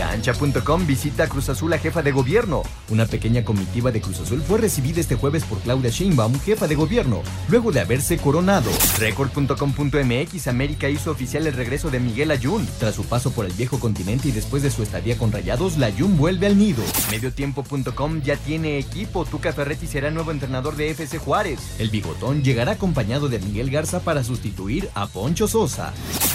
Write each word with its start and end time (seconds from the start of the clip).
Cancha.com 0.00 0.86
visita 0.86 1.28
Cruz 1.28 1.50
Azul 1.50 1.74
a 1.74 1.78
jefa 1.78 2.00
de 2.02 2.10
gobierno. 2.10 2.62
Una 2.88 3.04
pequeña 3.04 3.44
comitiva 3.44 3.92
de 3.92 4.00
Cruz 4.00 4.18
Azul 4.20 4.40
fue 4.40 4.56
recibida 4.56 4.98
este 4.98 5.14
jueves 5.14 5.44
por 5.44 5.58
Claudia 5.58 5.90
Sheinbaum, 5.90 6.40
jefa 6.40 6.66
de 6.66 6.74
gobierno, 6.74 7.20
luego 7.50 7.70
de 7.70 7.80
haberse 7.80 8.16
coronado. 8.16 8.70
Record.com.mx 8.98 10.48
América 10.48 10.88
hizo 10.88 11.10
oficial 11.10 11.46
el 11.46 11.52
regreso 11.52 11.90
de 11.90 12.00
Miguel 12.00 12.30
Ayun. 12.30 12.66
Tras 12.78 12.94
su 12.94 13.04
paso 13.04 13.30
por 13.32 13.44
el 13.44 13.52
viejo 13.52 13.78
continente 13.78 14.28
y 14.28 14.32
después 14.32 14.62
de 14.62 14.70
su 14.70 14.82
estadía 14.82 15.18
con 15.18 15.32
Rayados, 15.32 15.76
la 15.76 15.88
Ayun 15.88 16.16
vuelve 16.16 16.46
al 16.46 16.56
nido. 16.56 16.82
Mediotiempo.com 17.10 18.22
ya 18.22 18.36
tiene 18.38 18.78
equipo. 18.78 19.26
Tuca 19.26 19.52
Ferretti 19.52 19.86
será 19.86 20.10
nuevo 20.10 20.30
entrenador 20.30 20.76
de 20.76 20.88
FC 20.88 21.18
Juárez. 21.18 21.60
El 21.78 21.90
bigotón 21.90 22.42
llegará 22.42 22.72
acompañado 22.72 23.28
de 23.28 23.38
Miguel 23.38 23.70
Garza 23.70 24.00
para 24.00 24.24
sustituir 24.24 24.88
a 24.94 25.06
Poncho 25.08 25.46
Sosa. 25.46 25.92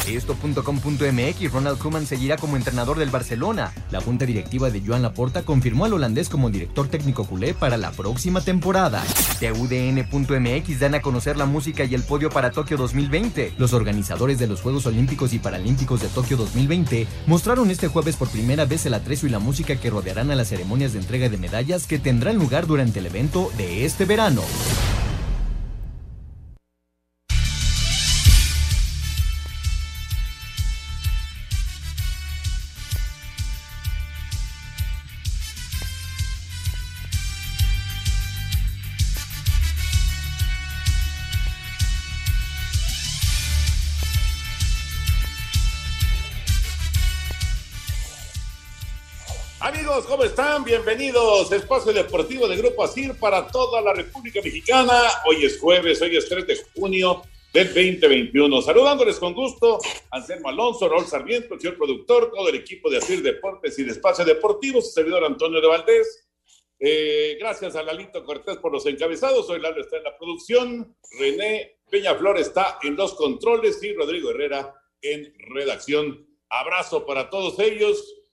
Esto.com.mx 0.08 1.52
Ronald 1.52 1.78
Koeman 1.78 2.06
seguirá 2.06 2.38
como 2.38 2.58
entrenador 2.58 2.98
del 2.98 3.10
Barcelona. 3.10 3.74
La 3.92 4.02
junta 4.02 4.26
directiva 4.26 4.70
de 4.70 4.82
Joan 4.82 5.02
Laporta 5.02 5.44
confirmó 5.44 5.86
al 5.86 5.94
holandés 5.94 6.30
como 6.30 6.50
director 6.50 6.88
técnico 6.88 7.26
culé 7.26 7.54
para 7.54 7.78
la 7.78 7.92
próxima 7.92 8.42
temporada. 8.42 9.04
TUDN.mx 9.40 10.80
dan 10.80 10.96
a 10.96 11.02
conocer 11.02 11.38
la 11.38 11.46
música 11.46 11.84
y 11.84 11.96
el 11.96 12.04
podio 12.04 12.30
para 12.30 12.52
Tokio 12.52 12.78
2020. 12.78 13.54
Los 13.58 13.74
organizadores 13.74 14.40
de 14.40 14.48
los 14.48 14.62
Juegos 14.62 14.86
Olímpicos 14.86 15.34
y 15.34 15.40
Paralímpicos 15.40 16.02
de 16.02 16.08
Tokio 16.08 16.38
2020 16.38 17.08
mostraron 17.28 17.72
este 17.72 17.88
jueves 17.88 18.16
por 18.16 18.30
primera 18.30 18.66
vez 18.66 18.86
el 18.86 18.94
atrezo 18.94 19.28
y 19.28 19.30
la 19.30 19.40
música 19.40 19.76
que 19.76 19.90
rodearán 19.90 20.32
a 20.32 20.36
las 20.36 20.50
ceremonias 20.50 20.94
de 20.94 21.00
entrega 21.00 21.30
de 21.30 21.38
medallas 21.38 21.88
que 21.88 22.00
tendrán 22.00 22.38
lugar 22.38 22.68
durante 22.68 23.00
el 23.00 23.08
evento 23.08 23.52
de 23.58 23.86
este 23.86 24.06
verano. 24.06 24.42
Amigos, 50.06 50.18
¿cómo 50.18 50.24
están? 50.24 50.64
Bienvenidos. 50.64 51.52
Espacio 51.52 51.92
Deportivo 51.92 52.48
de 52.48 52.58
Grupo 52.58 52.84
ASIR 52.84 53.18
para 53.18 53.48
toda 53.48 53.82
la 53.82 53.94
República 53.94 54.40
Mexicana. 54.44 54.94
Hoy 55.26 55.46
es 55.46 55.60
jueves, 55.60 56.02
hoy 56.02 56.16
es 56.16 56.30
3 56.30 56.46
de 56.46 56.58
junio 56.76 57.24
del 57.54 57.68
2021. 57.68 58.62
Saludándoles 58.62 59.18
con 59.18 59.34
gusto, 59.34 59.80
Anselmo 60.12 60.50
Alonso, 60.50 60.88
Raúl 60.90 61.06
Sarmiento, 61.06 61.56
el 61.56 61.62
señor 61.62 61.78
productor, 61.78 62.32
todo 62.32 62.50
el 62.50 62.56
equipo 62.56 62.90
de 62.90 62.98
ASIR 62.98 63.22
Deportes 63.22 63.80
y 63.80 63.84
de 63.84 63.92
Espacio 63.92 64.26
Deportivo, 64.26 64.82
su 64.82 64.92
servidor 64.92 65.24
Antonio 65.24 65.60
de 65.60 65.68
Valdés. 65.68 66.28
Eh, 66.80 67.38
gracias 67.40 67.76
a 67.76 67.84
Lalito 67.84 68.24
Cortés 68.24 68.58
por 68.58 68.72
los 68.72 68.86
encabezados. 68.86 69.50
Hoy 69.50 69.60
Lalo 69.60 69.82
está 69.82 69.98
en 69.98 70.04
la 70.04 70.18
producción, 70.18 70.96
René 71.20 71.80
Peñaflor 71.90 72.38
está 72.38 72.80
en 72.84 72.96
los 72.96 73.14
controles 73.16 73.82
y 73.84 73.94
Rodrigo 73.94 74.30
Herrera 74.32 74.74
en 75.02 75.34
redacción. 75.50 76.28
Abrazo 76.50 77.06
para 77.06 77.30
todos 77.30 77.60
ellos. 77.60 78.25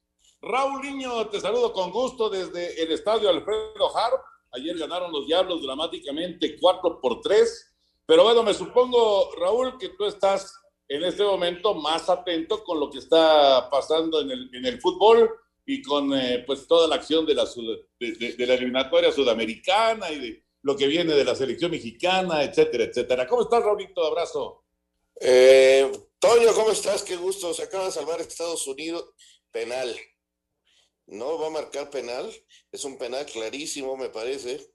Raúl 0.42 0.82
Niño, 0.82 1.28
te 1.28 1.41
saludo 1.41 1.72
con 1.72 1.92
gusto 1.92 2.28
desde 2.28 2.82
el 2.82 2.91
estadio 2.91 3.30
Alfredo 3.30 3.97
Harp. 3.97 4.20
Ayer 4.50 4.76
ganaron 4.76 5.12
los 5.12 5.26
Diablos 5.26 5.62
dramáticamente 5.62 6.56
4 6.60 7.00
por 7.00 7.20
3. 7.20 7.75
Pero 8.04 8.25
bueno, 8.25 8.42
me 8.42 8.53
supongo, 8.53 9.30
Raúl, 9.36 9.78
que 9.78 9.91
tú 9.91 10.04
estás 10.04 10.53
en 10.88 11.04
este 11.04 11.22
momento 11.22 11.75
más 11.75 12.10
atento 12.10 12.64
con 12.64 12.80
lo 12.80 12.91
que 12.91 12.98
está 12.98 13.70
pasando 13.70 14.20
en 14.20 14.66
el, 14.66 14.80
fútbol 14.80 15.30
y 15.64 15.80
con 15.80 16.12
eh, 16.12 16.42
pues 16.44 16.66
toda 16.66 16.88
la 16.88 16.97
acción 16.97 17.24
de 17.24 17.34
la, 17.34 17.44
de 18.00 18.47
la 18.47 18.54
eliminatoria 18.54 19.12
sudamericana 19.12 20.10
y 20.10 20.19
de 20.19 20.44
lo 20.62 20.76
que 20.76 20.88
viene 20.88 21.14
de 21.14 21.24
la 21.24 21.36
selección 21.36 21.70
mexicana, 21.70 22.42
etcétera, 22.42 22.84
etcétera. 22.84 23.28
¿Cómo 23.28 23.42
estás, 23.42 23.62
Raulito? 23.62 24.04
Abrazo. 24.04 24.64
Eh, 25.20 25.91
Toño, 26.19 26.53
¿cómo 26.53 26.72
estás? 26.72 27.04
Qué 27.04 27.14
gusto. 27.14 27.54
Se 27.54 27.62
acaba 27.62 27.84
de 27.84 27.92
salvar 27.92 28.20
Estados 28.20 28.66
Unidos. 28.66 29.09
Penal. 29.53 29.94
No 31.07 31.39
va 31.39 31.49
a 31.49 31.51
marcar 31.51 31.91
penal. 31.91 32.33
Es 32.71 32.85
un 32.85 32.97
penal 32.99 33.27
clarísimo, 33.27 33.97
me 33.97 34.09
parece. 34.09 34.73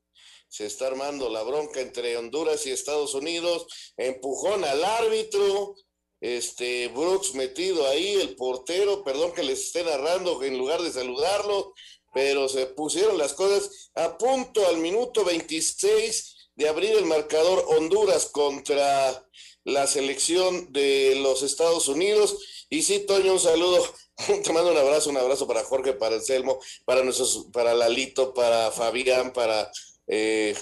Se 0.47 0.65
está 0.65 0.87
armando 0.87 1.29
la 1.29 1.43
bronca 1.43 1.81
entre 1.81 2.15
Honduras 2.17 2.65
y 2.65 2.71
Estados 2.71 3.13
Unidos. 3.13 3.67
Empujón 3.97 4.63
al 4.63 4.83
árbitro. 4.83 5.75
Este 6.19 6.87
Brooks 6.87 7.35
metido 7.35 7.85
ahí, 7.87 8.15
el 8.15 8.35
portero, 8.35 9.03
perdón 9.03 9.33
que 9.33 9.43
les 9.43 9.65
esté 9.65 9.83
narrando 9.83 10.41
en 10.41 10.57
lugar 10.57 10.81
de 10.81 10.91
saludarlo, 10.91 11.75
pero 12.11 12.49
se 12.49 12.65
pusieron 12.65 13.19
las 13.19 13.33
cosas 13.33 13.91
a 13.93 14.17
punto 14.17 14.65
al 14.65 14.77
minuto 14.77 15.23
26 15.23 16.49
de 16.55 16.67
abrir 16.67 16.95
el 16.95 17.05
marcador 17.05 17.63
Honduras 17.67 18.25
contra 18.31 19.23
la 19.67 19.85
selección 19.85 20.71
de 20.71 21.15
los 21.21 21.43
Estados 21.43 21.89
Unidos. 21.89 22.37
Y 22.69 22.83
sí, 22.83 22.99
Toño, 22.99 23.33
un 23.33 23.39
saludo 23.39 23.85
te 24.43 24.53
mando 24.53 24.71
un 24.71 24.77
abrazo, 24.77 25.09
un 25.09 25.17
abrazo 25.17 25.45
para 25.45 25.63
Jorge, 25.63 25.93
para 25.93 26.15
Anselmo, 26.15 26.59
para 26.85 27.03
nuestros, 27.03 27.47
para 27.51 27.73
Lalito, 27.73 28.33
para 28.33 28.71
Fabián, 28.71 29.31
para 29.33 29.69
eh, 30.07 30.55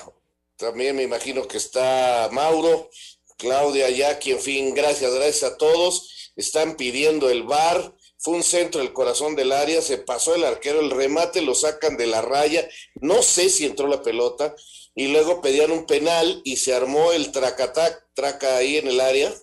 también 0.57 0.95
me 0.95 1.03
imagino 1.03 1.47
que 1.47 1.57
está 1.57 2.29
Mauro, 2.31 2.89
Claudia, 3.38 3.89
Jackie, 3.89 4.31
en 4.31 4.39
fin, 4.39 4.73
gracias, 4.73 5.13
gracias 5.13 5.51
a 5.51 5.57
todos. 5.57 6.31
Están 6.35 6.75
pidiendo 6.75 7.29
el 7.29 7.43
bar, 7.43 7.93
fue 8.17 8.33
un 8.33 8.43
centro 8.43 8.81
del 8.81 8.91
corazón 8.91 9.35
del 9.35 9.51
área, 9.51 9.81
se 9.81 9.99
pasó 9.99 10.33
el 10.33 10.45
arquero, 10.45 10.79
el 10.79 10.89
remate 10.89 11.41
lo 11.41 11.53
sacan 11.53 11.95
de 11.95 12.07
la 12.07 12.22
raya, 12.22 12.67
no 12.95 13.22
sé 13.22 13.49
si 13.49 13.66
entró 13.66 13.87
la 13.87 14.01
pelota, 14.01 14.55
y 14.96 15.09
luego 15.09 15.42
pedían 15.42 15.72
un 15.72 15.86
penal 15.86 16.42
y 16.44 16.58
se 16.58 16.74
armó 16.74 17.12
el 17.12 17.32
tracatac, 17.32 18.08
traca 18.14 18.58
ahí 18.58 18.78
en 18.78 18.88
el 18.88 19.00
área. 19.00 19.34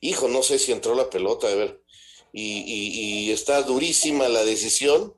Hijo, 0.00 0.28
no 0.28 0.42
sé 0.42 0.58
si 0.58 0.72
entró 0.72 0.94
la 0.94 1.10
pelota, 1.10 1.48
a 1.48 1.54
ver 1.54 1.82
y, 2.32 3.30
está 3.30 3.62
durísima 3.62 4.28
la 4.28 4.44
decisión. 4.44 5.14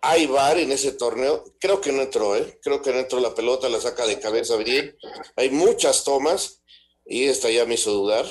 Hay 0.00 0.26
VAR 0.26 0.58
en 0.58 0.72
ese 0.72 0.92
torneo. 0.92 1.44
Creo 1.60 1.80
que 1.80 1.92
no 1.92 2.02
entró, 2.02 2.36
¿eh? 2.36 2.58
Creo 2.62 2.82
que 2.82 2.92
no 2.92 2.98
entró 2.98 3.20
la 3.20 3.34
pelota, 3.34 3.68
la 3.68 3.80
saca 3.80 4.06
de 4.06 4.18
cabeza 4.18 4.56
bien. 4.56 4.96
Hay 5.36 5.50
muchas 5.50 6.04
tomas 6.04 6.62
y 7.06 7.24
esta 7.24 7.50
ya 7.50 7.64
me 7.64 7.74
hizo 7.74 7.92
dudar. 7.92 8.26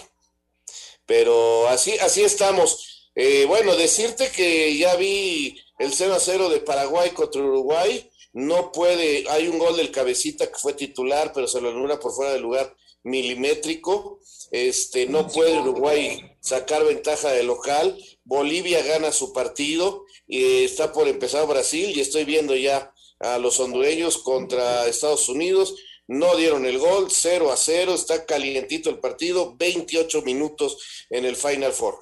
Pero 1.06 1.68
así, 1.70 1.98
así 2.00 2.24
estamos. 2.24 3.10
Eh, 3.16 3.46
bueno, 3.46 3.76
decirte 3.76 4.30
que 4.32 4.78
ya 4.78 4.96
vi 4.96 5.58
el 5.80 5.94
0 5.94 6.16
a 6.16 6.20
0 6.20 6.50
de 6.50 6.60
Paraguay 6.60 7.12
contra 7.12 7.42
Uruguay. 7.42 8.10
No 8.38 8.72
puede, 8.72 9.28
hay 9.31 9.48
un 9.48 9.57
gol 9.57 9.78
del 9.78 9.89
cabecita 9.89 10.45
que 10.45 10.60
fue 10.60 10.74
titular, 10.74 11.31
pero 11.34 11.48
se 11.48 11.60
lo 11.60 11.69
anula 11.69 12.00
por 12.00 12.12
fuera 12.12 12.34
del 12.34 12.44
lugar 12.44 12.72
milimétrico. 13.01 14.19
Este, 14.51 15.07
no 15.07 15.28
puede 15.28 15.60
Uruguay 15.60 16.22
sacar 16.39 16.86
ventaja 16.86 17.31
de 17.31 17.42
local. 17.42 17.98
Bolivia 18.25 18.84
gana 18.84 19.12
su 19.12 19.34
partido 19.34 20.06
y 20.28 20.66
está 20.66 20.92
por 20.92 21.07
empezar 21.07 21.48
Brasil 21.48 21.92
y 21.95 22.00
estoy 22.00 22.25
viendo 22.25 22.56
ya 22.56 22.94
a 23.19 23.39
los 23.39 23.60
hondureños 23.60 24.19
contra 24.19 24.86
Estados 24.86 25.30
Unidos. 25.30 25.74
No 26.06 26.36
dieron 26.36 26.68
el 26.68 26.78
gol, 26.78 27.07
0 27.10 27.51
a 27.51 27.57
0, 27.57 27.95
está 27.95 28.28
calientito 28.28 28.92
el 28.92 29.00
partido, 29.00 29.56
28 29.57 30.22
minutos 30.22 30.78
en 31.10 31.25
el 31.25 31.36
Final 31.36 31.74
Four. 31.74 31.98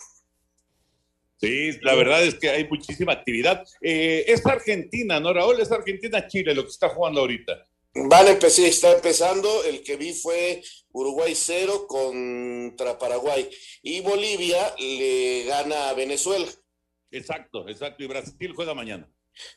Sí, 1.45 1.77
la 1.81 1.95
verdad 1.95 2.23
es 2.23 2.35
que 2.35 2.49
hay 2.49 2.67
muchísima 2.67 3.13
actividad. 3.13 3.63
Eh, 3.81 4.25
es 4.27 4.45
Argentina, 4.45 5.19
¿no, 5.19 5.33
Raúl? 5.33 5.59
Es 5.59 5.71
Argentina-Chile 5.71 6.55
lo 6.55 6.63
que 6.63 6.71
está 6.71 6.89
jugando 6.89 7.21
ahorita. 7.21 7.65
Vale, 7.93 8.31
empecé, 8.31 8.67
está 8.67 8.93
empezando. 8.93 9.63
El 9.63 9.81
que 9.83 9.95
vi 9.95 10.13
fue 10.13 10.61
Uruguay 10.91 11.33
0 11.33 11.85
contra 11.87 12.97
Paraguay. 12.99 13.49
Y 13.83 14.01
Bolivia 14.01 14.75
le 14.77 15.45
gana 15.45 15.89
a 15.89 15.93
Venezuela. 15.93 16.47
Exacto, 17.11 17.67
exacto. 17.69 18.03
Y 18.03 18.07
Brasil 18.07 18.53
juega 18.53 18.73
mañana. 18.73 19.09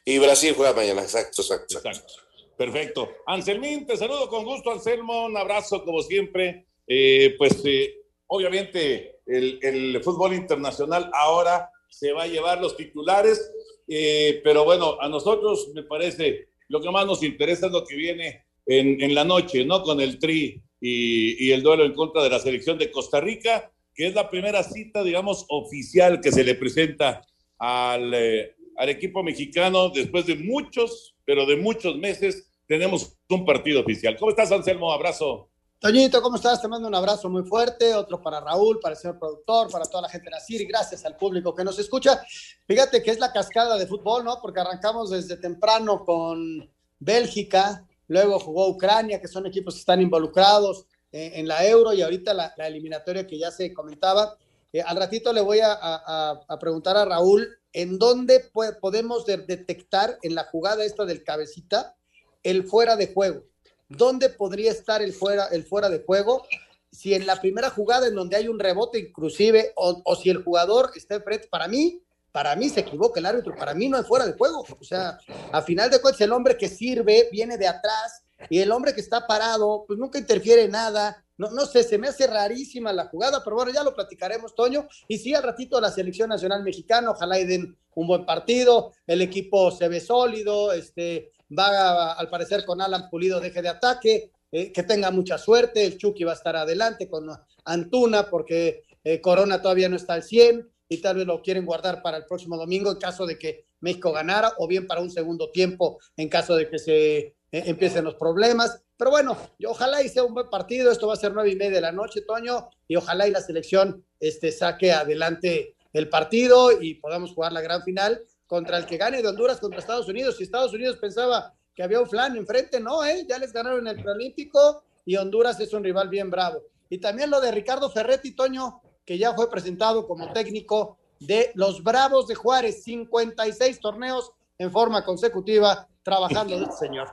Y 0.04 0.18
Brasil 0.18 0.54
juega 0.56 0.72
mañana, 0.72 1.02
exacto, 1.02 1.42
exacto. 1.42 1.78
Exacto. 1.78 2.12
Perfecto. 2.56 3.12
Anselmín, 3.26 3.86
te 3.86 3.96
saludo 3.96 4.28
con 4.28 4.44
gusto, 4.44 4.72
Anselmo. 4.72 5.26
Un 5.26 5.36
abrazo, 5.36 5.84
como 5.84 6.02
siempre. 6.02 6.66
Eh, 6.86 7.34
pues 7.38 7.60
eh, 7.64 7.94
obviamente 8.28 9.20
el, 9.26 9.58
el, 9.62 10.02
fútbol 10.02 10.34
internacional 10.34 11.10
ahora 11.12 11.70
se 11.88 12.12
va 12.12 12.24
a 12.24 12.28
llevar 12.28 12.60
los 12.60 12.76
titulares, 12.76 13.50
eh, 13.86 14.40
pero 14.44 14.64
bueno, 14.64 15.00
a 15.00 15.08
nosotros 15.08 15.70
me 15.74 15.82
parece 15.82 16.48
lo 16.68 16.80
que 16.80 16.90
más 16.90 17.06
nos 17.06 17.22
interesa 17.22 17.66
es 17.66 17.72
lo 17.72 17.84
que 17.84 17.96
viene 17.96 18.44
en, 18.66 19.02
en 19.02 19.14
la 19.14 19.24
noche, 19.24 19.64
¿no? 19.64 19.82
Con 19.82 20.00
el 20.00 20.18
Tri 20.18 20.62
y, 20.80 21.46
y, 21.46 21.52
el 21.52 21.62
duelo 21.62 21.84
en 21.84 21.94
contra 21.94 22.22
de 22.22 22.30
la 22.30 22.38
selección 22.38 22.78
de 22.78 22.90
Costa 22.90 23.20
Rica, 23.20 23.72
que 23.94 24.06
es 24.06 24.14
la 24.14 24.28
primera 24.30 24.62
cita, 24.62 25.02
digamos, 25.02 25.46
oficial 25.48 26.20
que 26.20 26.30
se 26.30 26.44
le 26.44 26.54
presenta 26.54 27.26
al, 27.58 28.12
eh, 28.14 28.54
al 28.76 28.88
equipo 28.90 29.22
mexicano 29.22 29.88
después 29.88 30.26
de 30.26 30.36
muchos, 30.36 31.16
pero 31.24 31.46
de 31.46 31.56
muchos 31.56 31.96
meses, 31.96 32.48
tenemos 32.66 33.18
un 33.28 33.44
partido 33.44 33.80
oficial. 33.80 34.16
¿Cómo 34.16 34.30
estás, 34.30 34.52
Anselmo? 34.52 34.92
Abrazo. 34.92 35.47
Toñito, 35.80 36.20
¿cómo 36.20 36.34
estás? 36.34 36.60
Te 36.60 36.66
mando 36.66 36.88
un 36.88 36.94
abrazo 36.96 37.30
muy 37.30 37.44
fuerte, 37.44 37.94
otro 37.94 38.20
para 38.20 38.40
Raúl, 38.40 38.80
para 38.80 38.96
el 38.96 39.00
señor 39.00 39.16
productor, 39.16 39.70
para 39.70 39.84
toda 39.84 40.02
la 40.02 40.08
gente 40.08 40.24
de 40.24 40.32
la 40.32 40.40
CIR, 40.40 40.66
gracias 40.66 41.04
al 41.04 41.16
público 41.16 41.54
que 41.54 41.62
nos 41.62 41.78
escucha. 41.78 42.20
Fíjate 42.66 43.00
que 43.00 43.12
es 43.12 43.20
la 43.20 43.32
cascada 43.32 43.78
de 43.78 43.86
fútbol, 43.86 44.24
¿no? 44.24 44.40
Porque 44.42 44.58
arrancamos 44.58 45.10
desde 45.10 45.36
temprano 45.36 46.04
con 46.04 46.68
Bélgica, 46.98 47.86
luego 48.08 48.40
jugó 48.40 48.68
Ucrania, 48.68 49.20
que 49.20 49.28
son 49.28 49.46
equipos 49.46 49.74
que 49.74 49.80
están 49.80 50.00
involucrados 50.00 50.86
eh, 51.12 51.34
en 51.34 51.46
la 51.46 51.64
Euro 51.64 51.92
y 51.92 52.02
ahorita 52.02 52.34
la, 52.34 52.54
eliminatoria 52.66 53.24
que 53.24 53.38
ya 53.38 53.52
se 53.52 53.72
comentaba. 53.72 54.36
Eh, 54.72 54.82
al 54.82 54.96
ratito 54.96 55.32
le 55.32 55.42
voy 55.42 55.60
a, 55.62 56.40
preguntar 56.58 56.96
a 56.96 57.04
Raúl 57.04 57.56
en 57.72 58.00
dónde 58.00 58.50
podemos 58.80 59.24
de, 59.26 59.36
detectar 59.36 60.18
en 60.22 60.34
la 60.34 60.42
jugada 60.42 60.84
esta 60.84 61.04
del 61.04 61.22
cabecita 61.22 61.94
el 62.42 62.64
fuera 62.64 62.96
de 62.96 63.14
juego 63.14 63.44
¿Dónde 63.88 64.28
podría 64.28 64.70
estar 64.70 65.02
el 65.02 65.12
fuera, 65.12 65.46
el 65.46 65.64
fuera 65.64 65.88
de 65.88 66.02
juego? 66.04 66.46
Si 66.90 67.14
en 67.14 67.26
la 67.26 67.40
primera 67.40 67.70
jugada 67.70 68.08
en 68.08 68.14
donde 68.14 68.36
hay 68.36 68.48
un 68.48 68.58
rebote 68.58 68.98
inclusive, 68.98 69.72
o, 69.76 70.02
o 70.04 70.16
si 70.16 70.30
el 70.30 70.42
jugador 70.42 70.90
está 70.94 71.16
enfrente, 71.16 71.48
para 71.48 71.68
mí, 71.68 72.02
para 72.32 72.54
mí 72.54 72.68
se 72.68 72.80
equivoca 72.80 73.20
el 73.20 73.26
árbitro, 73.26 73.54
para 73.56 73.74
mí 73.74 73.88
no 73.88 73.98
es 73.98 74.06
fuera 74.06 74.26
de 74.26 74.34
juego. 74.34 74.64
O 74.78 74.84
sea, 74.84 75.18
a 75.52 75.62
final 75.62 75.90
de 75.90 76.00
cuentas 76.00 76.20
el 76.20 76.32
hombre 76.32 76.56
que 76.56 76.68
sirve 76.68 77.28
viene 77.32 77.56
de 77.56 77.66
atrás 77.66 78.22
y 78.50 78.60
el 78.60 78.70
hombre 78.70 78.94
que 78.94 79.00
está 79.00 79.26
parado, 79.26 79.84
pues 79.86 79.98
nunca 79.98 80.18
interfiere 80.18 80.68
nada. 80.68 81.24
No, 81.36 81.50
no 81.50 81.66
sé, 81.66 81.82
se 81.82 81.98
me 81.98 82.08
hace 82.08 82.26
rarísima 82.26 82.92
la 82.92 83.06
jugada, 83.06 83.42
pero 83.42 83.56
bueno, 83.56 83.72
ya 83.72 83.82
lo 83.82 83.94
platicaremos, 83.94 84.54
Toño. 84.54 84.88
Y 85.06 85.18
sí, 85.18 85.34
al 85.34 85.42
ratito 85.42 85.80
la 85.80 85.90
selección 85.90 86.28
nacional 86.28 86.62
mexicana, 86.62 87.10
ojalá 87.10 87.38
y 87.38 87.44
den 87.44 87.76
un 87.94 88.06
buen 88.06 88.26
partido, 88.26 88.92
el 89.06 89.22
equipo 89.22 89.70
se 89.70 89.88
ve 89.88 90.00
sólido, 90.00 90.72
este, 90.72 91.32
va 91.56 92.12
al 92.12 92.28
parecer 92.28 92.64
con 92.64 92.80
Alan 92.80 93.08
Pulido 93.10 93.40
deje 93.40 93.62
de 93.62 93.68
ataque, 93.68 94.30
eh, 94.50 94.72
que 94.72 94.82
tenga 94.82 95.10
mucha 95.10 95.36
suerte, 95.38 95.84
el 95.84 95.98
Chucky 95.98 96.24
va 96.24 96.32
a 96.32 96.36
estar 96.36 96.56
adelante 96.56 97.08
con 97.08 97.28
Antuna 97.64 98.30
porque 98.30 98.82
eh, 99.04 99.20
Corona 99.20 99.60
todavía 99.60 99.88
no 99.88 99.96
está 99.96 100.14
al 100.14 100.22
100 100.22 100.68
y 100.88 100.98
tal 101.02 101.16
vez 101.16 101.26
lo 101.26 101.42
quieren 101.42 101.66
guardar 101.66 102.02
para 102.02 102.16
el 102.16 102.24
próximo 102.24 102.56
domingo 102.56 102.90
en 102.90 102.98
caso 102.98 103.26
de 103.26 103.38
que 103.38 103.66
México 103.80 104.12
ganara 104.12 104.54
o 104.58 104.66
bien 104.66 104.86
para 104.86 105.02
un 105.02 105.10
segundo 105.10 105.50
tiempo 105.50 105.98
en 106.16 106.28
caso 106.28 106.56
de 106.56 106.68
que 106.68 106.78
se 106.78 107.16
eh, 107.18 107.34
empiecen 107.50 108.04
los 108.04 108.14
problemas. 108.14 108.82
Pero 108.96 109.10
bueno, 109.10 109.36
ojalá 109.66 110.02
y 110.02 110.08
sea 110.08 110.24
un 110.24 110.34
buen 110.34 110.48
partido, 110.48 110.90
esto 110.90 111.06
va 111.06 111.14
a 111.14 111.18
ser 111.18 111.32
nueve 111.32 111.50
y 111.50 111.56
media 111.56 111.76
de 111.76 111.80
la 111.82 111.92
noche, 111.92 112.22
Toño, 112.22 112.70
y 112.88 112.96
ojalá 112.96 113.28
y 113.28 113.30
la 113.30 113.40
selección 113.40 114.04
este, 114.18 114.50
saque 114.50 114.92
adelante 114.92 115.76
el 115.92 116.08
partido 116.08 116.80
y 116.80 116.94
podamos 116.94 117.32
jugar 117.32 117.52
la 117.52 117.60
gran 117.60 117.82
final 117.82 118.22
contra 118.48 118.78
el 118.78 118.86
que 118.86 118.96
gane 118.96 119.22
de 119.22 119.28
Honduras 119.28 119.60
contra 119.60 119.78
Estados 119.78 120.08
Unidos. 120.08 120.36
Si 120.36 120.42
Estados 120.42 120.72
Unidos 120.72 120.96
pensaba 120.96 121.54
que 121.76 121.82
había 121.84 122.00
un 122.00 122.08
flan 122.08 122.36
enfrente, 122.36 122.80
no, 122.80 123.04
¿eh? 123.04 123.24
ya 123.28 123.38
les 123.38 123.52
ganaron 123.52 123.86
el 123.86 124.02
preolímpico 124.02 124.82
y 125.04 125.14
Honduras 125.16 125.60
es 125.60 125.72
un 125.72 125.84
rival 125.84 126.08
bien 126.08 126.30
bravo. 126.30 126.60
Y 126.90 126.98
también 126.98 127.30
lo 127.30 127.40
de 127.40 127.52
Ricardo 127.52 127.90
Ferretti, 127.90 128.32
Toño, 128.32 128.80
que 129.04 129.18
ya 129.18 129.34
fue 129.34 129.50
presentado 129.50 130.08
como 130.08 130.32
técnico 130.32 130.98
de 131.20 131.52
los 131.54 131.84
Bravos 131.84 132.26
de 132.26 132.34
Juárez, 132.34 132.82
56 132.82 133.80
torneos 133.80 134.32
en 134.58 134.72
forma 134.72 135.04
consecutiva 135.04 135.86
trabajando 136.02 136.54
el 136.58 136.72
señor. 136.72 137.08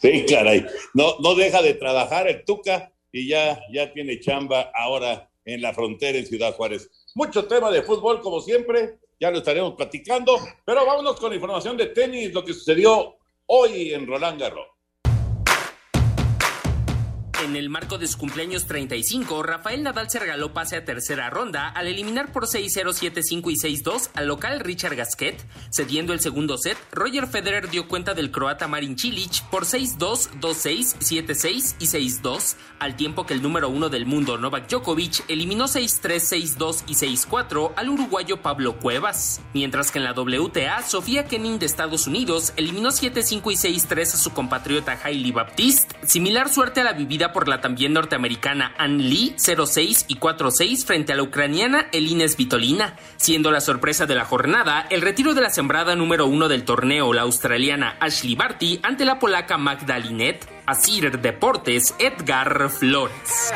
Sí, 0.00 0.24
caray, 0.26 0.64
no, 0.94 1.18
no 1.20 1.34
deja 1.34 1.62
de 1.62 1.74
trabajar 1.74 2.28
el 2.28 2.44
Tuca 2.44 2.92
y 3.10 3.28
ya, 3.28 3.60
ya 3.72 3.92
tiene 3.92 4.20
chamba 4.20 4.70
ahora 4.74 5.28
en 5.44 5.62
la 5.62 5.72
frontera 5.72 6.18
en 6.18 6.26
Ciudad 6.26 6.54
Juárez. 6.54 6.90
Mucho 7.14 7.46
tema 7.46 7.70
de 7.70 7.82
fútbol, 7.82 8.20
como 8.20 8.40
siempre, 8.40 8.98
ya 9.20 9.30
lo 9.30 9.38
estaremos 9.38 9.74
platicando, 9.74 10.38
pero 10.64 10.86
vámonos 10.86 11.20
con 11.20 11.34
información 11.34 11.76
de 11.76 11.86
tenis, 11.88 12.32
lo 12.32 12.42
que 12.42 12.54
sucedió 12.54 13.18
hoy 13.46 13.92
en 13.92 14.06
Roland 14.06 14.40
Garros. 14.40 14.66
En 17.42 17.56
el 17.56 17.70
marco 17.70 17.96
de 17.96 18.06
su 18.06 18.18
cumpleaños 18.18 18.66
35, 18.66 19.42
Rafael 19.42 19.82
Nadal 19.82 20.10
se 20.10 20.18
regaló 20.18 20.52
pase 20.52 20.76
a 20.76 20.84
tercera 20.84 21.30
ronda 21.30 21.68
al 21.68 21.86
eliminar 21.86 22.32
por 22.32 22.46
6-0, 22.46 22.92
7-5 22.92 23.50
y 23.50 23.82
6-2 23.82 24.10
al 24.14 24.26
local 24.26 24.60
Richard 24.60 24.94
Gasquet. 24.94 25.42
Cediendo 25.70 26.12
el 26.12 26.20
segundo 26.20 26.58
set, 26.58 26.76
Roger 26.92 27.26
Federer 27.26 27.70
dio 27.70 27.88
cuenta 27.88 28.12
del 28.12 28.30
croata 28.30 28.68
Marin 28.68 28.98
Cilic 28.98 29.42
por 29.48 29.64
6-2, 29.64 30.38
2-6, 30.38 30.98
7-6 30.98 31.76
y 31.78 31.86
6-2, 31.86 32.56
al 32.78 32.96
tiempo 32.96 33.24
que 33.24 33.32
el 33.32 33.40
número 33.40 33.70
uno 33.70 33.88
del 33.88 34.04
mundo, 34.04 34.36
Novak 34.36 34.68
Djokovic, 34.68 35.24
eliminó 35.28 35.64
6-3, 35.64 36.58
6-2 36.58 36.84
y 36.88 36.94
6-4 36.94 37.72
al 37.74 37.88
uruguayo 37.88 38.42
Pablo 38.42 38.78
Cuevas. 38.78 39.40
Mientras 39.54 39.90
que 39.90 39.98
en 39.98 40.04
la 40.04 40.12
WTA, 40.12 40.82
Sofía 40.82 41.24
Kenin 41.24 41.58
de 41.58 41.64
Estados 41.64 42.06
Unidos 42.06 42.52
eliminó 42.56 42.90
7-5 42.90 43.50
y 43.50 43.80
6-3 43.80 44.02
a 44.02 44.18
su 44.18 44.30
compatriota 44.34 45.00
Hailey 45.02 45.32
Baptiste, 45.32 45.96
similar 46.06 46.52
suerte 46.52 46.82
a 46.82 46.84
la 46.84 46.92
vivida 46.92 47.29
por 47.32 47.48
la 47.48 47.60
también 47.60 47.92
norteamericana 47.92 48.74
Ann 48.78 48.98
Lee 48.98 49.34
0-6 49.36 50.06
y 50.08 50.16
4-6 50.16 50.84
frente 50.84 51.12
a 51.12 51.16
la 51.16 51.22
ucraniana 51.22 51.88
Elina 51.92 52.26
Svitolina, 52.26 52.96
siendo 53.16 53.50
la 53.50 53.60
sorpresa 53.60 54.06
de 54.06 54.14
la 54.14 54.24
jornada 54.24 54.86
el 54.90 55.02
retiro 55.02 55.34
de 55.34 55.40
la 55.40 55.50
sembrada 55.50 55.94
número 55.96 56.26
uno 56.26 56.48
del 56.48 56.64
torneo, 56.64 57.12
la 57.12 57.22
australiana 57.22 57.96
Ashley 58.00 58.34
Barty, 58.34 58.80
ante 58.82 59.04
la 59.04 59.18
polaca 59.18 59.58
Magdalinet, 59.58 60.46
Asir 60.66 61.20
Deportes, 61.20 61.94
Edgar 61.98 62.70
Flores. 62.70 63.52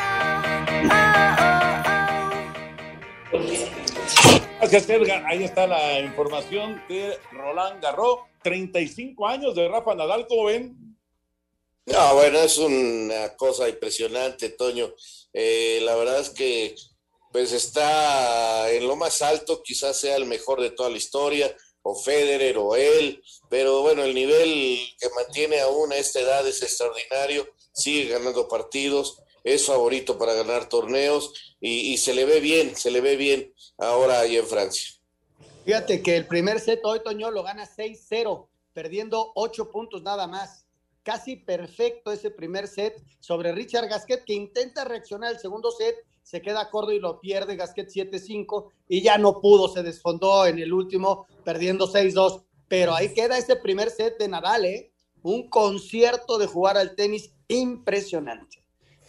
Gracias, 4.59 4.89
Edgar. 4.89 5.23
Ahí 5.27 5.43
está 5.43 5.67
la 5.67 5.99
información 5.99 6.81
de 6.89 7.17
Roland 7.31 7.81
Garros. 7.81 8.19
35 8.41 9.27
años 9.27 9.55
de 9.55 9.67
Rafa 9.67 9.95
Nadal, 9.95 10.27
¿cómo 10.29 10.45
ven? 10.45 10.84
No, 11.85 12.15
bueno, 12.15 12.39
es 12.39 12.57
una 12.57 13.35
cosa 13.35 13.69
impresionante, 13.69 14.49
Toño. 14.49 14.93
Eh, 15.33 15.79
la 15.83 15.95
verdad 15.95 16.19
es 16.19 16.31
que 16.31 16.75
pues 17.31 17.51
está 17.51 18.71
en 18.71 18.87
lo 18.87 18.95
más 18.95 19.21
alto, 19.21 19.61
quizás 19.61 19.97
sea 19.97 20.15
el 20.15 20.25
mejor 20.25 20.61
de 20.61 20.71
toda 20.71 20.89
la 20.89 20.97
historia, 20.97 21.53
o 21.87 21.93
Federer 21.93 22.57
o 22.57 22.75
él, 22.75 23.21
pero 23.49 23.81
bueno, 23.81 24.03
el 24.03 24.15
nivel 24.15 24.79
que 24.99 25.09
mantiene 25.15 25.59
aún 25.59 25.91
a 25.93 25.97
esta 25.97 26.19
edad 26.19 26.47
es 26.47 26.63
extraordinario, 26.63 27.47
sigue 27.73 28.09
ganando 28.09 28.47
partidos, 28.47 29.21
es 29.43 29.67
favorito 29.67 30.17
para 30.17 30.33
ganar 30.33 30.67
torneos 30.67 31.33
y, 31.59 31.95
se 31.97 32.15
le 32.15 32.25
ve 32.25 32.39
bien, 32.39 32.75
se 32.75 32.89
le 32.89 33.01
ve 33.01 33.17
bien 33.17 33.53
ahora 33.77 34.21
ahí 34.21 34.35
en 34.37 34.47
Francia. 34.47 34.95
Fíjate 35.63 36.01
que 36.01 36.15
el 36.15 36.25
primer 36.25 36.59
set 36.59 36.79
hoy, 36.83 37.03
Toño, 37.03 37.29
lo 37.29 37.43
gana 37.43 37.69
6-0, 37.69 38.47
perdiendo 38.73 39.31
8 39.35 39.69
puntos 39.71 40.01
nada 40.01 40.25
más 40.25 40.64
casi 41.05 41.35
perfecto 41.35 42.11
ese 42.11 42.31
primer 42.31 42.67
set 42.67 43.01
sobre 43.19 43.53
Richard 43.53 43.87
Gasquet, 43.87 44.25
que 44.25 44.33
intenta 44.33 44.83
reaccionar 44.83 45.31
el 45.31 45.39
segundo 45.39 45.71
set, 45.71 45.95
se 46.23 46.41
queda 46.41 46.71
corto 46.71 46.91
y 46.91 46.99
lo 46.99 47.21
pierde 47.21 47.55
Gasquet 47.55 47.87
7-5 47.87 48.71
y 48.89 49.03
ya 49.03 49.19
no 49.19 49.39
pudo, 49.39 49.69
se 49.69 49.83
desfondó 49.83 50.47
en 50.47 50.57
el 50.57 50.73
último, 50.73 51.27
perdiendo 51.45 51.87
6-2. 51.87 52.43
Pero 52.67 52.95
ahí 52.95 53.13
queda 53.13 53.37
ese 53.37 53.55
primer 53.55 53.91
set 53.91 54.17
de 54.17 54.27
Nadal, 54.27 54.65
¿eh? 54.65 54.91
Un 55.21 55.47
concierto 55.49 56.39
de 56.39 56.47
jugar 56.47 56.77
al 56.77 56.95
tenis 56.95 57.31
impresionante. 57.47 58.63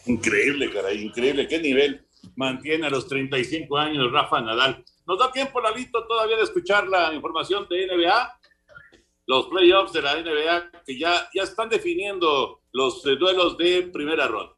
Increíble, 0.05 0.71
caray, 0.71 1.03
increíble. 1.03 1.47
¿Qué 1.47 1.59
nivel 1.59 2.05
mantiene 2.35 2.85
a 2.85 2.91
los 2.91 3.07
35 3.07 3.75
años 3.75 4.11
Rafa 4.11 4.39
Nadal? 4.41 4.85
¿Nos 5.07 5.17
da 5.17 5.31
tiempo, 5.31 5.59
Lalito, 5.59 6.05
todavía 6.05 6.37
de 6.37 6.43
escuchar 6.43 6.87
la 6.87 7.11
información 7.13 7.65
de 7.67 7.87
NBA? 7.87 8.36
Los 9.27 9.47
playoffs 9.47 9.93
de 9.93 10.01
la 10.01 10.15
NBA 10.15 10.83
que 10.85 10.97
ya, 10.97 11.29
ya 11.33 11.43
están 11.43 11.69
definiendo 11.69 12.61
los 12.71 13.05
eh, 13.05 13.15
duelos 13.17 13.57
de 13.57 13.83
primera 13.83 14.27
ronda. 14.27 14.56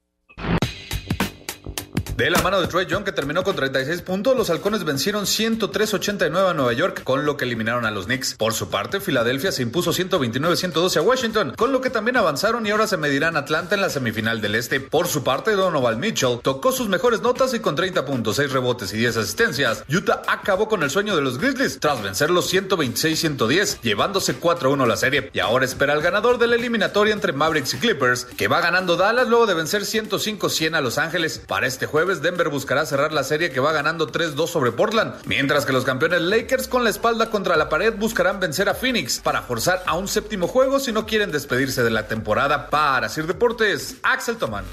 De 2.19 2.29
la 2.29 2.41
mano 2.41 2.59
de 2.59 2.67
Troy 2.67 2.85
Young, 2.85 3.05
que 3.05 3.13
terminó 3.13 3.45
con 3.45 3.55
36 3.55 4.01
puntos, 4.01 4.35
los 4.35 4.49
halcones 4.49 4.83
vencieron 4.83 5.23
103-89 5.23 6.49
a 6.49 6.53
Nueva 6.53 6.73
York, 6.73 7.01
con 7.05 7.25
lo 7.25 7.37
que 7.37 7.45
eliminaron 7.45 7.85
a 7.85 7.91
los 7.91 8.07
Knicks. 8.07 8.33
Por 8.33 8.53
su 8.53 8.69
parte, 8.69 8.99
Filadelfia 8.99 9.53
se 9.53 9.61
impuso 9.61 9.93
129-112 9.93 10.97
a 10.97 11.01
Washington, 11.01 11.53
con 11.55 11.71
lo 11.71 11.79
que 11.79 11.89
también 11.89 12.17
avanzaron 12.17 12.67
y 12.67 12.71
ahora 12.71 12.87
se 12.87 12.97
medirán 12.97 13.37
Atlanta 13.37 13.75
en 13.75 13.79
la 13.79 13.89
semifinal 13.89 14.41
del 14.41 14.55
Este. 14.55 14.81
Por 14.81 15.07
su 15.07 15.23
parte, 15.23 15.53
Donovan 15.53 15.97
Mitchell 15.97 16.41
tocó 16.43 16.73
sus 16.73 16.89
mejores 16.89 17.21
notas 17.21 17.53
y 17.53 17.61
con 17.61 17.77
30 17.77 18.03
puntos, 18.03 18.35
6 18.35 18.51
rebotes 18.51 18.93
y 18.93 18.97
10 18.97 19.15
asistencias, 19.15 19.85
Utah 19.87 20.21
acabó 20.27 20.67
con 20.67 20.83
el 20.83 20.89
sueño 20.89 21.15
de 21.15 21.21
los 21.21 21.37
Grizzlies 21.37 21.79
tras 21.79 22.03
vencer 22.03 22.31
los 22.31 22.53
126-110, 22.53 23.79
llevándose 23.79 24.37
4-1 24.37 24.85
la 24.85 24.97
serie. 24.97 25.29
Y 25.31 25.39
ahora 25.39 25.63
espera 25.63 25.93
al 25.93 26.01
ganador 26.01 26.37
de 26.37 26.47
la 26.47 26.55
eliminatoria 26.55 27.13
entre 27.13 27.31
Mavericks 27.31 27.75
y 27.75 27.77
Clippers, 27.77 28.25
que 28.25 28.49
va 28.49 28.59
ganando 28.59 28.97
Dallas 28.97 29.29
luego 29.29 29.45
de 29.45 29.53
vencer 29.53 29.83
105-100 29.83 30.75
a 30.75 30.81
Los 30.81 30.97
Ángeles. 30.97 31.41
Para 31.47 31.65
este 31.65 31.85
jueves, 31.85 32.08
Denver 32.17 32.49
buscará 32.49 32.85
cerrar 32.85 33.13
la 33.13 33.23
serie 33.23 33.51
que 33.51 33.59
va 33.59 33.71
ganando 33.71 34.11
3-2 34.11 34.47
sobre 34.47 34.71
Portland, 34.71 35.13
mientras 35.25 35.65
que 35.65 35.71
los 35.71 35.85
campeones 35.85 36.21
Lakers 36.21 36.67
con 36.67 36.83
la 36.83 36.89
espalda 36.89 37.29
contra 37.29 37.55
la 37.55 37.69
pared 37.69 37.93
buscarán 37.95 38.39
vencer 38.39 38.67
a 38.69 38.73
Phoenix 38.73 39.19
para 39.19 39.43
forzar 39.43 39.83
a 39.85 39.93
un 39.93 40.07
séptimo 40.07 40.47
juego 40.47 40.79
si 40.79 40.91
no 40.91 41.05
quieren 41.05 41.31
despedirse 41.31 41.83
de 41.83 41.91
la 41.91 42.07
temporada. 42.07 42.69
Para 42.69 43.07
Sir 43.07 43.27
Deportes, 43.27 43.97
Axel 44.01 44.37
Toman. 44.37 44.65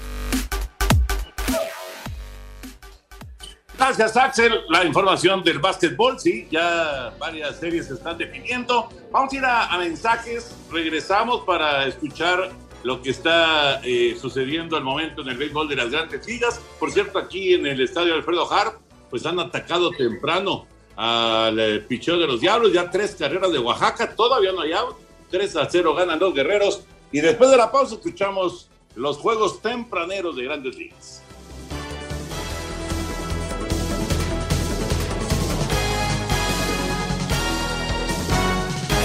Gracias, 3.77 4.17
Axel. 4.17 4.61
La 4.69 4.83
información 4.83 5.43
del 5.43 5.59
básquetbol, 5.59 6.19
sí, 6.19 6.47
ya 6.49 7.13
varias 7.19 7.57
series 7.57 7.87
se 7.87 7.93
están 7.93 8.17
definiendo. 8.17 8.89
Vamos 9.11 9.31
a 9.31 9.35
ir 9.35 9.45
a 9.45 9.77
mensajes. 9.77 10.55
Regresamos 10.71 11.45
para 11.45 11.85
escuchar 11.85 12.49
lo 12.83 13.01
que 13.01 13.09
está 13.09 13.81
eh, 13.83 14.17
sucediendo 14.19 14.77
al 14.77 14.83
momento 14.83 15.21
en 15.21 15.29
el 15.29 15.37
béisbol 15.37 15.67
de 15.67 15.75
las 15.75 15.89
grandes 15.89 16.25
ligas. 16.27 16.61
Por 16.79 16.91
cierto, 16.91 17.17
aquí 17.19 17.53
en 17.53 17.65
el 17.65 17.81
estadio 17.81 18.13
Alfredo 18.13 18.51
Harp, 18.51 18.79
pues 19.09 19.25
han 19.25 19.39
atacado 19.39 19.91
temprano 19.91 20.67
al 20.95 21.59
eh, 21.59 21.79
picheo 21.79 22.17
de 22.17 22.27
los 22.27 22.41
Diablos, 22.41 22.73
ya 22.73 22.89
tres 22.89 23.15
carreras 23.15 23.51
de 23.51 23.59
Oaxaca, 23.59 24.15
todavía 24.15 24.51
no 24.51 24.61
hay 24.61 24.73
out, 24.73 24.95
3 25.29 25.55
a 25.57 25.69
0 25.69 25.93
ganan 25.93 26.19
los 26.19 26.33
guerreros. 26.33 26.83
Y 27.11 27.21
después 27.21 27.51
de 27.51 27.57
la 27.57 27.71
pausa 27.71 27.95
escuchamos 27.95 28.69
los 28.95 29.17
juegos 29.17 29.61
tempraneros 29.61 30.35
de 30.35 30.43
grandes 30.43 30.75
ligas. 30.77 31.21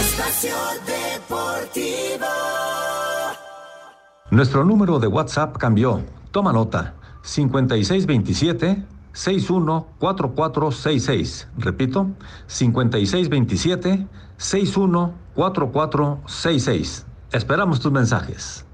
Espacio 0.00 0.56
Deportivo. 0.86 2.26
Nuestro 4.32 4.64
número 4.64 4.98
de 4.98 5.06
WhatsApp 5.08 5.58
cambió. 5.58 6.02
Toma 6.30 6.54
nota. 6.54 6.94
5627 7.20 8.82
614466. 9.12 11.48
Repito, 11.58 12.08
5627 12.46 14.06
614466. 14.38 17.04
Esperamos 17.30 17.78
tus 17.78 17.92
mensajes. 17.92 18.64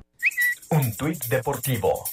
Un 0.70 0.96
tuit 0.96 1.18
deportivo. 1.28 2.04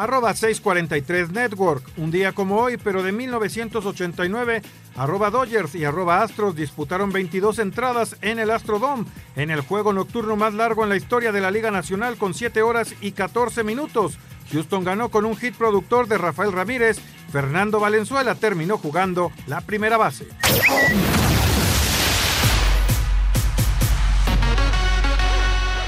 Arroba 0.00 0.32
643 0.32 1.30
Network. 1.30 1.84
Un 1.98 2.10
día 2.10 2.32
como 2.32 2.56
hoy, 2.56 2.78
pero 2.78 3.02
de 3.02 3.12
1989, 3.12 4.62
arroba 4.96 5.28
Dodgers 5.28 5.74
y 5.74 5.84
arroba 5.84 6.22
Astros 6.22 6.56
disputaron 6.56 7.12
22 7.12 7.58
entradas 7.58 8.16
en 8.22 8.38
el 8.38 8.50
Astrodome, 8.50 9.04
en 9.36 9.50
el 9.50 9.60
juego 9.60 9.92
nocturno 9.92 10.36
más 10.36 10.54
largo 10.54 10.84
en 10.84 10.88
la 10.88 10.96
historia 10.96 11.32
de 11.32 11.42
la 11.42 11.50
Liga 11.50 11.70
Nacional 11.70 12.16
con 12.16 12.32
7 12.32 12.62
horas 12.62 12.94
y 13.02 13.12
14 13.12 13.62
minutos. 13.62 14.16
Houston 14.50 14.84
ganó 14.84 15.10
con 15.10 15.26
un 15.26 15.36
hit 15.36 15.54
productor 15.54 16.08
de 16.08 16.16
Rafael 16.16 16.52
Ramírez. 16.52 16.98
Fernando 17.30 17.78
Valenzuela 17.78 18.34
terminó 18.34 18.78
jugando 18.78 19.30
la 19.46 19.60
primera 19.60 19.98
base. 19.98 20.26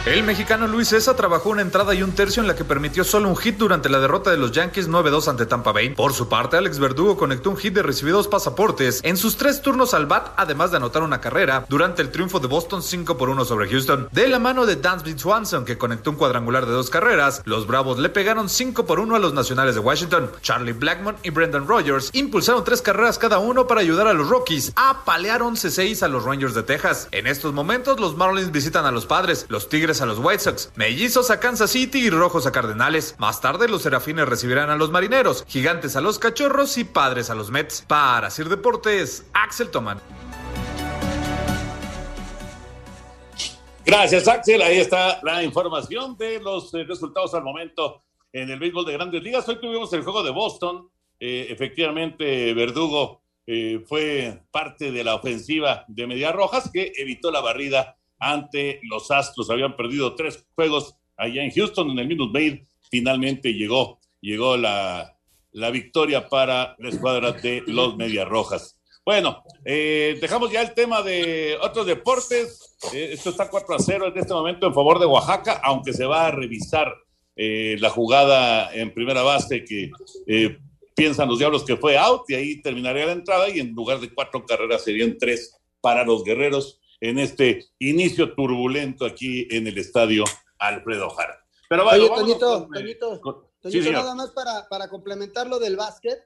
El 0.04 0.25
mexicano 0.25 0.66
Luis 0.66 0.88
César 0.88 1.14
trabajó 1.14 1.50
una 1.50 1.62
entrada 1.62 1.94
y 1.94 2.02
un 2.02 2.11
tercio 2.11 2.42
en 2.42 2.49
la 2.49 2.56
que 2.56 2.64
permitió 2.64 3.04
solo 3.04 3.28
un 3.28 3.37
hit 3.37 3.56
durante 3.56 3.88
la 3.88 4.00
derrota 4.00 4.32
de 4.32 4.37
los 4.37 4.50
Yankees 4.50 4.88
9-2 4.88 5.28
ante 5.28 5.47
Tampa 5.47 5.71
Bay. 5.71 5.90
Por 5.90 6.12
su 6.12 6.28
parte, 6.28 6.56
Alex 6.56 6.80
Verdugo 6.80 7.16
conectó 7.16 7.50
un 7.50 7.56
hit 7.56 7.73
de 7.73 7.85
recibidos 7.85 8.26
pasaportes 8.26 8.99
en 9.04 9.16
sus 9.16 9.37
tres 9.37 9.62
turnos 9.62 9.94
al 9.94 10.06
bat, 10.06 10.32
además 10.37 10.73
de 10.73 10.78
anotar 10.78 11.04
una 11.04 11.21
carrera 11.21 11.66
durante 11.68 12.02
el 12.02 12.11
triunfo 12.11 12.40
de 12.40 12.49
Boston 12.49 12.82
5 12.82 13.16
por 13.16 13.28
1 13.30 13.44
sobre 13.44 13.68
Houston. 13.68 14.09
De 14.11 14.26
la 14.26 14.40
mano 14.40 14.66
de 14.66 14.75
Dansby 14.75 15.16
Swanson, 15.16 15.64
que 15.64 15.78
conectó 15.78 16.11
un 16.11 16.16
cuadrangular 16.16 16.66
de 16.66 16.73
dos 16.73 16.90
carreras, 16.90 17.40
los 17.44 17.68
Bravos 17.68 18.00
le 18.00 18.09
pegaron 18.09 18.49
5 18.49 18.85
por 18.85 18.99
1 18.99 19.14
a 19.14 19.21
los 19.21 19.35
Nacionales 19.35 19.76
de 19.76 19.82
Washington. 19.82 20.32
Charlie 20.42 20.73
Blackmon 20.73 21.14
y 21.23 21.30
Brendan 21.30 21.68
Rogers 21.68 22.11
impulsaron 22.12 22.64
tres 22.64 22.82
carreras 22.82 23.18
cada 23.18 23.38
uno 23.38 23.68
para 23.68 23.82
ayudar 23.82 24.09
a 24.09 24.14
los 24.14 24.28
Rockies 24.28 24.73
a 24.75 25.04
palear 25.04 25.42
11-6 25.42 26.02
a 26.02 26.09
los 26.09 26.25
Rangers 26.25 26.54
de 26.54 26.64
Texas. 26.64 27.06
En 27.12 27.28
estos 27.28 27.54
momentos, 27.54 28.00
los 28.00 28.16
Marlins 28.16 28.50
visitan 28.50 28.85
a 28.85 28.90
los 28.90 29.06
Padres, 29.06 29.47
los 29.49 29.68
Tigres 29.68 29.91
a 30.00 30.06
los 30.06 30.18
White 30.18 30.38
Sox, 30.38 30.72
Mellizos 30.76 31.30
a 31.30 31.40
Kansas 31.40 31.70
City 31.70 32.06
y 32.06 32.11
Rojos 32.11 32.46
a 32.46 32.52
Cardenales. 32.52 33.14
Más 33.18 33.40
tarde 33.40 33.68
los 33.68 33.82
Serafines 33.82 34.28
recibirán 34.28 34.70
a 34.70 34.76
los 34.76 34.90
Marineros, 34.90 35.44
Gigantes 35.49 35.96
a 35.96 36.00
los 36.00 36.18
Cachorros 36.18 36.78
y 36.78 36.84
Padres 36.84 37.30
a 37.30 37.34
los 37.34 37.50
Mets. 37.50 37.84
Para 37.87 38.30
Sir 38.30 38.49
Deportes, 38.49 39.26
Axel 39.34 39.70
Toman. 39.70 40.00
Gracias, 43.84 44.28
Axel. 44.28 44.62
Ahí 44.62 44.78
está 44.78 45.20
la 45.22 45.42
información 45.42 46.16
de 46.16 46.40
los 46.40 46.72
eh, 46.75 46.84
resultados 46.84 47.34
al 47.34 47.42
momento 47.42 48.04
en 48.32 48.49
el 48.49 48.58
béisbol 48.58 48.87
de 48.87 48.92
grandes 48.92 49.22
ligas. 49.22 49.49
Hoy 49.49 49.61
tuvimos 49.61 49.92
el 49.92 50.02
juego 50.02 50.22
de 50.22 50.30
Boston. 50.30 50.88
Eh, 51.18 51.49
efectivamente, 51.50 52.54
Verdugo 52.54 53.22
eh, 53.46 53.84
fue 53.87 54.40
parte 54.52 54.92
de 54.92 55.02
la 55.02 55.16
ofensiva 55.16 55.84
de 55.88 56.06
Medias 56.06 56.34
Rojas 56.34 56.70
que 56.72 56.92
evitó 56.96 57.30
la 57.32 57.40
barrida 57.40 57.96
ante 58.23 58.81
los 58.85 59.11
Astros. 59.11 59.50
Habían 59.50 59.76
perdido 59.76 60.14
tres 60.14 60.47
juegos 60.55 60.95
allá 61.17 61.43
en 61.43 61.50
Houston, 61.50 61.91
en 61.91 61.99
el 61.99 62.07
Minute 62.07 62.33
Maid. 62.33 62.62
Finalmente 62.91 63.52
llegó, 63.52 63.99
llegó 64.21 64.57
la, 64.57 65.19
la 65.50 65.71
victoria 65.71 66.29
para 66.29 66.76
la 66.79 66.88
escuadra 66.88 67.33
de 67.33 67.62
los 67.67 67.97
Medias 67.97 68.29
Rojas. 68.29 68.79
Bueno, 69.05 69.43
eh, 69.64 70.17
dejamos 70.21 70.52
ya 70.52 70.62
el 70.62 70.75
tema 70.75 71.02
de 71.02 71.59
otros 71.61 71.87
deportes. 71.87 72.76
Eh, 72.93 73.11
esto 73.12 73.31
está 73.31 73.50
4 73.50 73.75
a 73.75 73.79
0 73.81 74.07
en 74.09 74.19
este 74.19 74.33
momento 74.33 74.67
en 74.69 74.75
favor 74.75 75.00
de 75.00 75.07
Oaxaca, 75.07 75.61
aunque 75.64 75.93
se 75.93 76.05
va 76.05 76.26
a 76.26 76.31
revisar 76.31 76.95
eh, 77.35 77.76
la 77.81 77.91
jugada 77.91 78.73
en 78.73 78.95
primera 78.95 79.23
base 79.23 79.64
que 79.64 79.91
eh, 80.26 80.59
piensan 80.95 81.29
los 81.29 81.38
diablos 81.38 81.64
que 81.64 81.76
fue 81.76 81.97
out 81.97 82.29
y 82.29 82.35
ahí 82.35 82.62
terminaría 82.62 83.07
la 83.07 83.12
entrada 83.12 83.49
y 83.49 83.59
en 83.59 83.73
lugar 83.73 83.99
de 84.00 84.12
cuatro 84.12 84.45
carreras 84.45 84.85
serían 84.85 85.17
tres 85.19 85.57
para 85.81 86.05
los 86.05 86.23
guerreros 86.25 86.82
en 87.02 87.18
este 87.18 87.66
inicio 87.80 88.32
turbulento 88.35 89.04
aquí 89.04 89.49
en 89.50 89.66
el 89.66 89.76
estadio 89.76 90.23
Alfredo 90.56 91.11
Jara. 91.11 91.44
Pero 91.68 91.82
bueno, 91.85 92.04
Oye, 92.04 92.14
Toñito, 92.14 92.59
con, 92.61 92.71
Toñito, 92.71 93.21
con- 93.21 93.47
Toñito, 93.61 93.85
sí, 93.85 93.90
nada 93.90 94.14
más 94.14 94.30
para, 94.30 94.68
para 94.68 94.88
complementar 94.88 95.49
lo 95.49 95.59
del 95.59 95.76
básquet, 95.76 96.23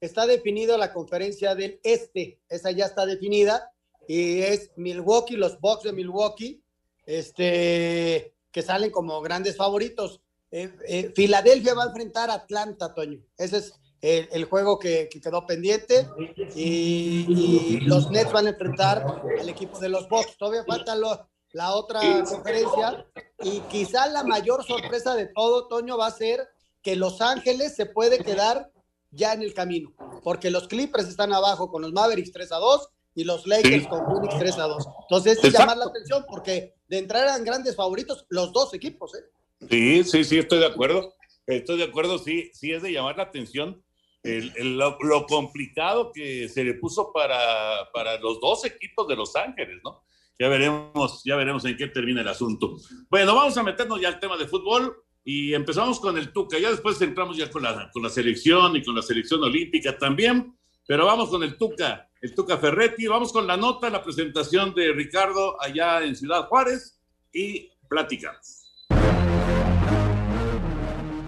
está 0.00 0.26
definido 0.26 0.78
la 0.78 0.94
conferencia 0.94 1.54
del 1.54 1.78
Este, 1.82 2.40
esa 2.48 2.70
ya 2.70 2.86
está 2.86 3.04
definida, 3.04 3.70
y 4.08 4.40
es 4.40 4.70
Milwaukee, 4.76 5.36
los 5.36 5.60
Bucks 5.60 5.82
de 5.84 5.92
Milwaukee, 5.92 6.62
este, 7.04 8.34
que 8.50 8.62
salen 8.62 8.90
como 8.90 9.20
grandes 9.20 9.56
favoritos. 9.56 10.22
Eh, 10.50 10.72
eh, 10.88 11.12
Filadelfia 11.14 11.74
va 11.74 11.82
a 11.84 11.88
enfrentar 11.88 12.30
a 12.30 12.34
Atlanta, 12.34 12.94
Toño. 12.94 13.20
Ese 13.36 13.58
es 13.58 13.74
el, 14.04 14.28
el 14.32 14.44
juego 14.44 14.78
que, 14.78 15.08
que 15.10 15.18
quedó 15.20 15.46
pendiente. 15.46 16.06
Y, 16.54 17.24
y 17.28 17.80
los 17.80 18.10
Nets 18.10 18.32
van 18.32 18.46
a 18.46 18.50
enfrentar 18.50 19.04
al 19.40 19.48
equipo 19.48 19.78
de 19.78 19.88
los 19.88 20.08
Bucks. 20.08 20.36
Todavía 20.36 20.64
falta 20.64 20.94
lo- 20.94 21.26
la 21.52 21.72
otra 21.74 22.00
conferencia. 22.28 23.06
Y 23.42 23.60
quizá 23.70 24.06
la 24.08 24.24
mayor 24.24 24.64
sorpresa 24.64 25.14
de 25.14 25.26
todo, 25.26 25.68
Toño, 25.68 25.96
va 25.96 26.08
a 26.08 26.10
ser 26.10 26.48
que 26.82 26.96
Los 26.96 27.20
Ángeles 27.20 27.74
se 27.76 27.86
puede 27.86 28.18
quedar 28.18 28.70
ya 29.10 29.32
en 29.32 29.42
el 29.42 29.54
camino. 29.54 29.92
Porque 30.22 30.50
los 30.50 30.68
Clippers 30.68 31.08
están 31.08 31.32
abajo 31.32 31.70
con 31.70 31.82
los 31.82 31.92
Mavericks 31.92 32.32
3 32.32 32.52
a 32.52 32.56
2 32.56 32.88
y 33.14 33.24
los 33.24 33.46
Lakers 33.46 33.84
Sí. 33.84 33.88
con 33.88 34.04
Phoenix 34.04 34.38
3 34.38 34.58
a 34.58 34.64
2. 34.64 34.86
Entonces, 35.02 35.42
es 35.44 35.52
llamar 35.52 35.76
la 35.76 35.84
atención 35.86 36.24
porque 36.28 36.74
de 36.88 36.98
entrar 36.98 37.22
eran 37.22 37.44
grandes 37.44 37.76
favoritos 37.76 38.26
los 38.28 38.52
dos 38.52 38.74
equipos, 38.74 39.14
¿eh? 39.14 39.24
Sí, 39.70 40.04
sí, 40.04 40.24
sí, 40.24 40.38
estoy 40.38 40.58
de 40.58 40.66
acuerdo. 40.66 41.14
Estoy 41.46 41.76
de 41.78 41.84
acuerdo, 41.84 42.18
sí, 42.18 42.50
sí 42.54 42.72
es 42.72 42.82
de 42.82 42.90
llamar 42.90 43.16
la 43.18 43.24
atención 43.24 43.83
el- 44.24 44.76
lo 44.78 45.26
complicado 45.26 46.10
que 46.12 46.48
se 46.48 46.64
le 46.64 46.74
puso 46.74 47.12
para, 47.12 47.88
para 47.92 48.18
los 48.18 48.40
dos 48.40 48.64
equipos 48.64 49.06
de 49.06 49.16
Los 49.16 49.36
Ángeles, 49.36 49.80
¿no? 49.84 50.02
Ya 50.38 50.48
veremos, 50.48 51.22
ya 51.24 51.36
veremos 51.36 51.64
en 51.64 51.76
qué 51.76 51.86
termina 51.86 52.20
el 52.22 52.28
asunto. 52.28 52.76
Bueno, 53.08 53.36
vamos 53.36 53.56
a 53.56 53.62
meternos 53.62 54.00
ya 54.00 54.08
al 54.08 54.18
tema 54.18 54.36
de 54.36 54.48
fútbol 54.48 54.96
y 55.24 55.54
empezamos 55.54 56.00
con 56.00 56.18
el 56.18 56.32
Tuca. 56.32 56.58
Ya 56.58 56.70
después 56.70 57.00
entramos 57.00 57.36
ya 57.36 57.48
con 57.50 57.62
la, 57.62 57.88
con 57.92 58.02
la 58.02 58.08
selección 58.08 58.74
y 58.74 58.82
con 58.82 58.96
la 58.96 59.02
selección 59.02 59.42
olímpica 59.44 59.96
también, 59.96 60.58
pero 60.86 61.06
vamos 61.06 61.28
con 61.28 61.42
el 61.44 61.56
Tuca. 61.56 62.10
el 62.20 62.34
Tuca 62.34 62.58
Ferretti. 62.58 63.06
Vamos 63.06 63.32
con 63.32 63.46
la 63.46 63.56
nota, 63.56 63.88
la 63.90 64.02
presentación 64.02 64.74
de 64.74 64.92
Ricardo 64.92 65.56
allá 65.62 66.02
en 66.02 66.16
Ciudad 66.16 66.48
Juárez 66.48 67.00
y 67.32 67.70
platicamos. 67.88 68.63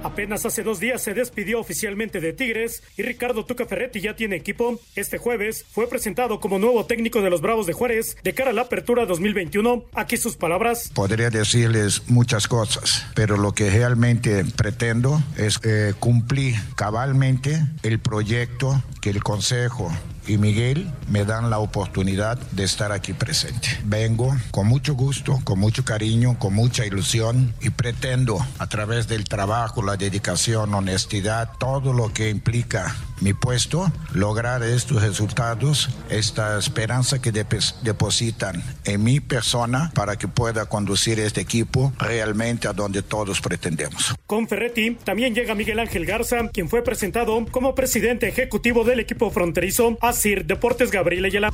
Apenas 0.06 0.46
hace 0.46 0.62
dos 0.62 0.78
días 0.78 1.02
se 1.02 1.14
despidió 1.14 1.58
oficialmente 1.58 2.20
de 2.20 2.32
Tigres 2.32 2.84
y 2.96 3.02
Ricardo 3.02 3.44
Tuca 3.44 3.66
Ferretti 3.66 4.00
ya 4.00 4.14
tiene 4.14 4.36
equipo. 4.36 4.78
Este 4.94 5.18
jueves 5.18 5.64
fue 5.68 5.88
presentado 5.88 6.38
como 6.38 6.60
nuevo 6.60 6.86
técnico 6.86 7.22
de 7.22 7.28
los 7.28 7.40
Bravos 7.40 7.66
de 7.66 7.72
Juárez 7.72 8.16
de 8.22 8.32
cara 8.32 8.50
a 8.50 8.52
la 8.52 8.62
apertura 8.62 9.04
2021. 9.04 9.82
Aquí 9.94 10.16
sus 10.16 10.36
palabras. 10.36 10.92
Podría 10.94 11.28
decirles 11.28 12.04
muchas 12.06 12.46
cosas, 12.46 13.04
pero 13.16 13.36
lo 13.36 13.50
que 13.50 13.68
realmente 13.68 14.44
pretendo 14.44 15.20
es 15.38 15.58
eh, 15.64 15.92
cumplir 15.98 16.54
cabalmente 16.76 17.66
el 17.82 17.98
proyecto 17.98 18.80
que 19.00 19.10
el 19.10 19.24
Consejo 19.24 19.90
y 20.26 20.38
Miguel 20.38 20.90
me 21.08 21.24
dan 21.24 21.50
la 21.50 21.58
oportunidad 21.58 22.38
de 22.52 22.64
estar 22.64 22.92
aquí 22.92 23.12
presente. 23.12 23.68
Vengo 23.84 24.34
con 24.50 24.66
mucho 24.66 24.94
gusto, 24.94 25.40
con 25.44 25.58
mucho 25.58 25.84
cariño, 25.84 26.38
con 26.38 26.54
mucha 26.54 26.84
ilusión 26.84 27.54
y 27.60 27.70
pretendo 27.70 28.44
a 28.58 28.66
través 28.68 29.08
del 29.08 29.24
trabajo, 29.24 29.82
la 29.82 29.96
dedicación, 29.96 30.74
honestidad, 30.74 31.50
todo 31.58 31.92
lo 31.92 32.12
que 32.12 32.30
implica 32.30 32.94
mi 33.20 33.32
puesto, 33.32 33.90
lograr 34.12 34.62
estos 34.62 35.02
resultados, 35.02 35.88
esta 36.10 36.58
esperanza 36.58 37.20
que 37.20 37.32
depositan 37.32 38.62
en 38.84 39.02
mi 39.02 39.20
persona 39.20 39.90
para 39.94 40.16
que 40.16 40.28
pueda 40.28 40.66
conducir 40.66 41.18
este 41.20 41.40
equipo 41.40 41.92
realmente 41.98 42.68
a 42.68 42.72
donde 42.72 43.02
todos 43.02 43.40
pretendemos. 43.40 44.14
Con 44.26 44.48
Ferretti 44.48 44.96
también 45.02 45.34
llega 45.34 45.54
Miguel 45.54 45.78
Ángel 45.78 46.04
Garza, 46.04 46.48
quien 46.50 46.68
fue 46.68 46.82
presentado 46.82 47.44
como 47.50 47.74
presidente 47.74 48.28
ejecutivo 48.28 48.84
del 48.84 49.00
equipo 49.00 49.30
fronterizo 49.30 49.96
Asir 50.16 50.46
Deportes 50.46 50.90
Gabriel 50.90 51.26
Ayala. 51.26 51.50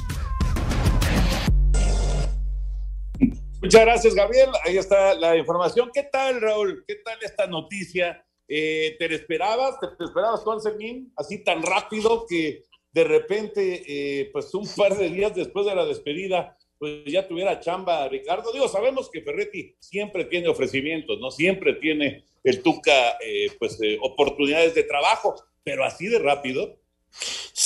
Muchas 3.61 3.81
gracias, 3.81 4.15
Gabriel. 4.15 4.51
Ahí 4.65 4.77
está 4.79 5.15
la 5.15 5.37
información. 5.37 5.91
¿Qué 5.93 6.05
tal, 6.05 6.41
Raúl? 6.41 6.85
¿Qué 6.87 6.95
tal 7.05 7.19
esta 7.23 7.49
noticia? 7.49 8.25
Eh, 8.47 8.95
¿Te 9.01 9.13
esperabas? 9.13 9.81
¿Te, 9.81 10.05
esperabas 10.05 10.43
con 10.43 10.61
Sermín? 10.61 11.13
Así 11.17 11.43
tan 11.43 11.61
rápido 11.61 12.25
que 12.29 12.63
de 12.93 13.03
repente, 13.03 13.83
eh, 13.85 14.31
pues 14.33 14.55
un 14.55 14.69
par 14.77 14.97
de 14.97 15.09
días 15.09 15.35
después 15.35 15.67
de 15.67 15.75
la 15.75 15.85
despedida, 15.85 16.57
pues 16.79 17.03
ya 17.07 17.27
tuviera 17.27 17.59
chamba 17.59 18.09
Ricardo. 18.09 18.53
Digo, 18.53 18.69
sabemos 18.69 19.11
que 19.11 19.23
Ferretti 19.23 19.75
siempre 19.81 20.27
tiene 20.27 20.47
ofrecimientos, 20.47 21.19
¿no? 21.19 21.33
Siempre 21.33 21.75
tiene 21.75 22.27
el 22.45 22.63
Tuca, 22.63 23.19
eh, 23.27 23.49
pues, 23.59 23.77
oportunidades 24.03 24.77
de 24.77 24.85
trabajo, 24.85 25.35
pero 25.65 25.85
así 25.85 26.07
de 26.07 26.21
rápido. 26.21 26.79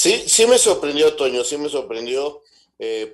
Sí, 0.07 0.29
sí 0.29 0.47
me 0.47 0.57
sorprendió, 0.57 1.17
Toño, 1.17 1.43
sí 1.43 1.59
me 1.59 1.69
sorprendió, 1.69 2.43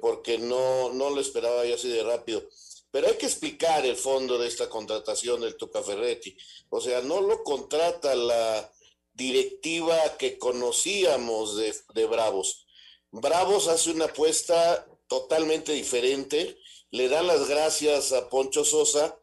porque 0.03 0.37
no, 0.37 0.93
no 0.93 1.09
lo 1.09 1.21
esperaba 1.23 1.65
yo 1.65 1.77
así 1.77 1.89
de 1.89 2.03
rápido. 2.03 2.43
Pero 2.91 3.07
hay 3.07 3.15
que 3.15 3.25
explicar 3.25 3.87
el 3.87 3.97
fondo 3.97 4.37
de 4.37 4.47
esta 4.47 4.69
contratación 4.69 5.41
del 5.41 5.57
Tuca 5.57 5.83
Ferretti. 5.83 6.37
O 6.69 6.83
sea, 6.83 7.01
no 7.01 7.23
lo 7.23 7.43
contrata 7.43 8.15
la 8.15 8.71
directiva 9.15 9.97
que 10.19 10.37
conocíamos 10.37 11.57
de, 11.57 11.75
de 11.95 12.05
Bravos. 12.05 12.67
Bravos 13.11 13.69
hace 13.69 13.91
una 13.91 14.05
apuesta 14.07 14.87
totalmente 15.07 15.73
diferente, 15.73 16.59
le 16.91 17.09
dan 17.09 17.27
las 17.27 17.49
gracias 17.49 18.13
a 18.13 18.29
Poncho 18.29 18.65
Sosa 18.67 19.19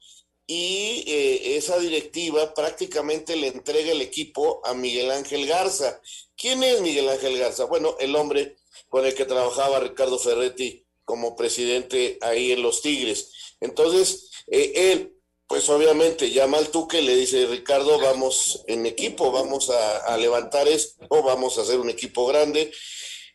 y 0.51 1.03
eh, 1.05 1.57
esa 1.57 1.77
directiva 1.77 2.55
prácticamente 2.55 3.35
le 3.35 3.49
entrega 3.49 3.91
el 3.91 4.01
equipo 4.01 4.65
a 4.65 4.73
Miguel 4.73 5.11
Ángel 5.11 5.45
Garza. 5.45 6.01
¿Quién 6.35 6.63
es 6.63 6.81
Miguel 6.81 7.07
Ángel 7.07 7.37
Garza? 7.37 7.65
Bueno, 7.65 7.95
el 7.99 8.15
hombre 8.15 8.55
con 8.89 9.05
el 9.05 9.13
que 9.13 9.25
trabajaba 9.25 9.79
Ricardo 9.79 10.17
Ferretti 10.17 10.83
como 11.05 11.35
presidente 11.35 12.17
ahí 12.21 12.51
en 12.51 12.63
los 12.63 12.81
Tigres. 12.81 13.31
Entonces, 13.59 14.31
eh, 14.47 14.73
él, 14.91 15.13
pues 15.45 15.69
obviamente 15.69 16.31
llama 16.31 16.57
al 16.57 16.69
Tuque 16.69 17.03
le 17.03 17.15
dice, 17.15 17.45
Ricardo, 17.45 17.99
vamos 17.99 18.63
en 18.65 18.87
equipo, 18.87 19.31
vamos 19.31 19.69
a, 19.69 20.17
levantar 20.17 20.67
esto, 20.67 21.05
vamos 21.21 21.59
a 21.59 21.61
hacer 21.61 21.79
un 21.79 21.91
equipo 21.91 22.25
grande. 22.25 22.71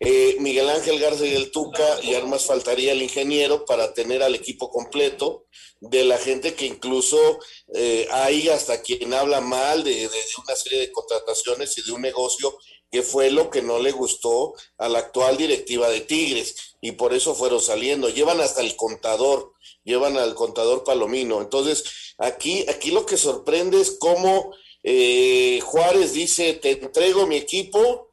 Eh, 0.04 0.36
Miguel 0.40 0.68
Ángel 0.68 1.00
Garza 1.00 1.26
y 1.26 1.34
el 1.34 1.50
Tuca, 1.50 2.00
y 2.02 2.14
además 2.14 2.44
faltaría 2.44 2.92
el 2.92 3.02
ingeniero 3.02 3.64
para 3.64 3.94
tener 3.94 4.22
al 4.22 4.34
equipo 4.34 4.70
completo 4.70 5.46
de 5.80 6.04
la 6.04 6.18
gente 6.18 6.54
que 6.54 6.66
incluso 6.66 7.38
eh, 7.74 8.06
hay 8.10 8.48
hasta 8.48 8.82
quien 8.82 9.14
habla 9.14 9.40
mal 9.40 9.82
de, 9.82 10.10
una 10.44 10.56
serie 10.56 10.80
de 10.80 10.92
contrataciones 10.92 11.78
y 11.78 11.82
de 11.82 11.92
un 11.92 12.02
negocio 12.02 12.56
que 12.90 13.02
fue 13.02 13.30
lo 13.30 13.50
que 13.50 13.62
no 13.62 13.78
le 13.78 13.92
gustó 13.92 14.54
a 14.78 14.88
la 14.88 15.00
actual 15.00 15.36
directiva 15.36 15.88
de 15.88 16.02
Tigres 16.02 16.76
y 16.80 16.92
por 16.92 17.14
eso 17.14 17.34
fueron 17.34 17.60
saliendo. 17.60 18.08
Llevan 18.08 18.40
hasta 18.40 18.60
el 18.60 18.76
contador 18.76 19.54
llevan 19.84 20.16
al 20.16 20.34
contador 20.34 20.82
Palomino. 20.82 21.40
Entonces, 21.40 22.14
aquí, 22.18 22.64
aquí 22.68 22.90
lo 22.90 23.06
que 23.06 23.16
sorprende 23.16 23.80
es 23.80 23.96
cómo 23.98 24.54
eh, 24.82 25.60
Juárez 25.62 26.12
dice, 26.12 26.54
te 26.54 26.72
entrego 26.72 27.26
mi 27.26 27.36
equipo 27.36 28.03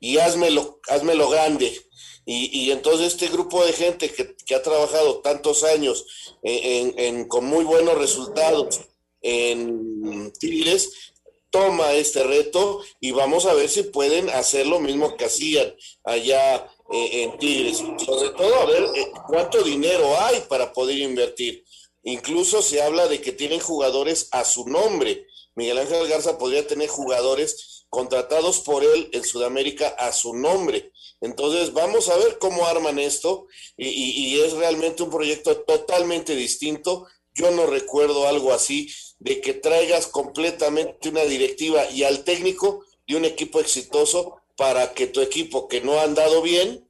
y 0.00 0.18
házmelo, 0.18 0.80
házmelo 0.88 1.28
grande. 1.28 1.82
Y, 2.28 2.72
entonces 2.72 3.12
este 3.12 3.28
grupo 3.28 3.64
de 3.64 3.72
gente 3.72 4.10
que, 4.10 4.54
ha 4.54 4.62
trabajado 4.62 5.20
tantos 5.20 5.62
años 5.62 6.06
en, 6.42 7.28
con 7.28 7.44
muy 7.44 7.64
buenos 7.64 7.96
resultados 7.96 8.80
en 9.22 10.32
Tigres, 10.32 11.12
toma 11.50 11.92
este 11.92 12.24
reto 12.24 12.82
y 13.00 13.12
vamos 13.12 13.46
a 13.46 13.54
ver 13.54 13.68
si 13.68 13.84
pueden 13.84 14.28
hacer 14.30 14.66
lo 14.66 14.80
mismo 14.80 15.16
que 15.16 15.26
hacían 15.26 15.74
allá 16.04 16.56
eh, 16.92 17.22
en 17.22 17.38
Tigres. 17.38 17.78
Sobre 17.78 18.30
todo 18.30 18.54
a 18.56 18.66
ver 18.66 18.82
eh, 18.94 19.12
cuánto 19.28 19.62
dinero 19.62 20.18
hay 20.20 20.40
para 20.48 20.72
poder 20.72 20.98
invertir. 20.98 21.64
Incluso 22.02 22.60
se 22.60 22.82
habla 22.82 23.08
de 23.08 23.20
que 23.20 23.32
tienen 23.32 23.60
jugadores 23.60 24.28
a 24.32 24.44
su 24.44 24.68
nombre. 24.68 25.26
Miguel 25.54 25.78
Ángel 25.78 26.06
Garza 26.08 26.38
podría 26.38 26.66
tener 26.66 26.88
jugadores 26.88 27.75
contratados 27.88 28.60
por 28.60 28.84
él 28.84 29.08
en 29.12 29.24
Sudamérica 29.24 29.88
a 29.88 30.12
su 30.12 30.34
nombre. 30.34 30.92
Entonces 31.20 31.72
vamos 31.72 32.08
a 32.08 32.16
ver 32.16 32.38
cómo 32.38 32.66
arman 32.66 32.98
esto 32.98 33.46
y, 33.76 33.88
y 33.88 34.40
es 34.40 34.52
realmente 34.52 35.02
un 35.02 35.10
proyecto 35.10 35.56
totalmente 35.58 36.34
distinto. 36.34 37.06
Yo 37.34 37.50
no 37.50 37.66
recuerdo 37.66 38.26
algo 38.26 38.52
así 38.52 38.90
de 39.18 39.40
que 39.40 39.54
traigas 39.54 40.06
completamente 40.06 41.08
una 41.08 41.24
directiva 41.24 41.90
y 41.90 42.02
al 42.02 42.24
técnico 42.24 42.84
de 43.06 43.16
un 43.16 43.24
equipo 43.24 43.60
exitoso 43.60 44.36
para 44.56 44.92
que 44.94 45.06
tu 45.06 45.20
equipo 45.20 45.68
que 45.68 45.80
no 45.80 45.98
ha 45.98 46.04
andado 46.04 46.42
bien 46.42 46.88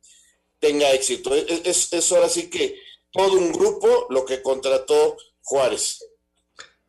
tenga 0.59 0.93
éxito. 0.93 1.35
Es, 1.35 1.93
es, 1.93 2.13
ahora 2.13 2.29
sí 2.29 2.49
que 2.49 2.81
todo 3.13 3.35
un 3.35 3.53
grupo 3.53 4.07
lo 4.11 4.25
que 4.25 4.43
contrató 4.43 5.17
Juárez. 5.43 6.05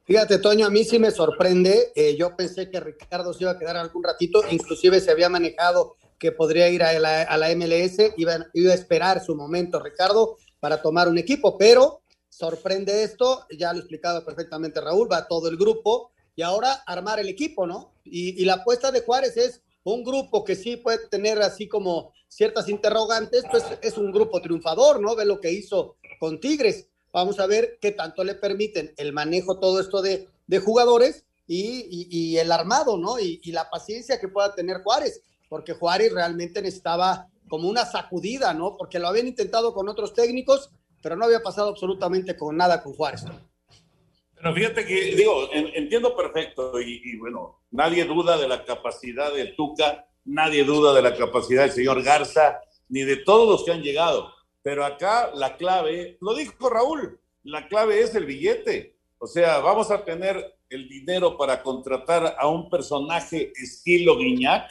Fíjate, 0.08 0.39
Toño, 0.39 0.65
a 0.65 0.70
mí 0.70 0.86
sí 0.86 1.00
me 1.00 1.12
sorprende. 1.12 1.91
Eh, 1.93 2.15
yo 2.15 2.34
pensé 2.34 2.70
que 2.70 2.80
Ricardo 2.80 3.34
se 3.34 3.43
iba 3.43 3.52
a 3.52 3.60
quedar 3.60 3.76
algún 3.76 4.02
ratito, 4.02 4.41
inclusive 4.50 5.02
se 5.02 5.12
había 5.12 5.28
manejado 5.28 5.98
que 6.17 6.32
podría 6.32 6.70
ir 6.70 6.82
a 6.82 6.98
la, 6.98 7.56
MLS, 7.58 8.13
iba, 8.15 8.38
iba, 8.54 8.72
a 8.72 8.76
esperar 8.76 9.22
su 9.22 9.36
momento 9.36 9.84
Ricardo 9.84 10.38
para 10.62 10.82
tomar 10.82 11.10
un 11.10 11.17
equipo, 11.17 11.58
pero 11.58 12.04
sorprende 12.30 13.04
esto, 13.04 13.46
ya 13.52 13.74
lo 13.74 13.80
ha 13.80 13.82
explicado 13.82 14.24
perfectamente 14.24 14.80
Raúl, 14.80 15.12
va 15.12 15.28
todo 15.28 15.50
el 15.50 15.58
grupo 15.58 16.12
y 16.38 16.41
ahora 16.41 16.72
armar 16.88 17.20
el 17.20 17.28
equipo, 17.28 17.67
¿no? 17.67 17.91
Y, 18.06 18.41
y 18.41 18.46
la 18.46 18.54
apuesta 18.54 18.91
de 18.91 19.02
Juárez 19.02 19.36
es 19.36 19.62
un 19.84 20.06
grupo 20.06 20.46
que 20.46 20.56
sí 20.56 20.78
puede 20.78 21.06
tener 21.10 21.41
así 21.41 21.67
como 21.67 22.13
ciertas 22.30 22.70
interrogantes, 22.70 23.43
pues 23.52 23.65
es 23.82 23.98
un 23.98 24.13
grupo 24.13 24.41
triunfador, 24.41 25.02
¿no? 25.02 25.17
Ve 25.17 25.26
lo 25.26 25.41
que 25.41 25.52
hizo 25.52 25.98
con 26.17 26.39
Tigres. 26.39 26.88
Vamos 27.18 27.40
a 27.40 27.48
ver 27.48 27.80
qué 27.82 27.94
tanto 27.94 28.24
le 28.24 28.36
permiten 28.36 28.94
el 28.96 29.12
manejo, 29.12 29.60
todo 29.60 29.80
esto 29.80 30.04
de, 30.04 30.28
jugadores 30.60 31.26
y, 31.48 32.38
el 32.38 32.52
armado, 32.52 32.96
¿no? 33.00 33.18
Y, 33.20 33.42
la 33.54 33.72
paciencia 33.72 34.20
que 34.20 34.28
pueda 34.28 34.54
tener 34.54 34.84
Juárez, 34.84 35.24
porque 35.50 35.74
Juárez 35.74 36.14
realmente 36.14 36.62
necesitaba 36.62 37.28
como 37.50 37.70
una 37.70 37.86
sacudida, 37.86 38.54
¿no? 38.54 38.78
Porque 38.78 39.00
lo 39.00 39.08
habían 39.08 39.26
intentado 39.26 39.74
con 39.74 39.90
otros 39.90 40.14
técnicos, 40.14 40.70
pero 41.02 41.16
no 41.16 41.26
había 41.26 41.42
pasado 41.42 41.70
absolutamente 41.70 42.38
con 42.38 42.56
nada 42.56 42.84
con 42.84 42.94
Juárez. 42.94 43.24
Pero 44.36 44.54
fíjate 44.54 44.86
que, 44.86 45.16
digo, 45.16 45.50
entiendo 45.52 46.16
perfecto 46.16 46.80
y, 46.80 47.18
bueno, 47.18 47.62
nadie 47.72 48.06
duda 48.06 48.38
de 48.38 48.48
la 48.48 48.64
capacidad 48.64 49.34
de 49.34 49.56
Tuca, 49.58 50.08
nadie 50.24 50.64
duda 50.64 50.94
de 50.94 51.02
la 51.02 51.16
capacidad 51.16 51.64
del 51.64 51.72
señor 51.72 52.04
Garza, 52.04 52.60
ni 52.90 53.02
de 53.02 53.16
todos 53.16 53.50
los 53.50 53.66
que 53.66 53.72
han 53.72 53.82
llegado. 53.82 54.37
Pero 54.68 54.84
acá 54.84 55.32
la 55.34 55.56
clave, 55.56 56.18
lo 56.20 56.36
dijo 56.36 56.70
Raúl, 56.70 57.18
la 57.44 57.70
clave 57.70 58.02
es 58.02 58.14
el 58.16 58.26
billete. 58.26 58.98
O 59.18 59.26
sea, 59.26 59.60
vamos 59.60 59.92
a 59.92 60.04
tener 60.04 60.58
el 60.70 60.90
dinero 60.90 61.38
para 61.38 61.64
contratar 61.64 62.36
a 62.38 62.50
un 62.50 62.70
personaje 62.70 63.54
estilo 63.56 64.18
Guiñac. 64.18 64.70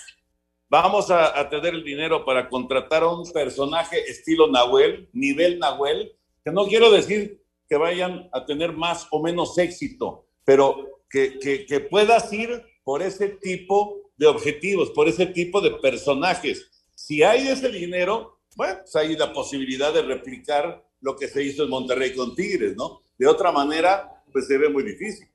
Vamos 0.69 1.11
a, 1.11 1.49
tener 1.49 1.73
el 1.73 1.83
dinero 1.83 2.27
para 2.27 2.47
contratar 2.51 3.05
a 3.05 3.09
un 3.09 3.33
personaje 3.33 3.99
estilo 4.07 4.49
Nahuel, 4.49 5.09
nivel 5.15 5.59
Nahuel, 5.59 6.13
que 6.45 6.51
no 6.51 6.67
quiero 6.67 6.91
decir 6.91 7.43
que 7.67 7.79
vayan 7.79 8.29
a 8.35 8.45
tener 8.45 8.75
más 8.75 9.07
o 9.11 9.23
menos 9.23 9.57
éxito, 9.57 10.27
pero 10.45 11.01
que, 11.09 11.39
que, 11.39 11.81
puedas 11.81 12.31
ir 12.35 12.63
por 12.85 13.01
ese 13.01 13.29
tipo 13.29 13.97
de 14.19 14.27
objetivos, 14.27 14.91
por 14.91 15.09
ese 15.09 15.25
tipo 15.25 15.63
de 15.63 15.71
personajes. 15.71 16.71
Si 16.95 17.23
hay 17.23 17.49
ese 17.49 17.71
dinero, 17.71 18.36
bueno, 18.57 18.81
pues 18.81 18.97
hay 18.97 19.17
la 19.17 19.33
posibilidad 19.33 19.93
de 19.93 20.03
replicar 20.03 20.85
lo 21.01 21.15
que 21.15 21.29
se 21.29 21.43
hizo 21.43 21.63
en 21.63 21.71
Monterrey 21.71 22.15
con 22.15 22.35
Tigres, 22.35 22.75
¿no? 22.75 23.03
De 23.17 23.27
otra 23.27 23.53
manera, 23.53 24.25
pues 24.33 24.47
se 24.47 24.59
ve 24.59 24.69
muy 24.69 24.83
difícil. 24.83 25.29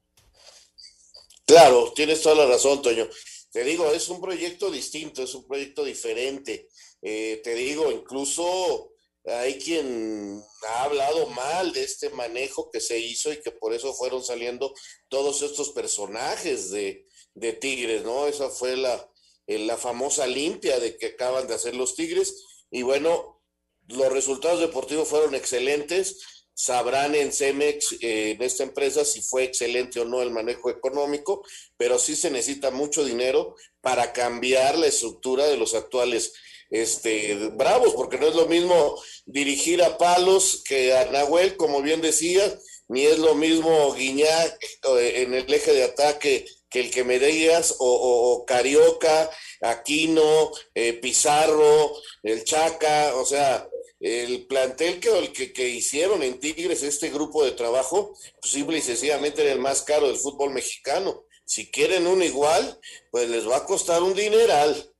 Claro, 1.46 1.94
tienes 1.96 2.22
toda 2.22 2.36
la 2.36 2.46
razón, 2.48 2.82
Toño. 2.82 3.08
Te 3.52 3.64
digo, 3.64 3.92
es 3.92 4.10
un 4.10 4.20
proyecto 4.20 4.72
distinto, 4.72 5.22
es 5.24 5.36
un 5.36 5.48
proyecto 5.48 5.84
diferente. 5.84 6.68
Eh, 7.02 7.42
te 7.44 7.54
digo, 7.54 7.92
incluso 7.92 8.94
hay 9.26 9.60
quien 9.60 10.42
ha 10.68 10.84
hablado 10.84 11.28
mal 11.28 11.74
de 11.74 11.84
este 11.84 12.10
manejo 12.10 12.72
que 12.72 12.80
se 12.80 12.98
hizo 12.98 13.32
y 13.32 13.42
que 13.42 13.52
por 13.52 13.74
eso 13.74 13.94
fueron 13.94 14.24
saliendo 14.24 14.74
todos 15.10 15.42
estos 15.44 15.70
personajes 15.72 16.72
de, 16.72 17.06
de 17.36 17.54
Tigres, 17.54 18.04
¿no? 18.04 18.28
Esa 18.28 18.50
fue 18.50 18.78
la, 18.78 19.12
eh, 19.48 19.60
la 19.60 19.78
famosa 19.78 20.26
limpia 20.26 20.80
de 20.80 20.98
que 20.98 21.08
acaban 21.08 21.48
de 21.48 21.54
hacer 21.54 21.76
los 21.76 21.96
Tigres. 21.96 22.46
Y 22.72 22.82
bueno, 22.82 23.44
los 23.88 24.12
resultados 24.12 24.60
deportivos 24.60 25.08
fueron 25.08 25.36
excelentes. 25.36 26.18
Sabrán 26.54 27.16
en 27.16 27.32
Cemex, 27.32 27.94
eh, 28.02 28.32
en 28.32 28.42
esta 28.42 28.64
empresa, 28.64 29.06
si 29.06 29.22
fue 29.22 29.44
excelente 29.44 30.00
o 30.00 30.06
no 30.06 30.22
el 30.22 30.32
manejo 30.32 30.70
económico, 30.70 31.44
pero 31.78 32.00
sí 32.00 32.16
se 32.16 32.32
necesita 32.32 32.72
mucho 32.72 33.04
dinero 33.04 33.56
para 33.82 34.14
cambiar 34.14 34.78
la 34.78 34.88
estructura 34.88 35.46
de 35.48 35.58
los 35.58 35.76
actuales 35.76 36.34
este, 36.70 37.36
Bravos, 37.54 37.94
porque 37.94 38.18
no 38.18 38.28
es 38.28 38.36
lo 38.36 38.48
mismo 38.48 39.02
dirigir 39.26 39.84
a 39.84 39.98
Palos 39.98 40.64
que 40.66 40.94
a 40.94 41.06
Nahuel, 41.12 41.58
como 41.58 41.82
bien 41.82 42.02
decía, 42.02 42.58
ni 42.88 43.06
es 43.06 43.20
lo 43.20 43.36
mismo 43.36 43.94
Guiñac 43.94 44.58
eh, 44.98 45.24
en 45.24 45.34
el 45.34 45.54
eje 45.54 45.74
de 45.74 45.84
ataque 45.84 46.46
que 46.70 46.80
el 46.80 46.92
que 46.92 47.04
me 47.04 47.20
digas, 47.20 47.76
o, 47.80 48.46
Carioca, 48.48 49.30
Aquino, 49.62 50.52
eh, 50.74 50.94
Pizarro, 50.94 51.94
el 52.24 52.44
Chaca, 52.44 53.16
o 53.16 53.26
sea, 53.26 53.68
el 54.00 54.48
plantel 54.48 55.00
que, 55.00 55.18
el 55.18 55.32
que, 55.32 55.70
hicieron 55.70 56.24
en 56.24 56.40
Tigres, 56.40 56.82
este 56.82 57.10
grupo 57.10 57.46
de 57.46 57.52
trabajo, 57.52 58.14
pues 58.42 58.52
simple 58.52 58.80
y 58.80 58.82
sencillamente 58.82 59.44
era 59.44 59.52
el 59.52 59.60
más 59.60 59.84
caro 59.84 60.08
del 60.08 60.18
fútbol 60.18 60.52
mexicano. 60.52 61.24
Si 61.46 61.70
quieren 61.70 62.08
uno 62.08 62.24
igual, 62.24 62.80
pues 63.12 63.30
les 63.30 63.48
va 63.48 63.58
a 63.58 63.66
costar 63.66 64.02
un 64.02 64.16
dineral. 64.16 64.92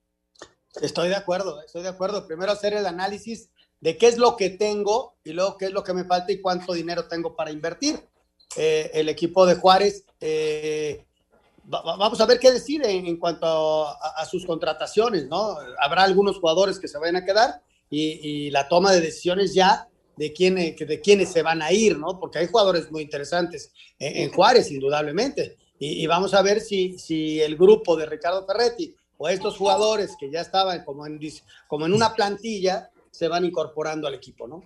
Estoy 0.80 1.08
de 1.08 1.16
acuerdo, 1.16 1.60
estoy 1.62 1.82
de 1.82 1.88
acuerdo. 1.88 2.26
Primero 2.26 2.52
hacer 2.52 2.74
el 2.74 2.86
análisis 2.86 3.50
de 3.80 3.96
qué 3.96 4.06
es 4.06 4.16
lo 4.16 4.36
que 4.36 4.50
tengo 4.50 5.16
y 5.24 5.32
luego 5.32 5.58
qué 5.58 5.66
es 5.66 5.72
lo 5.72 5.82
que 5.82 5.92
me 5.92 6.04
falta 6.04 6.30
y 6.30 6.40
cuánto 6.40 6.72
dinero 6.72 7.08
tengo 7.08 7.34
para 7.34 7.50
invertir. 7.50 8.00
Eh, 8.56 8.90
el 8.94 9.08
equipo 9.08 9.46
de 9.46 9.56
Juárez, 9.56 10.04
eh, 10.20 11.04
vamos 11.72 12.20
a 12.20 12.26
ver 12.26 12.38
qué 12.38 12.52
decide 12.52 12.90
en, 12.90 13.16
cuanto 13.16 13.86
a, 13.88 14.24
sus 14.30 14.44
contrataciones, 14.44 15.26
¿no? 15.26 15.56
Habrá 15.80 16.02
algunos 16.02 16.38
jugadores 16.38 16.78
que 16.78 16.88
se 16.88 16.98
vayan 16.98 17.16
a 17.16 17.24
quedar 17.24 17.62
y, 17.90 18.50
la 18.50 18.68
toma 18.68 18.92
de 18.92 19.00
decisiones 19.00 19.54
ya 19.54 19.88
de, 20.16 20.32
quién, 20.32 20.54
de 20.54 21.00
quiénes 21.02 21.32
se 21.32 21.42
van 21.42 21.62
a 21.62 21.72
ir, 21.72 21.98
¿no? 21.98 22.20
Porque 22.20 22.38
hay 22.38 22.46
jugadores 22.48 22.90
muy 22.90 23.02
interesantes 23.02 23.72
en, 23.98 24.30
Juárez, 24.30 24.70
indudablemente. 24.70 25.56
Y, 25.78 26.06
vamos 26.06 26.34
a 26.34 26.42
ver 26.42 26.60
si, 26.60 26.98
si 26.98 27.40
el 27.40 27.56
grupo 27.56 27.96
de 27.96 28.06
Ricardo 28.06 28.46
Ferretti 28.46 28.94
o 29.16 29.28
estos 29.28 29.56
jugadores 29.56 30.16
que 30.18 30.30
ya 30.30 30.40
estaban 30.40 30.84
como 30.84 31.06
en, 31.06 31.18
como 31.68 31.86
en 31.86 31.94
una 31.94 32.12
plantilla 32.12 32.90
se 33.10 33.28
van 33.28 33.44
incorporando 33.44 34.06
al 34.06 34.14
equipo, 34.14 34.46
¿no? 34.46 34.62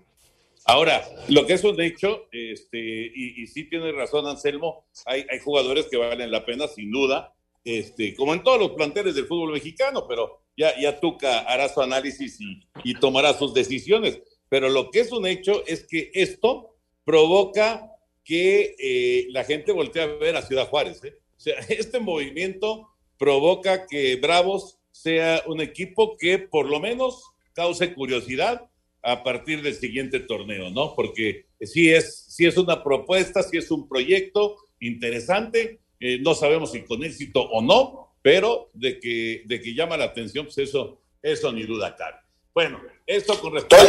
Ahora, 0.67 1.07
lo 1.29 1.47
que 1.47 1.55
es 1.55 1.65
un 1.65 1.81
hecho, 1.81 2.27
este, 2.33 2.79
y, 2.79 3.47
sí 3.47 3.69
tiene 3.69 3.93
razón 3.93 4.27
Anselmo, 4.27 4.85
hay, 5.05 5.25
jugadores 5.45 5.87
que 5.87 5.97
valen 5.97 6.31
la 6.31 6.45
pena, 6.45 6.67
sin 6.67 6.91
duda, 6.91 7.35
este, 7.65 8.15
como 8.15 8.35
en 8.35 8.43
todos 8.43 8.59
los 8.59 8.71
planteles 8.73 9.15
del 9.15 9.27
fútbol 9.27 9.53
mexicano, 9.53 10.07
pero 10.09 10.43
ya, 10.57 10.79
ya 10.79 10.99
Tuca 10.99 11.41
hará 11.41 11.69
su 11.69 11.81
análisis 11.81 12.41
y, 12.41 12.61
y 12.83 12.95
tomará 12.95 13.35
sus 13.35 13.55
decisiones. 13.55 14.21
Pero 14.49 14.69
lo 14.69 14.91
que 14.91 15.01
es 15.01 15.13
un 15.13 15.27
hecho 15.27 15.65
es 15.67 15.87
que 15.87 16.11
esto 16.15 16.77
provoca 17.05 17.93
que 18.25 18.75
eh, 18.79 19.27
la 19.31 19.45
gente 19.45 19.71
voltee 19.73 20.03
a 20.03 20.07
ver 20.07 20.37
a 20.37 20.43
Ciudad 20.43 20.69
Juárez. 20.69 21.03
¿eh? 21.05 21.15
O 21.37 21.41
sea, 21.41 21.55
este 21.69 22.01
movimiento 22.01 22.89
provoca 23.17 23.87
que 23.87 24.17
Bravos 24.17 24.79
sea 24.91 25.43
un 25.47 25.61
equipo 25.61 26.17
que 26.19 26.39
por 26.39 26.69
lo 26.69 26.81
menos 26.81 27.23
cause 27.53 27.95
curiosidad 27.95 28.69
a 29.07 29.23
partir 29.23 29.63
del 29.63 29.77
siguiente 29.77 30.19
torneo, 30.19 30.69
¿no? 30.71 30.93
Porque 30.97 31.47
sí 31.61 31.93
es, 31.93 32.25
sí 32.29 32.45
es 32.45 32.57
una 32.57 32.83
propuesta, 32.83 33.41
sí 33.41 33.57
es 33.57 33.71
un 33.71 33.89
proyecto 33.89 34.57
interesante, 34.81 35.81
eh, 36.01 36.19
no 36.21 36.35
sabemos 36.35 36.73
si 36.73 36.83
con 36.83 37.05
éxito 37.05 37.41
o 37.41 37.63
no, 37.63 38.17
pero 38.21 38.69
de 38.75 38.99
que, 38.99 39.45
de 39.47 39.61
que 39.61 39.75
llama 39.75 39.97
la 39.97 40.07
atención, 40.07 40.47
pues 40.47 40.59
eso, 40.59 41.01
eso 41.23 41.53
ni 41.53 41.63
duda 41.63 41.95
cabe. 41.95 42.19
Bueno, 42.53 42.83
esto 43.07 43.41
con 43.41 43.55
respecto 43.55 43.87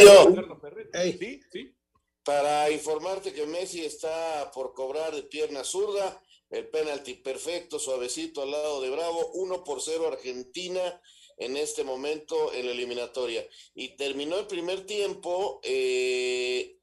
a 0.94 1.02
¿Sí? 1.02 1.40
¿Sí? 1.52 1.74
Para 2.22 2.70
informarte 2.70 3.32
que 3.32 3.44
Messi 3.46 3.84
está 3.84 4.52
por 4.54 4.72
cobrar 4.72 5.12
de 5.16 5.24
pierna 5.24 5.64
zurda, 5.64 6.22
el 6.48 6.68
penalti 6.68 7.14
perfecto, 7.14 7.80
suavecito 7.80 8.42
al 8.42 8.52
lado 8.52 8.80
de 8.82 8.90
Bravo, 8.90 9.32
1 9.34 9.64
por 9.64 9.82
0 9.82 10.06
Argentina 10.12 11.00
en 11.38 11.56
este 11.56 11.84
momento 11.84 12.52
en 12.52 12.66
la 12.66 12.72
eliminatoria. 12.72 13.46
Y 13.74 13.96
terminó 13.96 14.38
el 14.38 14.46
primer 14.46 14.84
tiempo 14.86 15.60
eh, 15.62 16.76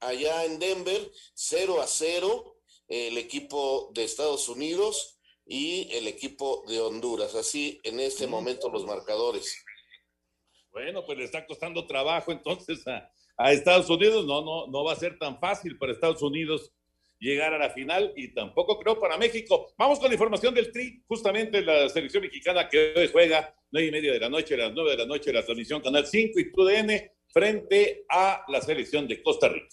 allá 0.00 0.44
en 0.44 0.58
Denver, 0.58 1.10
0 1.34 1.80
a 1.80 1.86
0, 1.86 2.56
el 2.88 3.18
equipo 3.18 3.90
de 3.94 4.04
Estados 4.04 4.48
Unidos 4.48 5.18
y 5.46 5.88
el 5.92 6.06
equipo 6.08 6.64
de 6.68 6.80
Honduras. 6.80 7.34
Así 7.34 7.80
en 7.84 8.00
este 8.00 8.26
momento 8.26 8.68
los 8.68 8.84
marcadores. 8.84 9.64
Bueno, 10.72 11.04
pues 11.04 11.18
le 11.18 11.24
está 11.24 11.46
costando 11.46 11.86
trabajo 11.86 12.32
entonces 12.32 12.86
a, 12.86 13.10
a 13.36 13.52
Estados 13.52 13.88
Unidos. 13.90 14.26
No, 14.26 14.42
no, 14.42 14.66
no 14.66 14.84
va 14.84 14.92
a 14.92 14.96
ser 14.96 15.18
tan 15.18 15.38
fácil 15.38 15.78
para 15.78 15.92
Estados 15.92 16.22
Unidos 16.22 16.72
llegar 17.20 17.52
a 17.52 17.58
la 17.58 17.70
final 17.70 18.12
y 18.16 18.32
tampoco 18.32 18.78
creo 18.78 18.98
para 18.98 19.18
México. 19.18 19.72
Vamos 19.76 20.00
con 20.00 20.08
la 20.08 20.14
información 20.14 20.54
del 20.54 20.72
Tri, 20.72 21.04
justamente 21.06 21.60
la 21.60 21.88
selección 21.88 22.22
mexicana 22.22 22.68
que 22.68 22.94
hoy 22.96 23.08
juega 23.08 23.54
nueve 23.70 23.88
y 23.88 23.90
media 23.90 24.12
de 24.12 24.20
la 24.20 24.28
noche, 24.28 24.54
a 24.54 24.58
las 24.58 24.72
nueve 24.74 24.90
de 24.92 24.96
la 24.98 25.06
noche, 25.06 25.32
la 25.32 25.44
transmisión 25.44 25.80
Canal 25.80 26.06
5 26.06 26.38
y 26.38 26.52
TUDN 26.52 26.90
frente 27.32 28.04
a 28.08 28.44
la 28.48 28.60
selección 28.60 29.06
de 29.06 29.22
Costa 29.22 29.48
Rica. 29.48 29.68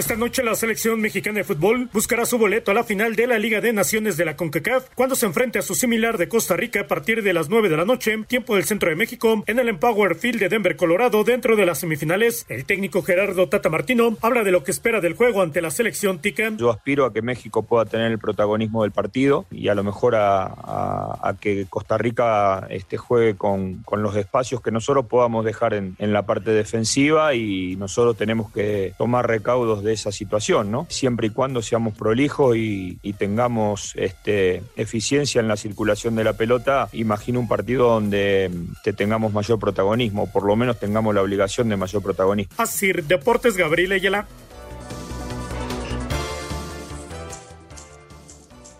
Esta 0.00 0.16
noche 0.16 0.42
la 0.42 0.54
selección 0.54 0.98
mexicana 0.98 1.40
de 1.40 1.44
fútbol 1.44 1.90
buscará 1.92 2.24
su 2.24 2.38
boleto 2.38 2.70
a 2.70 2.74
la 2.74 2.84
final 2.84 3.16
de 3.16 3.26
la 3.26 3.38
Liga 3.38 3.60
de 3.60 3.74
Naciones 3.74 4.16
de 4.16 4.24
la 4.24 4.34
CONCACAF 4.34 4.88
cuando 4.94 5.14
se 5.14 5.26
enfrente 5.26 5.58
a 5.58 5.62
su 5.62 5.74
similar 5.74 6.16
de 6.16 6.26
Costa 6.26 6.56
Rica 6.56 6.80
a 6.80 6.86
partir 6.86 7.22
de 7.22 7.34
las 7.34 7.50
9 7.50 7.68
de 7.68 7.76
la 7.76 7.84
noche, 7.84 8.16
tiempo 8.26 8.54
del 8.54 8.64
centro 8.64 8.88
de 8.88 8.96
México, 8.96 9.44
en 9.46 9.58
el 9.58 9.68
Empower 9.68 10.14
Field 10.14 10.40
de 10.40 10.48
Denver, 10.48 10.74
Colorado, 10.76 11.22
dentro 11.22 11.54
de 11.54 11.66
las 11.66 11.80
semifinales. 11.80 12.46
El 12.48 12.64
técnico 12.64 13.02
Gerardo 13.02 13.50
Tata 13.50 13.68
Martino 13.68 14.16
habla 14.22 14.42
de 14.42 14.52
lo 14.52 14.64
que 14.64 14.70
espera 14.70 15.02
del 15.02 15.12
juego 15.12 15.42
ante 15.42 15.60
la 15.60 15.70
selección 15.70 16.18
tica. 16.18 16.50
Yo 16.56 16.70
aspiro 16.70 17.04
a 17.04 17.12
que 17.12 17.20
México 17.20 17.64
pueda 17.64 17.84
tener 17.84 18.10
el 18.10 18.18
protagonismo 18.18 18.84
del 18.84 18.92
partido 18.92 19.44
y 19.50 19.68
a 19.68 19.74
lo 19.74 19.84
mejor 19.84 20.14
a, 20.16 21.36
que 21.42 21.66
Costa 21.68 21.98
Rica 21.98 22.66
este, 22.70 22.96
juegue 22.96 23.36
con, 23.36 23.82
con, 23.82 24.02
los 24.02 24.16
espacios 24.16 24.62
que 24.62 24.70
nosotros 24.70 25.04
podamos 25.04 25.44
dejar 25.44 25.74
en, 25.74 25.94
en 25.98 26.14
la 26.14 26.22
parte 26.22 26.52
defensiva 26.52 27.34
y 27.34 27.76
nosotros 27.76 28.16
tenemos 28.16 28.50
que 28.50 28.94
tomar 28.96 29.28
recaudos 29.28 29.82
de 29.82 29.89
esa 29.92 30.12
situación, 30.12 30.70
¿no? 30.70 30.86
Siempre 30.88 31.28
y 31.28 31.30
cuando 31.30 31.62
seamos 31.62 31.94
prolijos 31.94 32.56
y, 32.56 32.98
tengamos 33.18 33.92
este, 33.96 34.62
eficiencia 34.76 35.40
en 35.40 35.48
la 35.48 35.56
circulación 35.56 36.14
de 36.14 36.24
la 36.24 36.32
pelota, 36.32 36.88
imagino 36.92 37.38
un 37.40 37.48
partido 37.48 37.88
donde 37.88 38.50
te 38.82 38.92
tengamos 38.92 39.32
mayor 39.32 39.58
protagonismo, 39.58 40.30
por 40.30 40.44
lo 40.44 40.56
menos 40.56 40.78
tengamos 40.78 41.14
la 41.14 41.20
obligación 41.20 41.68
de 41.68 41.76
mayor 41.76 42.02
protagonismo. 42.02 42.54
Así, 42.56 42.92
Deportes 42.92 43.56
Gabriel 43.56 43.92
Ayala. 43.92 44.26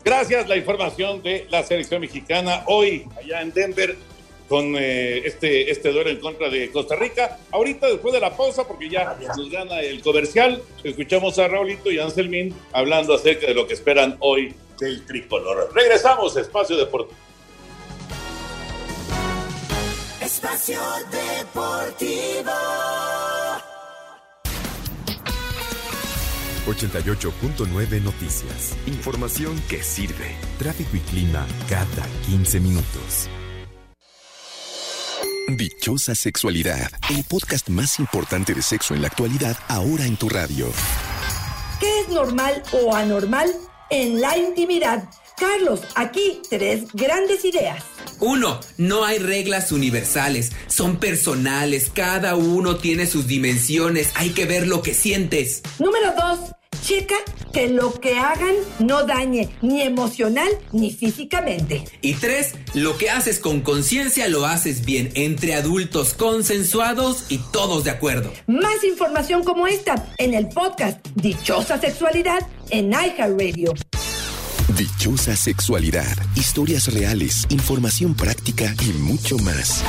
Gracias, 0.02 0.48
la 0.48 0.56
información 0.56 1.22
de 1.22 1.46
la 1.50 1.62
selección 1.62 2.00
mexicana 2.00 2.62
hoy 2.66 3.04
allá 3.18 3.42
en 3.42 3.52
Denver 3.52 3.96
con 4.50 4.74
eh, 4.76 5.18
este, 5.24 5.70
este 5.70 5.92
duelo 5.92 6.10
en 6.10 6.18
contra 6.18 6.50
de 6.50 6.72
Costa 6.72 6.96
Rica. 6.96 7.38
Ahorita, 7.52 7.86
después 7.86 8.12
de 8.12 8.18
la 8.18 8.36
pausa, 8.36 8.66
porque 8.66 8.90
ya 8.90 9.16
nos 9.36 9.48
gana 9.48 9.78
el 9.78 10.02
comercial, 10.02 10.60
escuchamos 10.82 11.38
a 11.38 11.46
Raulito 11.46 11.88
y 11.88 12.00
Anselmín 12.00 12.52
hablando 12.72 13.14
acerca 13.14 13.46
de 13.46 13.54
lo 13.54 13.68
que 13.68 13.74
esperan 13.74 14.16
hoy 14.18 14.52
del 14.80 15.06
tricolor. 15.06 15.70
Regresamos 15.72 16.36
a 16.36 16.40
Espacio 16.40 16.76
Deportivo. 16.76 17.16
Espacio 20.20 20.80
Deportivo. 21.12 22.50
88.9 26.66 28.02
Noticias. 28.02 28.76
Información 28.88 29.62
que 29.68 29.80
sirve. 29.84 30.34
Tráfico 30.58 30.96
y 30.96 31.00
clima 31.00 31.46
cada 31.68 32.04
15 32.26 32.58
minutos. 32.58 33.30
Dichosa 35.56 36.14
Sexualidad, 36.14 36.90
el 37.10 37.24
podcast 37.24 37.68
más 37.68 37.98
importante 37.98 38.54
de 38.54 38.62
sexo 38.62 38.94
en 38.94 39.02
la 39.02 39.08
actualidad, 39.08 39.56
ahora 39.68 40.06
en 40.06 40.16
tu 40.16 40.28
radio. 40.28 40.72
¿Qué 41.80 42.00
es 42.00 42.08
normal 42.08 42.62
o 42.72 42.94
anormal 42.94 43.54
en 43.90 44.20
la 44.20 44.36
intimidad? 44.36 45.08
Carlos, 45.38 45.80
aquí 45.94 46.42
tres 46.50 46.84
grandes 46.92 47.44
ideas. 47.44 47.82
1. 48.20 48.60
No 48.76 49.04
hay 49.04 49.18
reglas 49.18 49.72
universales, 49.72 50.52
son 50.66 50.98
personales, 50.98 51.90
cada 51.92 52.36
uno 52.36 52.76
tiene 52.76 53.06
sus 53.06 53.26
dimensiones, 53.26 54.12
hay 54.14 54.30
que 54.30 54.44
ver 54.44 54.66
lo 54.66 54.82
que 54.82 54.92
sientes. 54.92 55.62
Número 55.78 56.12
2. 56.14 56.59
Checa 56.82 57.16
que 57.52 57.68
lo 57.68 57.92
que 58.00 58.18
hagan 58.18 58.54
no 58.78 59.04
dañe 59.04 59.48
ni 59.62 59.82
emocional 59.82 60.48
ni 60.72 60.90
físicamente. 60.92 61.84
Y 62.00 62.14
3. 62.14 62.54
Lo 62.74 62.96
que 62.96 63.10
haces 63.10 63.38
con 63.38 63.60
conciencia 63.60 64.28
lo 64.28 64.46
haces 64.46 64.84
bien, 64.84 65.10
entre 65.14 65.54
adultos 65.54 66.14
consensuados 66.14 67.24
y 67.28 67.38
todos 67.52 67.84
de 67.84 67.90
acuerdo. 67.90 68.32
Más 68.46 68.84
información 68.84 69.44
como 69.44 69.66
esta 69.66 70.06
en 70.18 70.34
el 70.34 70.48
podcast 70.48 71.04
Dichosa 71.14 71.78
Sexualidad 71.80 72.46
en 72.70 72.90
iHeartRadio. 72.92 73.74
Dichosa 74.76 75.34
sexualidad, 75.34 76.16
historias 76.36 76.92
reales, 76.94 77.44
información 77.50 78.14
práctica 78.14 78.72
y 78.82 78.92
mucho 78.92 79.36
más. 79.38 79.82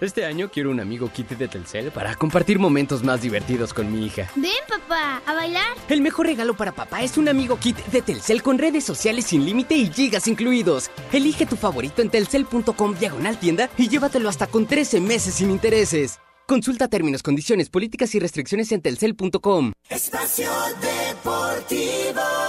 Este 0.00 0.24
año 0.24 0.48
quiero 0.48 0.70
un 0.70 0.78
amigo 0.78 1.10
kit 1.12 1.30
de 1.30 1.48
Telcel 1.48 1.90
para 1.90 2.14
compartir 2.14 2.60
momentos 2.60 3.02
más 3.02 3.20
divertidos 3.20 3.74
con 3.74 3.92
mi 3.92 4.06
hija. 4.06 4.30
Ven, 4.36 4.52
papá, 4.68 5.20
a 5.26 5.34
bailar. 5.34 5.76
El 5.88 6.02
mejor 6.02 6.26
regalo 6.26 6.54
para 6.54 6.70
papá 6.70 7.02
es 7.02 7.18
un 7.18 7.28
amigo 7.28 7.58
kit 7.58 7.76
de 7.86 8.00
Telcel 8.00 8.42
con 8.42 8.58
redes 8.58 8.84
sociales 8.84 9.26
sin 9.26 9.44
límite 9.44 9.74
y 9.74 9.90
gigas 9.90 10.28
incluidos. 10.28 10.88
Elige 11.12 11.46
tu 11.46 11.56
favorito 11.56 12.00
en 12.00 12.10
telcel.com 12.10 12.94
diagonal 12.94 13.38
tienda 13.38 13.68
y 13.76 13.88
llévatelo 13.88 14.28
hasta 14.28 14.46
con 14.46 14.66
13 14.66 15.00
meses 15.00 15.34
sin 15.34 15.50
intereses. 15.50 16.20
Consulta 16.46 16.86
términos, 16.86 17.24
condiciones, 17.24 17.68
políticas 17.68 18.14
y 18.14 18.20
restricciones 18.20 18.70
en 18.70 18.80
telcel.com. 18.80 19.72
Espacio 19.90 20.50
Deportivo. 20.80 22.47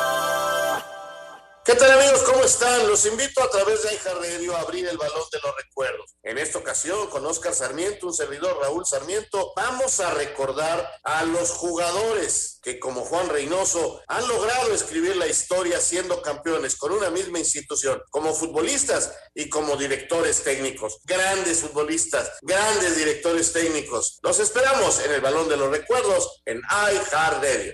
¿Qué 1.66 1.76
tal 1.76 1.92
amigos? 1.92 2.24
¿Cómo 2.24 2.44
están? 2.44 2.88
Los 2.88 3.06
invito 3.06 3.44
a 3.44 3.50
través 3.50 3.84
de 3.84 3.90
Aija 3.90 4.14
Radio 4.14 4.56
a 4.56 4.62
abrir 4.62 4.88
el 4.88 4.98
balón 4.98 5.24
de 5.32 5.40
los 5.44 5.56
recuerdos. 5.56 6.16
En 6.24 6.38
esta 6.38 6.58
ocasión, 6.58 7.08
con 7.10 7.26
Oscar 7.26 7.54
Sarmiento, 7.54 8.08
un 8.08 8.14
servidor 8.14 8.58
Raúl 8.62 8.86
Sarmiento, 8.86 9.52
vamos 9.56 10.00
a 10.00 10.14
recordar 10.14 10.90
a 11.04 11.26
los 11.26 11.52
jugadores 11.52 12.60
que 12.64 12.80
como 12.80 13.02
Juan 13.02 13.30
Reynoso 13.30 14.02
han 14.08 14.28
logrado 14.28 14.74
escribir 14.74 15.18
la 15.18 15.28
historia 15.28 15.80
siendo 15.80 16.22
campeones 16.22 16.76
con 16.76 16.92
una 16.92 17.10
misma 17.10 17.40
institución, 17.40 18.02
como 18.10 18.34
futbolistas 18.34 19.12
y 19.36 19.50
como 19.50 19.76
directores 19.76 20.44
técnicos. 20.44 21.00
Grandes 21.04 21.60
futbolistas, 21.60 22.32
grandes 22.42 22.96
directores 22.98 23.54
técnicos. 23.54 24.20
Los 24.24 24.40
esperamos 24.40 25.00
en 25.06 25.12
el 25.12 25.22
balón 25.22 25.50
de 25.50 25.58
los 25.58 25.70
recuerdos 25.70 26.42
en 26.46 26.58
iHeart 26.60 27.44
Radio. 27.44 27.74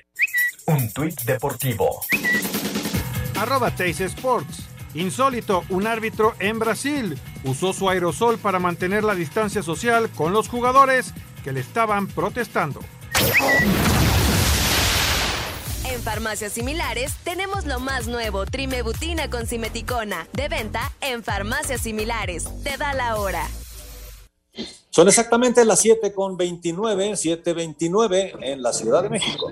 Un 0.68 0.92
tuit 0.92 1.22
deportivo. 1.22 2.02
Arroba 3.38 3.72
Teis 3.72 4.00
Sports. 4.00 4.64
Insólito, 4.94 5.64
un 5.70 5.88
árbitro 5.88 6.34
en 6.40 6.58
Brasil 6.58 7.20
usó 7.44 7.74
su 7.74 7.90
aerosol 7.90 8.38
para 8.38 8.60
mantener 8.60 9.04
la 9.04 9.14
distancia 9.14 9.62
social 9.62 10.10
con 10.10 10.32
los 10.32 10.48
jugadores 10.48 11.14
que 11.44 11.52
le 11.52 11.60
estaban 11.60 12.08
protestando. 12.08 12.80
En 15.86 16.02
farmacias 16.02 16.54
similares 16.54 17.14
tenemos 17.24 17.66
lo 17.66 17.80
más 17.80 18.08
nuevo, 18.08 18.46
Trimebutina 18.46 19.30
con 19.30 19.48
Simeticona, 19.48 20.28
de 20.34 20.48
venta 20.48 20.92
en 21.02 21.24
farmacias 21.24 21.82
similares. 21.82 22.48
Te 22.64 22.78
da 22.78 22.94
la 22.94 23.18
hora. 23.18 23.46
Son 24.90 25.10
exactamente 25.10 25.66
las 25.66 25.82
7 25.82 26.14
con 26.14 26.38
29, 26.38 27.12
7.29 27.12 28.38
en 28.42 28.62
la 28.62 28.72
Ciudad 28.72 29.04
de 29.04 29.10
México. 29.10 29.52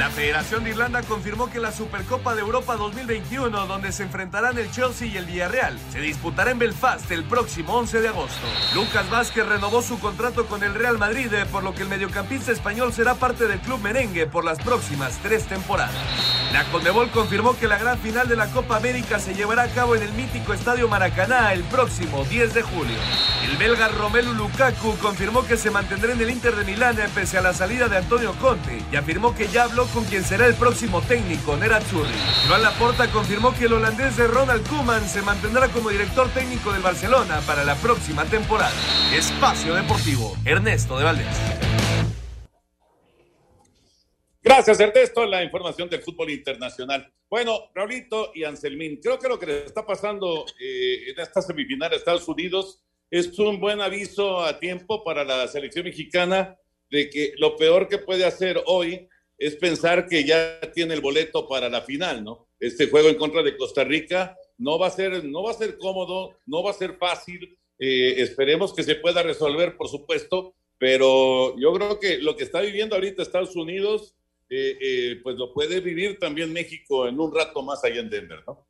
La 0.00 0.08
Federación 0.08 0.64
de 0.64 0.70
Irlanda 0.70 1.02
confirmó 1.02 1.50
que 1.50 1.58
la 1.58 1.72
Supercopa 1.72 2.34
de 2.34 2.40
Europa 2.40 2.74
2021, 2.74 3.66
donde 3.66 3.92
se 3.92 4.04
enfrentarán 4.04 4.56
el 4.56 4.70
Chelsea 4.70 5.08
y 5.08 5.18
el 5.18 5.26
Villarreal, 5.26 5.78
se 5.92 6.00
disputará 6.00 6.52
en 6.52 6.58
Belfast 6.58 7.10
el 7.10 7.22
próximo 7.22 7.74
11 7.74 8.00
de 8.00 8.08
agosto. 8.08 8.46
Lucas 8.74 9.10
Vázquez 9.10 9.46
renovó 9.46 9.82
su 9.82 9.98
contrato 10.00 10.46
con 10.46 10.62
el 10.62 10.72
Real 10.72 10.96
Madrid, 10.96 11.30
eh, 11.34 11.44
por 11.44 11.62
lo 11.62 11.74
que 11.74 11.82
el 11.82 11.90
mediocampista 11.90 12.50
español 12.50 12.94
será 12.94 13.16
parte 13.16 13.46
del 13.46 13.60
club 13.60 13.78
merengue 13.82 14.24
por 14.24 14.42
las 14.42 14.58
próximas 14.58 15.18
tres 15.22 15.44
temporadas. 15.44 15.94
La 16.54 16.64
Condebol 16.64 17.10
confirmó 17.10 17.54
que 17.58 17.68
la 17.68 17.76
gran 17.76 17.98
final 17.98 18.26
de 18.26 18.36
la 18.36 18.46
Copa 18.46 18.78
América 18.78 19.18
se 19.18 19.34
llevará 19.34 19.64
a 19.64 19.68
cabo 19.68 19.96
en 19.96 20.02
el 20.02 20.12
mítico 20.14 20.54
Estadio 20.54 20.88
Maracaná 20.88 21.52
el 21.52 21.62
próximo 21.64 22.24
10 22.24 22.54
de 22.54 22.62
julio. 22.62 22.96
El 23.44 23.56
belga 23.58 23.88
Romelu 23.88 24.32
Lukaku 24.32 24.96
confirmó 24.96 25.44
que 25.46 25.58
se 25.58 25.70
mantendrá 25.70 26.12
en 26.12 26.20
el 26.20 26.30
Inter 26.30 26.56
de 26.56 26.64
Milán 26.64 26.98
eh, 26.98 27.08
pese 27.14 27.36
a 27.36 27.42
la 27.42 27.52
salida 27.52 27.88
de 27.88 27.98
Antonio 27.98 28.32
Conte 28.40 28.82
y 28.90 28.96
afirmó 28.96 29.34
que 29.34 29.46
ya 29.48 29.64
habló 29.64 29.89
con 29.92 30.04
quien 30.04 30.24
será 30.24 30.46
el 30.46 30.54
próximo 30.54 31.00
técnico, 31.02 31.56
Nerazzurri. 31.56 32.14
Joan 32.48 32.62
Laporta 32.62 33.10
confirmó 33.10 33.54
que 33.54 33.66
el 33.66 33.72
holandés 33.72 34.16
de 34.16 34.26
Ronald 34.26 34.66
Koeman 34.68 35.06
se 35.08 35.22
mantendrá 35.22 35.68
como 35.68 35.90
director 35.90 36.28
técnico 36.30 36.72
del 36.72 36.82
Barcelona 36.82 37.40
para 37.46 37.64
la 37.64 37.74
próxima 37.76 38.24
temporada. 38.24 38.74
Espacio 39.14 39.74
Deportivo, 39.74 40.36
Ernesto 40.44 40.98
de 40.98 41.04
Valdés. 41.04 41.36
Gracias, 44.42 44.80
Ernesto. 44.80 45.26
La 45.26 45.44
información 45.44 45.88
del 45.88 46.00
fútbol 46.00 46.30
internacional. 46.30 47.12
Bueno, 47.28 47.70
Raulito 47.74 48.32
y 48.34 48.44
Anselmín, 48.44 49.00
creo 49.02 49.18
que 49.18 49.28
lo 49.28 49.38
que 49.38 49.46
le 49.46 49.66
está 49.66 49.86
pasando 49.86 50.46
eh, 50.60 51.10
en 51.10 51.20
esta 51.20 51.42
semifinal 51.42 51.92
a 51.92 51.96
Estados 51.96 52.26
Unidos 52.26 52.82
es 53.10 53.38
un 53.38 53.60
buen 53.60 53.80
aviso 53.80 54.42
a 54.42 54.58
tiempo 54.58 55.04
para 55.04 55.24
la 55.24 55.46
selección 55.48 55.84
mexicana 55.84 56.56
de 56.90 57.10
que 57.10 57.34
lo 57.38 57.56
peor 57.56 57.88
que 57.88 57.98
puede 57.98 58.24
hacer 58.24 58.60
hoy 58.66 59.08
es 59.40 59.56
pensar 59.56 60.06
que 60.06 60.22
ya 60.22 60.60
tiene 60.74 60.92
el 60.92 61.00
boleto 61.00 61.48
para 61.48 61.70
la 61.70 61.80
final, 61.80 62.22
¿no? 62.22 62.46
Este 62.60 62.90
juego 62.90 63.08
en 63.08 63.16
contra 63.16 63.42
de 63.42 63.56
Costa 63.56 63.84
Rica 63.84 64.36
no 64.58 64.78
va 64.78 64.88
a 64.88 64.90
ser, 64.90 65.24
no 65.24 65.42
va 65.42 65.52
a 65.52 65.54
ser 65.54 65.78
cómodo, 65.78 66.36
no 66.44 66.62
va 66.62 66.72
a 66.72 66.74
ser 66.74 66.98
fácil. 66.98 67.58
Eh, 67.78 68.16
esperemos 68.18 68.74
que 68.74 68.82
se 68.82 68.96
pueda 68.96 69.22
resolver, 69.22 69.78
por 69.78 69.88
supuesto, 69.88 70.54
pero 70.76 71.58
yo 71.58 71.72
creo 71.72 71.98
que 71.98 72.18
lo 72.18 72.36
que 72.36 72.44
está 72.44 72.60
viviendo 72.60 72.94
ahorita 72.94 73.22
Estados 73.22 73.56
Unidos, 73.56 74.14
eh, 74.50 74.76
eh, 74.78 75.20
pues 75.22 75.36
lo 75.36 75.54
puede 75.54 75.80
vivir 75.80 76.18
también 76.18 76.52
México 76.52 77.08
en 77.08 77.18
un 77.18 77.34
rato 77.34 77.62
más 77.62 77.82
allá 77.82 78.00
en 78.00 78.10
Denver, 78.10 78.42
¿no? 78.46 78.66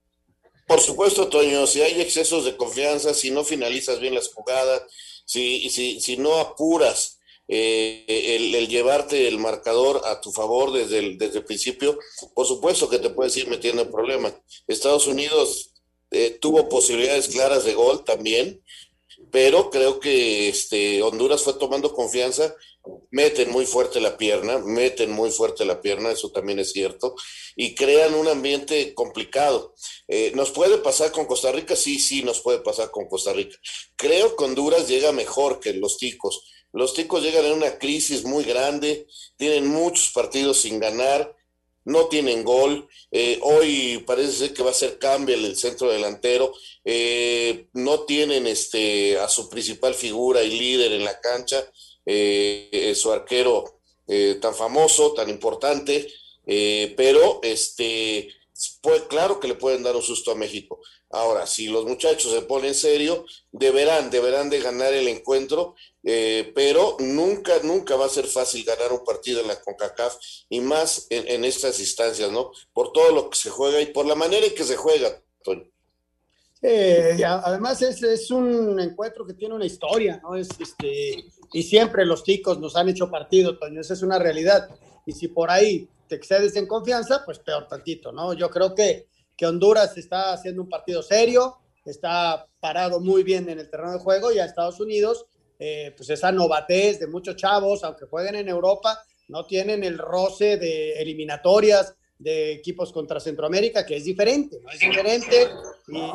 Por 0.69 0.79
supuesto, 0.79 1.29
Toño, 1.29 1.67
si 1.67 1.83
hay 1.83 2.01
excesos 2.01 2.45
de 2.45 2.57
confianza, 2.57 3.13
si 3.13 3.33
no 3.33 3.43
finalizas 3.43 3.99
bien 3.99 4.15
las 4.15 4.33
jugadas, 4.33 4.85
si, 5.25 5.69
si, 5.69 6.01
si 6.01 6.17
no 6.17 6.39
apuras 6.39 7.20
eh, 7.53 8.05
el, 8.07 8.69
llevarte 8.69 9.27
el 9.27 9.39
marcador 9.39 10.03
a 10.05 10.21
tu 10.21 10.31
favor 10.31 10.73
desde 10.73 10.99
el, 10.99 11.19
desde 11.19 11.41
principio, 11.41 11.99
por 12.33 12.47
supuesto 12.47 12.89
que 12.89 13.01
te 13.01 13.11
puedes 13.11 13.37
ir 13.37 13.49
metiendo 13.49 13.83
en 13.83 13.91
problemas. 13.91 14.35
Estados 14.69 15.09
Unidos 15.09 15.73
eh, 16.13 16.39
tuvo 16.41 16.69
posibilidades 16.69 17.27
claras 17.27 17.65
de 17.65 17.75
gol 17.75 18.05
también, 18.05 18.63
pero 19.33 19.69
creo 19.69 19.99
que 19.99 20.49
este, 20.49 21.03
Honduras 21.03 21.43
fue 21.43 21.55
tomando 21.55 21.93
confianza, 21.93 22.55
meten 23.11 23.51
muy 23.51 23.67
fuerte 23.67 24.01
la 24.01 24.17
pierna, 24.17 24.59
meten 24.59 25.11
muy 25.11 25.33
fuerte 25.33 25.65
la 25.65 25.81
pierna, 25.81 26.13
eso 26.13 26.31
también 26.31 26.61
es 26.61 26.71
cierto, 26.71 27.17
y 27.57 27.75
crean 27.75 28.15
un 28.15 28.29
ambiente 28.29 28.95
complicado. 28.95 29.75
Eh, 30.07 30.31
¿Nos 30.37 30.51
puede 30.51 30.79
pasar 30.79 31.11
con 31.11 31.27
Costa 31.27 31.51
Rica? 31.51 31.75
Sí, 31.75 31.99
sí, 31.99 32.23
nos 32.23 32.41
puede 32.41 32.61
pasar 32.61 32.93
con 32.93 33.09
Costa 33.09 33.33
Rica. 33.33 33.57
Creo 33.97 34.37
que 34.37 34.45
Honduras 34.45 34.89
llega 34.89 35.11
mejor 35.11 35.59
que 35.59 35.75
los 35.75 35.99
ticos. 35.99 36.45
Los 36.73 36.95
ticos 36.95 37.23
llegan 37.23 37.45
en 37.45 37.53
una 37.53 37.79
crisis 37.79 38.25
muy 38.25 38.45
grande, 38.45 39.07
tienen 39.37 39.67
muchos 39.67 40.11
partidos 40.13 40.61
sin 40.61 40.79
ganar, 40.79 41.35
no 41.85 42.07
tienen 42.07 42.45
gol. 42.45 42.89
Eh, 43.11 43.39
hoy 43.43 44.05
parece 44.07 44.33
ser 44.33 44.55
que 44.55 44.63
va 44.63 44.71
a 44.71 44.75
ser 44.75 44.99
Campbell 44.99 45.45
el 45.45 45.57
centro 45.57 45.91
delantero. 45.91 46.53
Eh, 46.85 47.67
no 47.73 48.01
tienen 48.01 48.47
este, 48.47 49.19
a 49.19 49.29
su 49.29 49.49
principal 49.49 49.95
figura 49.95 50.43
y 50.43 50.59
líder 50.59 50.93
en 50.93 51.05
la 51.05 51.21
cancha, 51.21 51.65
eh, 52.07 52.93
su 52.95 53.11
arquero 53.13 53.81
eh, 54.13 54.39
tan 54.41 54.57
famoso, 54.57 55.13
tan 55.13 55.31
importante, 55.31 56.13
eh, 56.45 56.95
pero 56.97 57.39
este, 57.45 58.29
pues, 58.81 59.03
claro 59.03 59.39
que 59.39 59.47
le 59.47 59.55
pueden 59.55 59.85
dar 59.85 59.95
un 59.95 60.03
susto 60.03 60.33
a 60.33 60.35
México. 60.35 60.81
Ahora, 61.11 61.47
si 61.47 61.69
los 61.69 61.85
muchachos 61.85 62.33
se 62.33 62.43
ponen 62.43 62.75
serio, 62.75 63.25
deberán, 63.53 64.11
deberán 64.11 64.51
de 64.51 64.61
ganar 64.61 64.93
el 64.95 65.07
encuentro, 65.07 65.77
eh, 66.03 66.53
pero 66.55 66.97
nunca, 67.01 67.53
nunca 67.63 67.97
va 67.97 68.07
a 68.07 68.11
ser 68.11 68.27
fácil 68.27 68.65
ganar 68.65 68.93
un 68.93 69.05
partido 69.05 69.41
en 69.41 69.49
la 69.49 69.61
CONCACAF 69.61 70.17
y 70.49 70.61
más 70.61 71.07
en, 71.11 71.45
estas 71.45 71.79
instancias, 71.81 72.31
¿no? 72.31 72.53
Por 72.73 72.93
todo 72.93 73.13
lo 73.13 73.31
que 73.31 73.37
se 73.37 73.51
juega 73.51 73.81
y 73.81 73.87
por 73.87 74.07
la 74.07 74.15
manera 74.15 74.47
en 74.47 74.55
que 74.55 74.65
se 74.65 74.77
juega, 74.77 75.21
Toño. 75.43 75.65
Eh, 76.63 77.23
además 77.25 77.81
es, 77.81 78.03
es, 78.03 78.31
un 78.31 78.79
encuentro 78.81 79.27
que 79.27 79.35
tiene 79.35 79.55
una 79.55 79.65
historia, 79.65 80.21
¿no? 80.23 80.37
Es, 80.37 80.49
este, 80.59 81.25
y 81.53 81.63
siempre 81.63 82.05
los 82.05 82.23
ticos 82.23 82.59
nos 82.59 82.77
han 82.77 82.89
hecho 82.89 83.11
partido, 83.11 83.59
Toño, 83.59 83.81
esa 83.81 83.95
es 83.95 84.03
una 84.03 84.19
realidad. 84.19 84.69
Y 85.07 85.13
si 85.13 85.29
por 85.29 85.51
ahí 85.51 85.89
te 86.09 86.17
excedes 86.17 86.57
en 86.57 86.67
confianza, 86.67 87.23
pues 87.25 87.39
peor 87.39 87.67
tantito, 87.69 88.13
¿no? 88.13 88.35
Yo 88.35 88.51
creo 88.51 88.75
que 88.75 89.07
que 89.41 89.47
Honduras 89.47 89.97
está 89.97 90.35
haciendo 90.35 90.61
un 90.61 90.69
partido 90.69 91.03
serio, 91.03 91.57
está 91.87 92.47
parado 92.61 93.01
muy 93.01 93.23
bien 93.23 93.49
en 93.49 93.59
el 93.59 93.71
terreno 93.71 93.95
de 93.95 93.99
juego 93.99 94.31
y 94.31 94.39
a 94.39 94.45
Estados 94.45 94.81
Unidos, 94.81 95.25
eh, 95.61 95.93
pues 95.97 96.09
esa 96.11 96.33
novatez 96.33 96.99
de 96.99 97.07
muchos 97.07 97.37
chavos, 97.37 97.85
aunque 97.85 98.07
jueguen 98.07 98.35
en 98.35 98.49
Europa, 98.49 98.99
no 99.29 99.45
tienen 99.47 99.85
el 99.85 99.99
roce 99.99 100.57
de 100.57 100.95
eliminatorias 101.01 101.95
de 102.19 102.53
equipos 102.53 102.93
contra 102.93 103.21
Centroamérica, 103.21 103.87
que 103.87 103.97
es 103.97 104.05
diferente, 104.05 104.59
¿no? 104.63 104.71
Es 104.71 104.81
diferente 104.81 105.49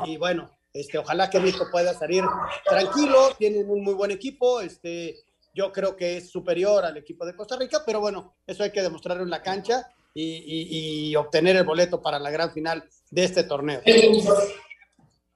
y, 0.05 0.17
bueno, 0.17 0.49
este, 0.73 0.97
ojalá 0.97 1.29
que 1.29 1.39
México 1.39 1.67
pueda 1.71 1.93
salir 1.93 2.23
tranquilo, 2.65 3.29
tienen 3.37 3.69
un 3.69 3.83
muy 3.83 3.93
buen 3.93 4.11
equipo, 4.11 4.61
este, 4.61 5.15
yo 5.53 5.71
creo 5.71 5.95
que 5.95 6.17
es 6.17 6.29
superior 6.29 6.83
al 6.83 6.97
equipo 6.97 7.25
de 7.25 7.35
Costa 7.35 7.55
Rica, 7.55 7.81
pero 7.85 8.01
bueno, 8.01 8.35
eso 8.45 8.63
hay 8.63 8.71
que 8.71 8.81
demostrarlo 8.81 9.23
en 9.23 9.29
la 9.29 9.41
cancha 9.41 9.87
y, 10.13 10.23
y- 10.23 11.09
y 11.09 11.15
obtener 11.15 11.55
el 11.55 11.63
boleto 11.63 12.01
para 12.01 12.19
la 12.19 12.29
gran 12.31 12.51
final 12.51 12.83
de 13.11 13.23
este 13.23 13.43
torneo. 13.43 13.81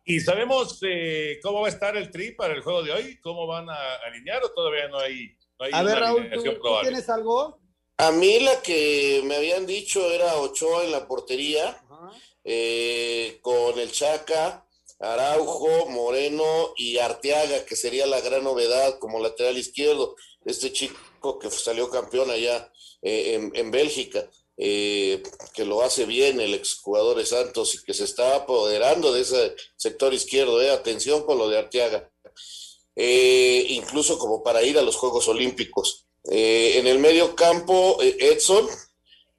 ¿Y 0.10 0.22
sabemos 0.22 0.80
eh, 0.82 1.40
cómo 1.44 1.62
va 1.62 1.68
a 1.68 1.70
estar 1.70 1.96
el 1.96 2.10
tri 2.10 2.32
para 2.32 2.56
el 2.56 2.64
juego 2.64 2.82
de 2.82 2.92
hoy? 2.92 3.20
¿Cómo 3.22 3.46
van 3.46 3.70
a 3.70 3.94
alinear 4.08 4.44
o 4.44 4.52
todavía 4.54 4.88
no 4.88 4.98
hay, 4.98 5.38
no 5.60 5.66
hay 5.66 5.72
A 5.72 5.84
ver, 5.84 6.00
Raúl, 6.00 6.32
¿tú, 6.32 6.42
tienes 6.82 7.08
algo? 7.10 7.60
A 7.98 8.12
mí 8.12 8.40
la 8.40 8.60
que 8.64 9.22
me 9.26 9.36
habían 9.36 9.68
dicho 9.68 10.12
era 10.12 10.36
Ochoa 10.38 10.84
en 10.84 10.94
la 10.94 11.08
portería, 11.08 11.80
eh, 12.44 13.38
con 13.44 13.78
el 13.78 13.92
Chaca, 13.92 14.66
Araujo, 15.00 15.86
Moreno 15.90 16.74
y 16.76 16.98
Arteaga, 16.98 17.64
que 17.66 17.76
sería 17.76 18.08
la 18.08 18.20
gran 18.20 18.44
novedad 18.44 18.98
como 18.98 19.20
lateral 19.20 19.60
izquierdo. 19.60 20.16
Este 20.44 20.74
chico 20.74 21.38
que 21.38 21.52
salió 21.52 21.88
campeón 21.92 22.32
allá 22.32 22.72
eh, 23.04 23.36
en, 23.36 23.52
en 23.54 23.70
Bélgica, 23.70 24.28
eh, 24.62 25.24
que 25.54 25.64
lo 25.64 25.82
hace 25.84 26.06
bien 26.06 26.42
el 26.42 26.54
exjugador 26.54 27.16
de 27.18 27.26
Santos 27.26 27.76
y 27.76 27.84
que 27.84 27.94
se 27.94 28.04
está 28.04 28.36
apoderando 28.36 29.14
de 29.14 29.22
ese 29.22 29.56
sector 29.78 30.14
izquierdo. 30.14 30.62
eh. 30.62 30.70
Atención 30.70 31.24
con 31.24 31.38
lo 31.38 31.48
de 31.48 31.58
Arteaga. 31.58 32.12
Eh, 32.94 33.68
incluso 33.70 34.20
como 34.20 34.44
para 34.44 34.62
ir 34.62 34.78
a 34.78 34.82
los 34.82 34.98
Juegos 34.98 35.30
Olímpicos. 35.30 36.06
En 36.26 36.86
el 36.86 37.00
medio 37.00 37.34
campo, 37.36 37.98
Edson, 38.02 38.68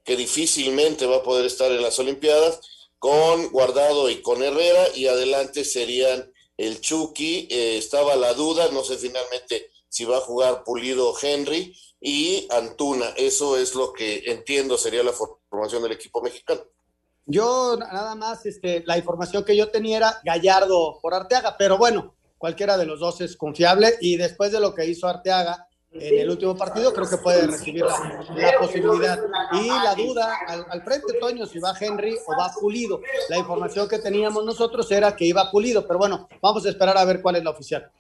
que 0.03 0.17
difícilmente 0.17 1.05
va 1.05 1.17
a 1.17 1.23
poder 1.23 1.45
estar 1.45 1.71
en 1.71 1.83
las 1.83 1.99
Olimpiadas, 1.99 2.61
con 2.99 3.51
Guardado 3.51 4.09
y 4.09 4.23
con 4.23 4.43
Herrera, 4.43 4.89
y 4.97 5.07
adelante 5.07 5.67
serían 5.67 6.33
el 6.57 6.81
Chucky, 6.81 7.49
estaba 7.51 8.17
la 8.17 8.33
duda, 8.33 8.71
no 8.73 8.83
sé 8.83 8.97
finalmente 8.97 9.71
si 9.91 10.07
va 10.07 10.17
a 10.17 10.23
jugar 10.23 10.65
Pulido 10.65 11.15
Henry 11.21 11.77
y 12.01 12.49
Antuna, 12.51 13.07
eso 13.17 13.57
es 13.57 13.75
lo 13.75 13.93
que 13.93 14.23
entiendo 14.27 14.79
sería 14.79 15.03
la 15.03 15.13
formación 15.13 15.83
del 15.83 15.93
equipo 15.93 16.23
mexicano. 16.23 16.63
Yo 17.27 17.77
nada 17.77 18.15
más, 18.15 18.47
este, 18.47 18.83
la 18.87 18.99
información 18.99 19.45
que 19.45 19.57
yo 19.57 19.71
tenía 19.71 19.99
era 19.99 20.21
Gallardo 20.25 20.99
por 21.01 21.15
Arteaga, 21.15 21.57
pero 21.59 21.79
bueno, 21.79 22.15
cualquiera 22.39 22.79
de 22.79 22.87
los 22.87 23.01
dos 23.01 23.21
es 23.21 23.37
confiable 23.37 23.97
y 24.01 24.17
después 24.17 24.51
de 24.51 24.61
lo 24.61 24.75
que 24.75 24.87
hizo 24.87 25.07
Arteaga 25.07 25.69
en 25.93 26.21
el 26.21 26.31
último 26.31 26.57
partido, 26.57 26.93
creo 26.93 27.09
que 27.09 27.17
puede 27.17 27.47
recibir 27.49 27.85
la, 27.85 28.25
la 28.35 28.59
posibilidad. 28.59 29.19
Y 29.53 29.67
la 29.69 29.95
duda 29.97 30.39
al, 30.47 30.65
al 30.71 30.83
frente, 30.83 31.15
Toño, 31.15 31.47
si 31.47 31.59
va 31.59 31.75
Henry 31.79 32.17
o 32.27 32.37
va 32.39 32.53
Pulido. 32.59 33.01
La 33.29 33.39
información 33.39 33.89
que 33.89 33.99
teníamos 33.99 34.45
nosotros 34.45 34.91
era 34.93 35.17
que 35.17 35.25
iba 35.25 35.51
Pulido, 35.51 35.87
pero 35.87 35.99
bueno, 35.99 36.29
vamos 36.41 36.65
a 36.65 36.69
esperar 36.69 36.97
a 36.97 37.05
ver 37.05 37.21
cuál 37.21 37.37
es 37.37 37.45
la 37.45 37.51
oficial. 37.51 37.91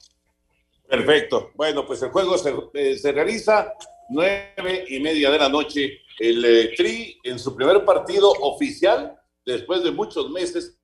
Perfecto. 0.90 1.52
Bueno, 1.54 1.86
pues 1.86 2.02
el 2.02 2.10
juego 2.10 2.36
se, 2.36 2.52
eh, 2.74 2.98
se 2.98 3.12
realiza 3.12 3.72
nueve 4.08 4.86
y 4.88 4.98
media 4.98 5.30
de 5.30 5.38
la 5.38 5.48
noche. 5.48 6.00
El 6.18 6.44
eh, 6.44 6.74
Tri 6.76 7.16
en 7.22 7.38
su 7.38 7.54
primer 7.54 7.84
partido 7.84 8.28
oficial, 8.28 9.16
después 9.46 9.84
de 9.84 9.92
muchos 9.92 10.30
meses, 10.30 10.78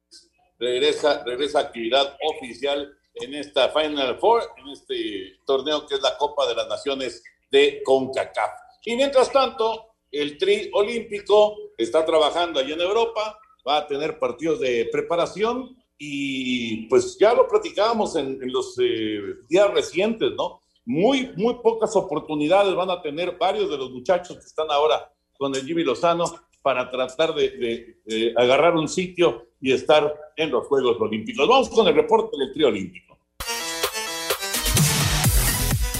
regresa, 0.60 1.24
regresa 1.24 1.58
a 1.58 1.62
actividad 1.62 2.16
oficial 2.22 2.96
en 3.14 3.34
esta 3.34 3.70
Final 3.70 4.16
Four, 4.18 4.44
en 4.58 4.68
este 4.68 5.38
torneo 5.44 5.84
que 5.86 5.96
es 5.96 6.00
la 6.00 6.16
Copa 6.16 6.46
de 6.46 6.54
las 6.54 6.68
Naciones 6.68 7.24
de 7.50 7.82
CONCACAF. 7.84 8.50
Y 8.84 8.94
mientras 8.94 9.32
tanto, 9.32 9.96
el 10.12 10.38
Tri 10.38 10.70
Olímpico 10.72 11.56
está 11.76 12.04
trabajando 12.04 12.60
allá 12.60 12.74
en 12.74 12.80
Europa, 12.80 13.38
va 13.66 13.78
a 13.78 13.86
tener 13.88 14.20
partidos 14.20 14.60
de 14.60 14.88
preparación 14.92 15.76
y 15.98 16.86
pues 16.88 17.16
ya 17.18 17.34
lo 17.34 17.48
platicábamos 17.48 18.16
en, 18.16 18.38
los 18.52 18.78
eh, 18.78 19.20
días 19.48 19.72
recientes, 19.72 20.32
¿no? 20.36 20.60
Muy, 20.84 21.32
muy 21.36 21.54
pocas 21.62 21.96
oportunidades 21.96 22.74
van 22.74 22.90
a 22.90 23.02
tener 23.02 23.36
varios 23.38 23.70
de 23.70 23.78
los 23.78 23.90
muchachos 23.90 24.36
que 24.36 24.44
están 24.44 24.70
ahora 24.70 25.12
con 25.36 25.54
el 25.54 25.62
Jimmy 25.62 25.82
Lozano 25.82 26.24
para 26.62 26.90
tratar 26.90 27.34
de 27.34 27.96
agarrar 28.36 28.74
un 28.74 28.88
sitio 28.88 29.46
y 29.60 29.72
estar 29.72 30.14
en 30.36 30.50
los 30.50 30.66
Juegos 30.66 30.96
Olímpicos. 31.00 31.48
Vamos 31.48 31.68
con 31.70 31.86
el 31.88 31.94
reporte 31.94 32.36
del 32.38 32.52
trío 32.52 32.68
olímpico. 32.68 33.15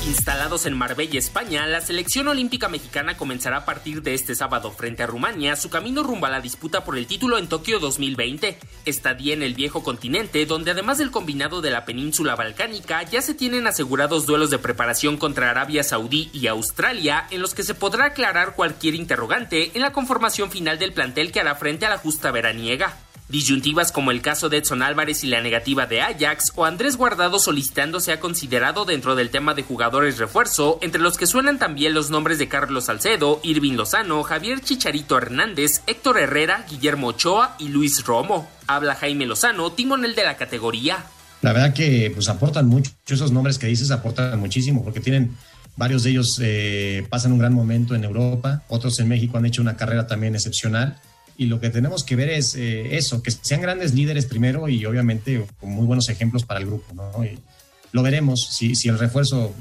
Instalados 0.07 0.66
en 0.66 0.79
Marbella, 0.79 1.19
España, 1.19 1.66
la 1.66 1.81
selección 1.81 2.29
olímpica 2.29 2.69
mexicana 2.69 3.16
comenzará 3.16 3.57
a 3.57 3.64
partir 3.64 4.03
de 4.03 4.14
este 4.14 4.37
sábado 4.37 4.71
frente 4.71 5.03
a 5.03 5.07
Rumania 5.09 5.57
su 5.57 5.69
camino 5.69 6.05
rumbo 6.05 6.27
a 6.27 6.31
la 6.31 6.40
disputa 6.40 6.85
por 6.85 6.97
el 6.97 7.09
título 7.09 7.38
en 7.38 7.49
Tokio 7.49 7.81
2020. 7.81 8.57
Estadía 8.85 9.35
en 9.35 9.42
el 9.42 9.55
viejo 9.55 9.83
continente, 9.83 10.47
donde 10.47 10.71
además 10.71 10.99
del 10.99 11.11
combinado 11.11 11.61
de 11.61 11.71
la 11.71 11.85
península 11.85 12.37
balcánica, 12.37 13.03
ya 13.03 13.21
se 13.21 13.35
tienen 13.35 13.66
asegurados 13.66 14.27
duelos 14.27 14.51
de 14.51 14.61
preparación 14.61 15.16
contra 15.16 15.51
Arabia 15.51 15.83
Saudí 15.83 16.31
y 16.33 16.47
Australia, 16.47 17.27
en 17.33 17.42
los 17.42 17.55
que 17.55 17.64
se 17.64 17.75
podrá 17.75 18.07
aclarar 18.07 18.55
cualquier 18.55 18.95
interrogante 18.95 19.73
en 19.75 19.83
la 19.83 19.92
conformación 19.92 20.53
final 20.53 20.79
del 20.79 20.92
plantel 20.92 21.33
que 21.33 21.40
hará 21.40 21.57
frente 21.57 21.85
a 21.85 21.90
la 21.90 21.99
justa 21.99 22.31
veraniega. 22.31 22.97
Disyuntivas 23.29 23.91
como 23.91 24.12
el 24.12 24.23
caso 24.23 24.49
de 24.49 24.59
Edson 24.59 24.83
Álvarez 24.83 25.25
y 25.25 25.27
la 25.27 25.41
negativa 25.41 25.87
de 25.87 26.01
Ajax 26.01 26.53
o 26.55 26.65
Andrés 26.65 26.97
Guardado 26.97 27.41
solicitando 27.41 27.99
se 27.99 28.12
ha 28.12 28.21
considerado 28.21 28.85
dentro 28.85 29.17
del 29.17 29.31
tema 29.31 29.55
de 29.55 29.65
jugadores 29.65 30.19
refuerzo, 30.19 30.79
entre 30.81 31.01
los 31.01 31.17
que 31.17 31.27
suenan 31.27 31.59
también 31.59 31.93
los 31.93 32.09
nombres 32.09 32.39
de 32.39 32.47
Carlos 32.47 32.85
Salcedo, 32.85 33.41
Irving 33.43 33.73
Lozano, 33.73 34.23
Javier 34.23 34.61
Chicharito 34.61 35.19
Hernández, 35.19 35.83
Héctor 35.89 36.21
Herrera, 36.21 36.67
Guillermo 36.71 37.09
Ochoa 37.09 37.57
y 37.59 37.69
Luis 37.69 38.05
Romo. 38.05 38.49
Habla 38.69 38.95
Jaime 38.95 39.27
Lozano, 39.27 39.73
timonel 39.73 40.15
de 40.15 40.23
la 40.23 40.37
categoría. 40.37 41.05
La 41.43 41.53
verdad 41.53 41.75
que 41.75 42.12
pues 42.15 42.29
aportan 42.29 42.69
mucho, 42.69 42.93
esos 43.09 43.33
nombres 43.33 43.59
que 43.59 43.67
dices 43.67 43.91
aportan 43.91 44.39
muchísimo 44.39 44.85
porque 44.85 45.01
tienen 45.01 45.37
varios 45.75 46.05
de 46.05 46.11
ellos 46.11 46.41
eh, 46.41 47.05
pasan 47.11 47.33
un 47.33 47.39
gran 47.39 47.53
momento 47.53 47.97
en 47.97 48.05
Europa, 48.05 48.62
otros 48.69 49.01
en 49.01 49.09
México 49.09 49.37
han 49.37 49.47
hecho 49.47 49.62
una 49.62 49.77
carrera 49.77 50.07
también 50.07 50.37
excepcional 50.37 50.97
y 51.37 51.46
lo 51.46 51.61
que 51.61 51.70
tenemos 51.70 52.05
que 52.05 52.16
ver 52.16 52.31
es 52.31 52.55
eh, 52.55 52.96
eso, 52.96 53.22
que 53.22 53.31
sean 53.31 53.61
grandes 53.61 53.94
líderes 53.94 54.27
primero 54.27 54.68
y 54.68 54.85
obviamente 54.87 55.44
con 55.61 55.70
muy 55.70 55.87
buenos 55.87 56.09
ejemplos 56.09 56.44
para 56.44 56.61
el 56.61 56.66
grupo, 56.66 56.94
¿no? 56.94 57.25
Y 57.25 57.38
lo 57.92 58.03
veremos, 58.03 58.49
si, 58.53 58.75
si 58.75 58.88
el 58.88 58.99
refuerzo 58.99 59.55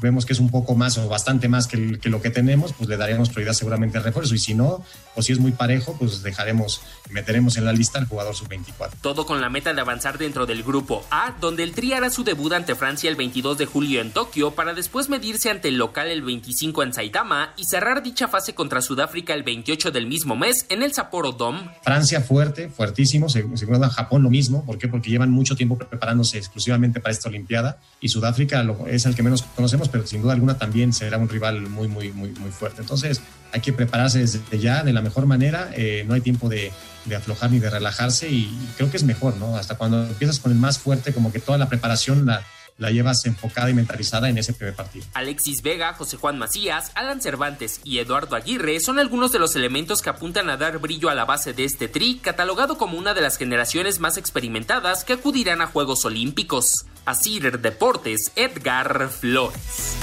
vemos 0.00 0.24
que 0.26 0.32
es 0.32 0.38
un 0.40 0.50
poco 0.50 0.74
más 0.74 0.98
o 0.98 1.08
bastante 1.08 1.48
más 1.48 1.66
que, 1.66 1.76
lo 2.04 2.22
que 2.22 2.30
tenemos, 2.30 2.72
pues 2.72 2.88
le 2.88 2.96
daremos 2.96 3.28
prioridad 3.30 3.54
seguramente 3.54 3.98
al 3.98 4.04
refuerzo 4.04 4.34
y 4.34 4.38
si 4.38 4.54
no, 4.54 4.84
o 5.16 5.22
si 5.22 5.32
es 5.32 5.38
muy 5.38 5.52
parejo, 5.52 5.96
pues 5.98 6.22
dejaremos, 6.22 6.80
meteremos 7.10 7.56
en 7.56 7.64
la 7.64 7.72
lista 7.72 7.98
al 7.98 8.06
jugador 8.06 8.34
sub-24. 8.36 8.90
Todo 9.00 9.26
con 9.26 9.40
la 9.40 9.48
meta 9.50 9.74
de 9.74 9.80
avanzar 9.80 10.18
dentro 10.18 10.46
del 10.46 10.62
grupo 10.62 11.04
A, 11.10 11.34
donde 11.40 11.62
el 11.64 11.72
Tri 11.72 11.92
hará 11.92 12.10
su 12.10 12.22
debut 12.24 12.52
ante 12.52 12.74
Francia 12.74 13.10
el 13.10 13.16
22 13.16 13.58
de 13.58 13.66
julio 13.66 14.00
en 14.00 14.12
Tokio 14.12 14.52
para 14.52 14.74
después 14.74 15.08
medirse 15.08 15.50
ante 15.50 15.68
el 15.68 15.76
local 15.76 16.08
el 16.08 16.22
25 16.22 16.82
en 16.82 16.92
Saitama 16.94 17.52
y 17.56 17.64
cerrar 17.64 18.02
dicha 18.02 18.28
fase 18.28 18.54
contra 18.54 18.82
Sudáfrica 18.82 19.34
el 19.34 19.42
28 19.42 19.90
del 19.90 20.06
mismo 20.06 20.36
mes 20.36 20.66
en 20.68 20.82
el 20.82 20.92
Sapporo 20.92 21.32
Dome. 21.32 21.70
Francia 21.82 22.20
fuerte, 22.20 22.68
fuertísimo, 22.68 23.28
se- 23.28 23.44
seguro 23.56 23.80
Japón 23.90 24.22
lo 24.22 24.30
mismo, 24.30 24.64
¿por 24.64 24.78
qué? 24.78 24.88
Porque 24.88 25.10
llevan 25.10 25.30
mucho 25.30 25.56
tiempo 25.56 25.78
preparándose 25.78 26.38
exclusivamente 26.38 27.00
para 27.00 27.12
esta 27.12 27.28
Olimpiada 27.28 27.78
y 28.00 28.08
Sudáfrica 28.08 28.64
es 28.88 29.06
el 29.06 29.14
que 29.14 29.22
menos 29.22 29.42
conocemos, 29.70 29.88
pero 29.88 30.06
sin 30.06 30.22
duda 30.22 30.32
alguna 30.32 30.58
también 30.58 30.92
será 30.92 31.18
un 31.18 31.28
rival 31.28 31.62
muy, 31.68 31.86
muy, 31.86 32.12
muy, 32.12 32.30
muy 32.30 32.50
fuerte. 32.50 32.80
Entonces 32.80 33.20
hay 33.52 33.60
que 33.60 33.72
prepararse 33.72 34.18
desde 34.18 34.40
ya 34.58 34.82
de 34.82 34.92
la 34.92 35.00
mejor 35.00 35.26
manera, 35.26 35.70
eh, 35.74 36.04
no 36.06 36.14
hay 36.14 36.20
tiempo 36.20 36.48
de, 36.48 36.72
de 37.04 37.16
aflojar 37.16 37.50
ni 37.50 37.58
de 37.58 37.70
relajarse 37.70 38.28
y 38.28 38.50
creo 38.76 38.90
que 38.90 38.96
es 38.96 39.04
mejor, 39.04 39.36
¿no? 39.36 39.56
Hasta 39.56 39.76
cuando 39.76 40.04
empiezas 40.04 40.40
con 40.40 40.50
el 40.52 40.58
más 40.58 40.78
fuerte, 40.78 41.12
como 41.12 41.32
que 41.32 41.38
toda 41.38 41.56
la 41.56 41.68
preparación 41.68 42.26
la, 42.26 42.42
la 42.80 42.90
llevas 42.90 43.24
enfocada 43.26 43.70
y 43.70 43.74
mentalizada 43.74 44.28
en 44.28 44.38
ese 44.38 44.54
primer 44.54 44.74
partido. 44.74 45.04
Alexis 45.14 45.62
Vega, 45.62 45.92
José 45.92 46.16
Juan 46.16 46.38
Macías, 46.38 46.90
Alan 46.94 47.20
Cervantes 47.20 47.80
y 47.84 47.98
Eduardo 47.98 48.34
Aguirre 48.34 48.80
son 48.80 48.98
algunos 48.98 49.30
de 49.30 49.38
los 49.38 49.54
elementos 49.54 50.02
que 50.02 50.10
apuntan 50.10 50.50
a 50.50 50.56
dar 50.56 50.78
brillo 50.78 51.10
a 51.10 51.14
la 51.14 51.26
base 51.26 51.52
de 51.52 51.64
este 51.64 51.88
tri, 51.88 52.18
catalogado 52.18 52.78
como 52.78 52.98
una 52.98 53.14
de 53.14 53.20
las 53.20 53.36
generaciones 53.36 54.00
más 54.00 54.16
experimentadas 54.16 55.04
que 55.04 55.12
acudirán 55.12 55.60
a 55.60 55.66
Juegos 55.66 56.04
Olímpicos. 56.06 56.86
Asir 57.04 57.60
Deportes, 57.60 58.32
Edgar 58.34 59.10
Flores. 59.10 59.98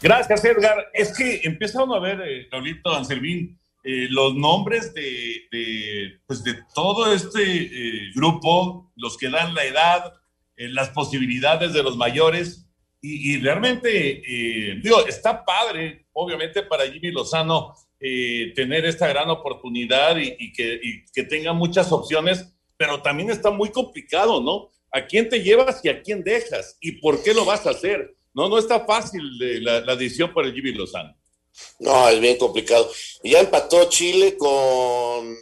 Gracias, 0.00 0.44
Edgar. 0.44 0.90
Es 0.94 1.16
que 1.16 1.40
empezaron 1.44 1.92
a 1.92 1.98
ver, 1.98 2.20
eh, 2.20 2.48
Raulito 2.50 2.94
Anselmín, 2.94 3.58
eh, 3.90 4.06
los 4.10 4.34
nombres 4.34 4.92
de, 4.92 6.20
pues 6.26 6.44
de 6.44 6.58
todo 6.74 7.10
este 7.10 7.40
eh, 7.42 8.10
grupo, 8.14 8.92
los 8.96 9.16
que 9.16 9.30
dan 9.30 9.54
la 9.54 9.64
edad, 9.64 10.12
eh, 10.58 10.68
las 10.68 10.90
posibilidades 10.90 11.72
de 11.72 11.82
los 11.82 11.96
mayores. 11.96 12.66
Y, 13.00 13.38
realmente, 13.38 14.20
digo, 14.82 15.06
está 15.06 15.44
padre, 15.44 16.06
obviamente, 16.12 16.64
para 16.64 16.90
Jimmy 16.90 17.12
Lozano 17.12 17.76
tener 17.98 18.84
esta 18.84 19.06
gran 19.06 19.30
oportunidad 19.30 20.16
y, 20.18 20.52
que, 20.52 21.04
que 21.14 21.22
tenga 21.22 21.52
muchas 21.52 21.92
opciones, 21.92 22.52
pero 22.76 23.00
también 23.00 23.30
está 23.30 23.52
muy 23.52 23.70
complicado, 23.70 24.42
¿no? 24.42 24.70
¿A 24.92 25.06
quién 25.06 25.28
te 25.28 25.40
llevas 25.42 25.80
y 25.84 25.88
a 25.88 26.02
quién 26.02 26.24
dejas? 26.24 26.76
¿Y 26.80 26.92
por 27.00 27.22
qué 27.22 27.32
lo 27.32 27.44
vas 27.44 27.66
a 27.66 27.70
hacer? 27.70 28.16
no, 28.34 28.48
no 28.48 28.58
está 28.58 28.84
fácil 28.84 29.22
la, 29.64 29.80
la 29.80 29.96
decisión 29.96 30.32
el 30.36 30.54
Jimmy 30.54 30.72
Lozano. 30.72 31.16
No, 31.78 32.08
es 32.08 32.20
bien 32.20 32.38
complicado. 32.38 32.90
Ya 33.22 33.40
empató 33.40 33.88
Chile 33.88 34.36
con 34.36 35.36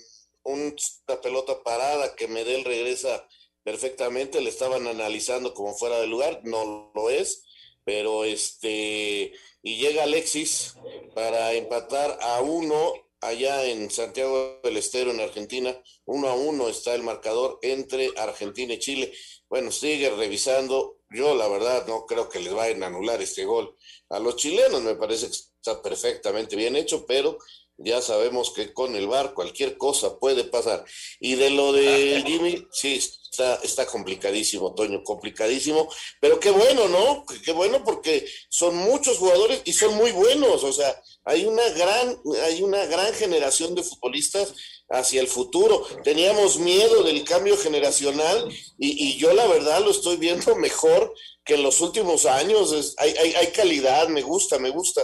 una 0.44 1.20
pelota 1.22 1.62
parada 1.62 2.14
que 2.14 2.28
Medel 2.28 2.64
regresa 2.64 3.26
perfectamente, 3.64 4.40
le 4.40 4.50
estaban 4.50 4.86
analizando 4.86 5.52
como 5.52 5.74
fuera 5.74 5.98
de 5.98 6.06
lugar, 6.06 6.40
no 6.44 6.92
lo 6.94 7.10
es, 7.10 7.42
pero 7.84 8.24
este, 8.24 9.32
y 9.62 9.76
llega 9.78 10.04
Alexis 10.04 10.74
para 11.14 11.52
empatar 11.54 12.16
a 12.20 12.40
uno 12.42 12.92
allá 13.20 13.64
en 13.64 13.90
Santiago 13.90 14.60
del 14.62 14.76
Estero, 14.76 15.10
en 15.10 15.20
Argentina, 15.20 15.76
uno 16.04 16.28
a 16.28 16.34
uno 16.34 16.68
está 16.68 16.94
el 16.94 17.02
marcador 17.02 17.58
entre 17.62 18.10
Argentina 18.16 18.74
y 18.74 18.78
Chile. 18.78 19.12
Bueno, 19.48 19.72
sigue 19.72 20.10
revisando, 20.10 20.98
yo 21.10 21.34
la 21.34 21.48
verdad 21.48 21.86
no 21.86 22.06
creo 22.06 22.28
que 22.28 22.40
les 22.40 22.52
vayan 22.52 22.82
a 22.82 22.86
anular 22.86 23.20
este 23.20 23.44
gol. 23.44 23.74
A 24.08 24.18
los 24.18 24.36
chilenos 24.36 24.82
me 24.82 24.94
parece 24.94 25.26
que 25.26 25.32
está 25.32 25.82
perfectamente 25.82 26.56
bien 26.56 26.76
hecho, 26.76 27.04
pero 27.06 27.38
ya 27.78 28.00
sabemos 28.00 28.52
que 28.52 28.72
con 28.72 28.96
el 28.96 29.06
bar 29.06 29.34
cualquier 29.34 29.76
cosa 29.76 30.18
puede 30.18 30.44
pasar. 30.44 30.84
Y 31.20 31.34
de 31.34 31.50
lo 31.50 31.72
de 31.72 32.22
Jimmy, 32.26 32.66
sí, 32.70 32.94
está, 32.94 33.56
está 33.56 33.86
complicadísimo, 33.86 34.74
Toño, 34.74 35.02
complicadísimo. 35.02 35.88
Pero 36.20 36.40
qué 36.40 36.50
bueno, 36.50 36.88
¿no? 36.88 37.24
Qué 37.44 37.52
bueno 37.52 37.84
porque 37.84 38.26
son 38.48 38.76
muchos 38.76 39.18
jugadores 39.18 39.60
y 39.64 39.72
son 39.72 39.94
muy 39.94 40.12
buenos. 40.12 40.64
O 40.64 40.72
sea, 40.72 41.00
hay 41.24 41.44
una 41.44 41.68
gran, 41.70 42.16
hay 42.44 42.62
una 42.62 42.86
gran 42.86 43.12
generación 43.12 43.74
de 43.74 43.82
futbolistas 43.82 44.54
hacia 44.88 45.20
el 45.20 45.26
futuro. 45.26 45.84
Teníamos 46.04 46.58
miedo 46.58 47.02
del 47.02 47.24
cambio 47.24 47.56
generacional 47.56 48.48
y, 48.78 49.16
yo 49.16 49.32
la 49.32 49.46
verdad 49.46 49.80
lo 49.80 49.90
estoy 49.90 50.16
viendo 50.16 50.54
mejor 50.56 51.14
que 51.44 51.54
en 51.54 51.62
los 51.62 51.80
últimos 51.80 52.26
años. 52.26 52.94
Hay, 52.98 53.46
calidad, 53.54 54.08
me 54.08 54.22
gusta, 54.22 54.58
me 54.58 54.70
gusta. 54.70 55.02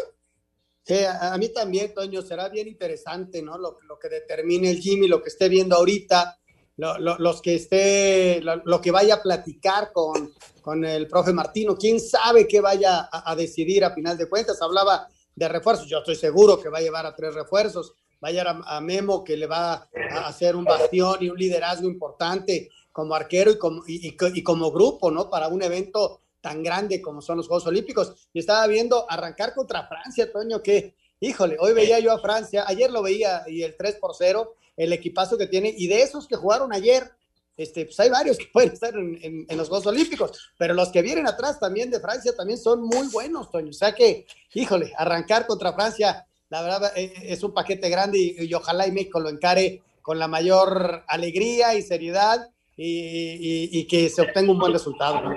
Sí, 0.84 0.96
a, 1.04 1.36
mí 1.38 1.48
también, 1.48 1.94
Toño, 1.94 2.22
será 2.22 2.48
bien 2.48 2.66
interesante, 2.66 3.40
¿no? 3.40 3.56
Lo, 3.56 3.78
que 4.00 4.08
determine 4.08 4.70
el 4.70 4.80
Jimmy, 4.80 5.06
lo 5.06 5.22
que 5.22 5.28
esté 5.28 5.48
viendo 5.48 5.76
ahorita, 5.76 6.38
lo, 6.76 6.98
lo, 6.98 7.18
los 7.18 7.40
que 7.40 7.54
esté, 7.54 8.40
lo, 8.40 8.80
que 8.80 8.90
vaya 8.90 9.14
a 9.14 9.22
platicar 9.22 9.92
con, 9.92 10.34
con 10.60 10.84
el 10.84 11.06
profe 11.06 11.32
Martino, 11.32 11.76
quién 11.76 12.00
sabe 12.00 12.48
qué 12.48 12.60
vaya 12.60 13.08
a, 13.12 13.30
a, 13.30 13.36
decidir 13.36 13.84
a 13.84 13.94
final 13.94 14.18
de 14.18 14.28
cuentas. 14.28 14.60
Hablaba 14.60 15.06
de 15.36 15.48
refuerzos, 15.48 15.86
yo 15.86 15.98
estoy 15.98 16.16
seguro 16.16 16.60
que 16.60 16.68
va 16.68 16.78
a 16.78 16.82
llevar 16.82 17.06
a 17.06 17.14
tres 17.14 17.34
refuerzos, 17.34 17.94
va 18.22 18.62
a 18.66 18.80
Memo 18.80 19.24
que 19.24 19.36
le 19.36 19.46
va 19.46 19.88
a 20.10 20.26
hacer 20.26 20.54
un 20.54 20.64
bastión 20.64 21.16
y 21.20 21.28
un 21.28 21.38
liderazgo 21.38 21.88
importante 21.88 22.70
como 22.92 23.14
arquero 23.14 23.52
y 23.52 23.58
como, 23.58 23.82
y, 23.86 24.42
como 24.42 24.70
grupo, 24.70 25.10
¿no? 25.10 25.30
Para 25.30 25.48
un 25.48 25.62
evento 25.62 26.20
tan 26.40 26.62
grande 26.62 27.00
como 27.00 27.22
son 27.22 27.38
los 27.38 27.48
Juegos 27.48 27.66
Olímpicos. 27.66 28.28
Y 28.32 28.40
estaba 28.40 28.66
viendo 28.66 29.10
arrancar 29.10 29.54
contra 29.54 29.86
Francia, 29.88 30.30
Toño, 30.30 30.62
que, 30.62 30.94
híjole, 31.20 31.56
hoy 31.58 31.72
veía 31.72 31.98
yo 32.00 32.12
a 32.12 32.20
Francia, 32.20 32.64
ayer 32.66 32.90
lo 32.90 33.02
veía 33.02 33.42
y 33.46 33.62
el 33.62 33.76
3 33.76 33.96
por 33.96 34.14
0, 34.16 34.54
el 34.76 34.92
equipazo 34.92 35.38
que 35.38 35.46
tiene, 35.46 35.74
y 35.76 35.86
de 35.86 36.02
esos 36.02 36.26
que 36.26 36.36
jugaron 36.36 36.72
ayer, 36.72 37.10
este, 37.56 37.84
pues 37.84 37.98
hay 38.00 38.10
varios 38.10 38.38
que 38.38 38.46
pueden 38.52 38.72
estar 38.72 38.94
en, 38.94 39.46
en, 39.48 39.56
los 39.56 39.68
Juegos 39.68 39.86
Olímpicos, 39.86 40.52
pero 40.58 40.74
los 40.74 40.88
que 40.90 41.02
vienen 41.02 41.26
atrás 41.26 41.60
también 41.60 41.90
de 41.90 42.00
Francia 42.00 42.34
también 42.34 42.58
son 42.58 42.82
muy 42.82 43.08
buenos, 43.08 43.50
Toño. 43.50 43.70
O 43.70 43.74
sea 43.74 43.94
que, 43.94 44.26
híjole, 44.54 44.92
arrancar 44.96 45.46
contra 45.46 45.72
Francia, 45.72 46.26
la 46.52 46.60
verdad 46.60 46.92
eh, 46.98 47.14
es 47.22 47.42
un 47.42 47.54
paquete 47.54 47.88
grande 47.88 48.18
y, 48.18 48.44
y 48.44 48.52
ojalá 48.52 48.86
y 48.86 48.92
México 48.92 49.18
lo 49.18 49.30
encare 49.30 49.82
con 50.02 50.18
la 50.18 50.28
mayor 50.28 51.02
alegría 51.08 51.74
y 51.74 51.80
seriedad 51.80 52.46
y, 52.76 52.90
y, 52.90 53.68
y 53.72 53.86
que 53.86 54.10
se 54.10 54.20
obtenga 54.20 54.52
un 54.52 54.58
buen 54.58 54.72
resultado. 54.74 55.22
¿no? 55.22 55.34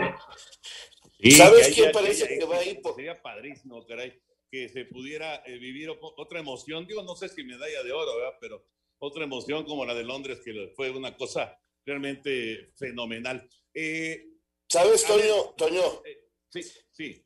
Sí, 1.18 1.32
¿Sabes 1.32 1.74
quién 1.74 1.93
parece 1.93 2.28
que, 2.28 2.39
que 2.39 2.45
va 2.45 2.57
a 2.57 2.66
ir? 2.66 2.82
Por... 2.82 2.95
Sería 2.95 3.22
padrísimo, 3.22 3.86
caray, 3.86 4.22
que 4.51 4.68
se 4.68 4.84
pudiera 4.84 5.41
eh, 5.45 5.57
vivir 5.57 5.89
otra 6.01 6.39
emoción. 6.39 6.86
Digo, 6.86 7.01
no 7.01 7.16
sé 7.16 7.30
si 7.30 7.45
medalla 7.45 7.82
de 7.82 7.93
oro, 7.93 8.18
¿verdad? 8.18 8.38
Pero 8.41 8.66
otra 8.99 9.24
emoción 9.24 9.63
como 9.63 9.86
la 9.86 9.93
de 9.93 10.03
Londres, 10.03 10.41
que 10.43 10.74
fue 10.76 10.89
una 10.91 11.16
cosa 11.16 11.57
realmente 11.86 12.74
fenomenal. 12.76 13.49
Eh, 13.74 14.22
¿Sabes, 14.68 15.05
Toño? 15.05 15.53
Toño. 15.55 16.03
Eh, 16.03 16.28
sí, 16.49 16.61
sí. 16.91 17.24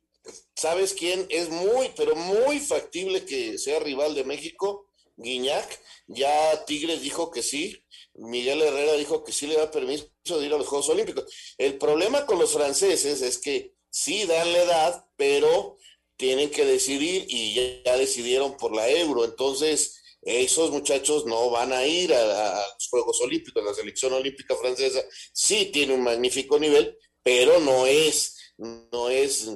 ¿Sabes 0.54 0.94
quién 0.94 1.26
es 1.30 1.48
muy, 1.48 1.90
pero 1.96 2.14
muy 2.14 2.60
factible 2.60 3.24
que 3.24 3.58
sea 3.58 3.80
rival 3.80 4.14
de 4.14 4.24
México? 4.24 4.86
Guiñac. 5.16 5.80
Ya 6.06 6.64
Tigres 6.64 7.02
dijo 7.02 7.30
que 7.30 7.42
sí. 7.42 7.84
Miguel 8.14 8.60
Herrera 8.60 8.94
dijo 8.94 9.24
que 9.24 9.32
sí 9.32 9.46
le 9.46 9.56
da 9.56 9.70
permiso 9.70 10.08
de 10.26 10.46
ir 10.46 10.52
a 10.52 10.58
los 10.58 10.66
Juegos 10.66 10.88
Olímpicos. 10.88 11.24
El 11.56 11.78
problema 11.78 12.26
con 12.26 12.38
los 12.38 12.52
franceses 12.52 13.22
es 13.22 13.38
que 13.38 13.74
sí 13.88 14.24
dan 14.24 14.52
la 14.52 14.62
edad, 14.62 15.04
pero 15.16 15.78
tienen 16.16 16.50
que 16.50 16.64
decidir 16.64 17.24
y 17.28 17.82
ya, 17.84 17.96
decidieron 17.96 18.56
por 18.56 18.74
la 18.74 18.88
euro. 18.90 19.24
Entonces, 19.24 20.02
esos 20.22 20.70
muchachos 20.70 21.24
no 21.24 21.50
van 21.50 21.72
a 21.72 21.86
ir 21.86 22.12
a, 22.12 22.60
a, 22.60 22.66
los 22.74 22.88
Juegos 22.88 23.20
Olímpicos. 23.22 23.64
La 23.64 23.72
selección 23.72 24.12
olímpica 24.12 24.54
francesa 24.56 25.02
sí 25.32 25.70
tiene 25.72 25.94
un 25.94 26.02
magnífico 26.02 26.58
nivel, 26.58 26.98
pero 27.22 27.58
no 27.60 27.86
es 27.86 28.36
no 28.60 29.08
es 29.08 29.48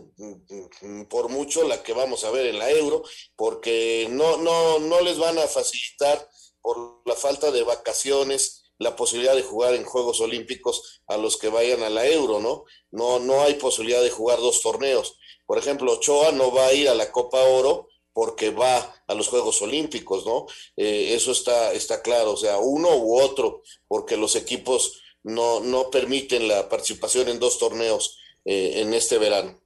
por 1.11 1.29
mucho 1.29 1.69
la 1.69 1.83
que 1.83 1.93
vamos 1.93 2.25
a 2.25 2.31
ver 2.31 2.47
en 2.47 2.59
la 2.59 2.71
euro, 2.71 3.03
porque 3.37 4.09
no, 4.11 4.39
no, 4.39 4.79
no 4.79 5.01
les 5.03 5.19
van 5.19 5.39
a 5.39 5.47
facilitar 5.47 6.29
por 6.63 7.03
la 7.05 7.15
falta 7.15 7.51
de 7.51 7.63
vacaciones 7.63 8.63
la 8.79 8.97
posibilidad 8.97 9.37
de 9.37 9.43
jugar 9.43 9.75
en 9.75 9.85
Juegos 9.85 10.21
Olímpicos 10.21 11.03
a 11.07 11.17
los 11.17 11.37
que 11.37 11.49
vayan 11.49 11.83
a 11.83 11.91
la 11.91 12.07
Euro, 12.07 12.41
¿no? 12.41 12.65
No, 12.91 13.21
no 13.21 13.43
hay 13.43 13.55
posibilidad 13.55 14.03
de 14.03 14.11
jugar 14.11 14.39
dos 14.39 14.63
torneos. 14.63 15.17
Por 15.47 15.59
ejemplo, 15.59 15.93
Ochoa 15.93 16.33
no 16.33 16.53
va 16.53 16.67
a 16.67 16.73
ir 16.73 16.89
a 16.89 16.95
la 16.95 17.13
Copa 17.13 17.41
Oro 17.43 17.89
porque 18.13 18.51
va 18.51 18.95
a 19.07 19.15
los 19.15 19.29
Juegos 19.29 19.61
Olímpicos, 19.63 20.27
¿no? 20.27 20.47
Eh, 20.77 21.15
eso 21.15 21.33
está, 21.33 21.73
está 21.73 22.03
claro, 22.03 22.33
o 22.33 22.37
sea, 22.37 22.59
uno 22.59 22.97
u 22.97 23.21
otro, 23.21 23.63
porque 23.87 24.17
los 24.17 24.35
equipos 24.35 25.01
no, 25.23 25.61
no 25.61 25.91
permiten 25.91 26.49
la 26.49 26.69
participación 26.69 27.29
en 27.29 27.39
dos 27.39 27.59
torneos 27.59 28.19
eh, 28.45 28.81
en 28.83 28.95
este 28.95 29.19
verano. 29.19 29.59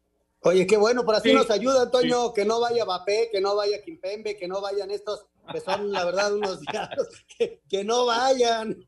Oye, 0.43 0.67
qué 0.67 0.77
bueno, 0.77 1.05
por 1.05 1.17
así 1.17 1.31
sí, 1.31 1.35
nos 1.35 1.51
ayuda, 1.51 1.83
Antonio, 1.83 2.29
sí. 2.29 2.33
que 2.37 2.45
no 2.45 2.61
vaya 2.61 2.85
Mbappé, 2.85 3.29
que 3.33 3.41
no 3.41 3.57
vaya 3.57 3.83
Kimpembe, 3.83 4.37
que 4.37 4.47
no 4.47 4.61
vayan 4.61 4.91
estos, 4.91 5.27
que 5.53 5.61
son 5.61 5.91
la 5.91 6.05
verdad 6.05 6.33
unos 6.33 6.61
diablos, 6.61 7.09
que, 7.39 7.61
que 7.69 7.85
no 7.85 8.07
vayan. 8.07 8.85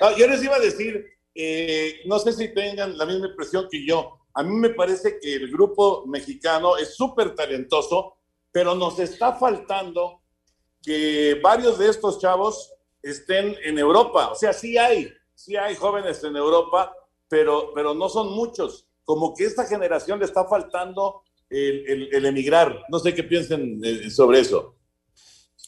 no, 0.00 0.16
yo 0.16 0.26
les 0.26 0.42
iba 0.42 0.56
a 0.56 0.60
decir, 0.60 1.04
eh, 1.34 2.00
no 2.06 2.18
sé 2.18 2.32
si 2.32 2.48
tengan 2.54 2.96
la 2.96 3.04
misma 3.04 3.28
impresión 3.28 3.68
que 3.70 3.84
yo, 3.84 4.20
a 4.34 4.42
mí 4.42 4.54
me 4.54 4.70
parece 4.70 5.18
que 5.20 5.34
el 5.34 5.50
grupo 5.50 6.06
mexicano 6.06 6.76
es 6.76 6.94
súper 6.94 7.34
talentoso, 7.34 8.16
pero 8.50 8.74
nos 8.74 8.98
está 8.98 9.34
faltando 9.34 10.22
que 10.82 11.38
varios 11.42 11.78
de 11.78 11.90
estos 11.90 12.18
chavos 12.18 12.72
estén 13.02 13.56
en 13.64 13.78
Europa. 13.78 14.28
O 14.28 14.34
sea, 14.34 14.52
sí 14.52 14.78
hay, 14.78 15.12
sí 15.34 15.56
hay 15.56 15.74
jóvenes 15.74 16.22
en 16.24 16.36
Europa, 16.36 16.94
pero, 17.30 17.72
pero 17.74 17.94
no 17.94 18.10
son 18.10 18.32
muchos. 18.32 18.86
Como 19.04 19.34
que 19.34 19.44
esta 19.44 19.64
generación 19.64 20.18
le 20.18 20.26
está 20.26 20.44
faltando 20.46 21.22
el, 21.48 21.88
el, 21.88 22.14
el 22.14 22.26
emigrar. 22.26 22.84
No 22.90 22.98
sé 22.98 23.14
qué 23.14 23.22
piensen 23.22 23.80
eh, 23.82 24.10
sobre 24.10 24.40
eso. 24.40 24.74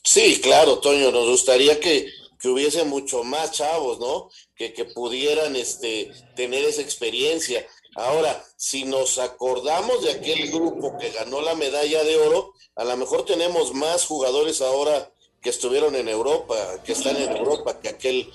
Sí, 0.03 0.41
claro, 0.43 0.81
Toño, 0.81 1.11
nos 1.13 1.29
gustaría 1.29 1.79
que, 1.79 2.09
que 2.39 2.49
hubiese 2.49 2.85
mucho 2.85 3.23
más 3.23 3.53
chavos, 3.53 4.01
¿no? 4.01 4.29
Que, 4.57 4.75
que 4.75 4.85
pudieran 4.85 5.55
este, 5.57 6.13
tener 6.35 6.65
esa 6.65 6.83
experiencia. 6.83 7.65
Ahora, 7.95 8.45
si 8.57 8.85
nos 8.85 9.19
acordamos 9.19 10.03
de 10.03 10.11
aquel 10.11 10.51
grupo 10.51 10.99
que 10.99 11.11
ganó 11.11 11.41
la 11.41 11.55
medalla 11.55 12.03
de 12.03 12.17
oro, 12.17 12.53
a 12.75 12.85
lo 12.85 12.97
mejor 12.97 13.25
tenemos 13.25 13.73
más 13.75 14.07
jugadores 14.07 14.61
ahora 14.61 15.13
que 15.41 15.51
estuvieron 15.51 15.95
en 15.95 16.09
Europa, 16.09 16.57
que 16.85 16.93
están 16.93 17.17
en 17.17 17.37
Europa, 17.37 17.81
que 17.81 17.89
aquel, 17.91 18.33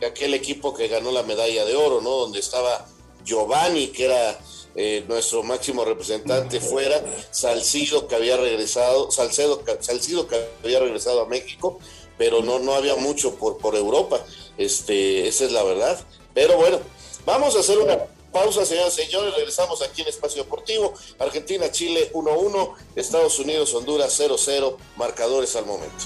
que 0.00 0.06
aquel 0.06 0.34
equipo 0.34 0.74
que 0.74 0.88
ganó 0.88 1.12
la 1.12 1.22
medalla 1.22 1.64
de 1.64 1.76
oro, 1.76 2.00
¿no? 2.00 2.10
Donde 2.10 2.40
estaba 2.40 2.86
Giovanni, 3.24 3.88
que 3.88 4.06
era 4.06 4.40
eh, 4.74 5.04
nuestro 5.06 5.42
máximo 5.42 5.84
representante 5.84 6.58
fuera, 6.58 7.04
Salcido 7.30 8.08
que 8.08 8.14
había 8.14 8.38
regresado, 8.38 9.10
Salcedo, 9.10 9.62
Salcido 9.80 10.26
que 10.26 10.42
había 10.64 10.80
regresado 10.80 11.20
a 11.20 11.26
México, 11.26 11.78
pero 12.16 12.40
no, 12.42 12.58
no 12.58 12.74
había 12.74 12.96
mucho 12.96 13.34
por, 13.34 13.58
por 13.58 13.76
Europa, 13.76 14.24
este, 14.56 15.28
esa 15.28 15.44
es 15.44 15.52
la 15.52 15.62
verdad. 15.62 16.00
Pero 16.32 16.56
bueno, 16.56 16.80
vamos 17.26 17.56
a 17.56 17.60
hacer 17.60 17.78
una 17.78 17.98
pausa, 18.32 18.64
señoras 18.64 18.98
y 18.98 19.02
señores, 19.02 19.34
regresamos 19.34 19.82
aquí 19.82 20.02
en 20.02 20.08
Espacio 20.08 20.44
Deportivo, 20.44 20.94
Argentina, 21.18 21.70
Chile 21.70 22.10
1-1, 22.14 22.74
Estados 22.96 23.38
Unidos, 23.38 23.74
Honduras 23.74 24.18
0-0, 24.18 24.76
marcadores 24.96 25.56
al 25.56 25.66
momento. 25.66 26.04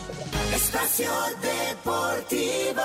Espacio 0.55 1.11
Deportivo. 1.43 2.83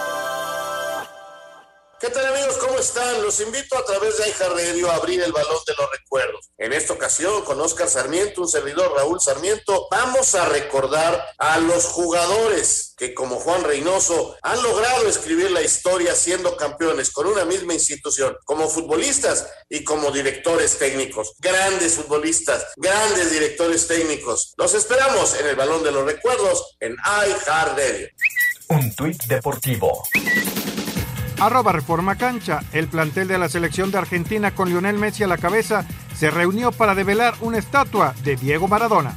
¿Qué 1.99 2.09
tal 2.11 2.25
amigos? 2.27 2.55
¿Cómo 2.59 2.79
están? 2.79 3.21
Los 3.21 3.41
invito 3.41 3.77
a 3.77 3.83
través 3.83 4.17
de 4.17 4.23
Aija 4.23 4.47
Radio 4.47 4.89
a 4.89 4.95
abrir 4.95 5.21
el 5.21 5.33
balón 5.33 5.57
de 5.67 5.73
los 5.77 5.91
recuerdos. 5.91 6.49
En 6.57 6.71
esta 6.71 6.93
ocasión, 6.93 7.43
con 7.43 7.59
Oscar 7.59 7.89
Sarmiento, 7.89 8.41
un 8.41 8.47
servidor 8.47 8.93
Raúl 8.95 9.19
Sarmiento, 9.19 9.85
vamos 9.91 10.33
a 10.33 10.45
recordar 10.45 11.21
a 11.37 11.59
los 11.59 11.87
jugadores 11.87 12.93
que 12.95 13.13
como 13.13 13.35
Juan 13.35 13.65
Reynoso 13.65 14.37
han 14.41 14.63
logrado 14.63 15.09
escribir 15.09 15.51
la 15.51 15.61
historia 15.61 16.15
siendo 16.15 16.55
campeones 16.55 17.11
con 17.11 17.27
una 17.27 17.43
misma 17.43 17.73
institución, 17.73 18.37
como 18.45 18.69
futbolistas 18.69 19.47
y 19.67 19.83
como 19.83 20.11
directores 20.11 20.77
técnicos. 20.77 21.33
Grandes 21.39 21.95
futbolistas, 21.95 22.65
grandes 22.77 23.29
directores 23.29 23.87
técnicos. 23.87 24.53
Los 24.55 24.73
esperamos 24.73 25.37
en 25.37 25.47
el 25.47 25.57
balón 25.57 25.83
de 25.83 25.91
los 25.91 26.05
recuerdos 26.05 26.77
en 26.79 26.93
iHeartRadio. 26.93 28.07
Un 28.69 28.95
tuit 28.95 29.21
deportivo. 29.23 30.01
Arroba 31.39 31.71
Reforma 31.71 32.15
Cancha. 32.15 32.61
El 32.73 32.87
plantel 32.87 33.27
de 33.27 33.37
la 33.37 33.49
selección 33.49 33.91
de 33.91 33.97
Argentina 33.97 34.51
con 34.51 34.69
Lionel 34.69 34.97
Messi 34.97 35.23
a 35.23 35.27
la 35.27 35.37
cabeza 35.37 35.85
se 36.15 36.29
reunió 36.29 36.71
para 36.71 36.95
develar 36.95 37.35
una 37.41 37.57
estatua 37.57 38.13
de 38.23 38.35
Diego 38.35 38.67
Maradona. 38.67 39.15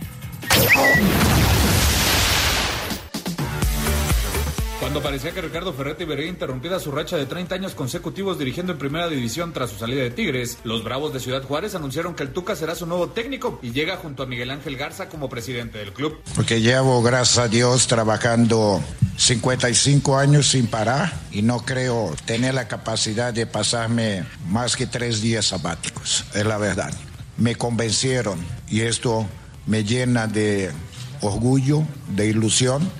Cuando 4.83 5.01
parecía 5.01 5.31
que 5.31 5.41
Ricardo 5.41 5.73
Ferretti 5.73 6.05
vería 6.05 6.27
interrumpida 6.27 6.81
su 6.81 6.91
racha 6.91 7.17
de 7.17 7.25
30 7.25 7.55
años 7.55 7.73
consecutivos 7.73 8.37
dirigiendo 8.37 8.73
en 8.73 8.81
primera 8.81 9.07
división 9.07 9.53
tras 9.53 9.71
su 9.71 9.79
salida 9.79 10.03
de 10.03 10.11
Tigres, 10.11 10.59
los 10.65 10.83
Bravos 10.83 11.13
de 11.13 11.21
Ciudad 11.21 11.45
Juárez 11.45 11.77
anunciaron 11.77 12.17
que 12.17 12.25
el 12.25 12.33
Tuca 12.33 12.57
será 12.57 12.75
su 12.75 12.85
nuevo 12.85 13.11
técnico 13.11 13.61
y 13.63 13.71
llega 13.71 13.97
junto 13.97 14.25
a 14.25 14.27
Miguel 14.27 14.51
Ángel 14.51 14.77
Garza 14.77 15.09
como 15.09 15.29
presidente 15.29 15.79
del 15.79 15.93
club. 15.93 16.21
Porque 16.35 16.61
llevo, 16.61 17.01
gracias 17.01 17.39
a 17.39 17.47
Dios, 17.47 17.87
trabajando 17.87 18.83
55 19.19 20.19
años 20.19 20.49
sin 20.49 20.67
parar 20.67 21.13
y 21.31 21.43
no 21.43 21.61
creo 21.61 22.13
tener 22.25 22.55
la 22.55 22.67
capacidad 22.67 23.33
de 23.33 23.47
pasarme 23.47 24.25
más 24.49 24.75
que 24.75 24.89
tres 24.89 25.23
días 25.23 25.47
sabáticos, 25.47 26.25
es 26.35 26.45
la 26.45 26.59
verdad. 26.59 26.93
Me 27.37 27.55
convencieron 27.55 28.45
y 28.69 28.81
esto 28.81 29.29
me 29.65 29.85
llena 29.85 30.27
de 30.27 30.73
orgullo, 31.21 31.85
de 32.09 32.27
ilusión 32.27 32.91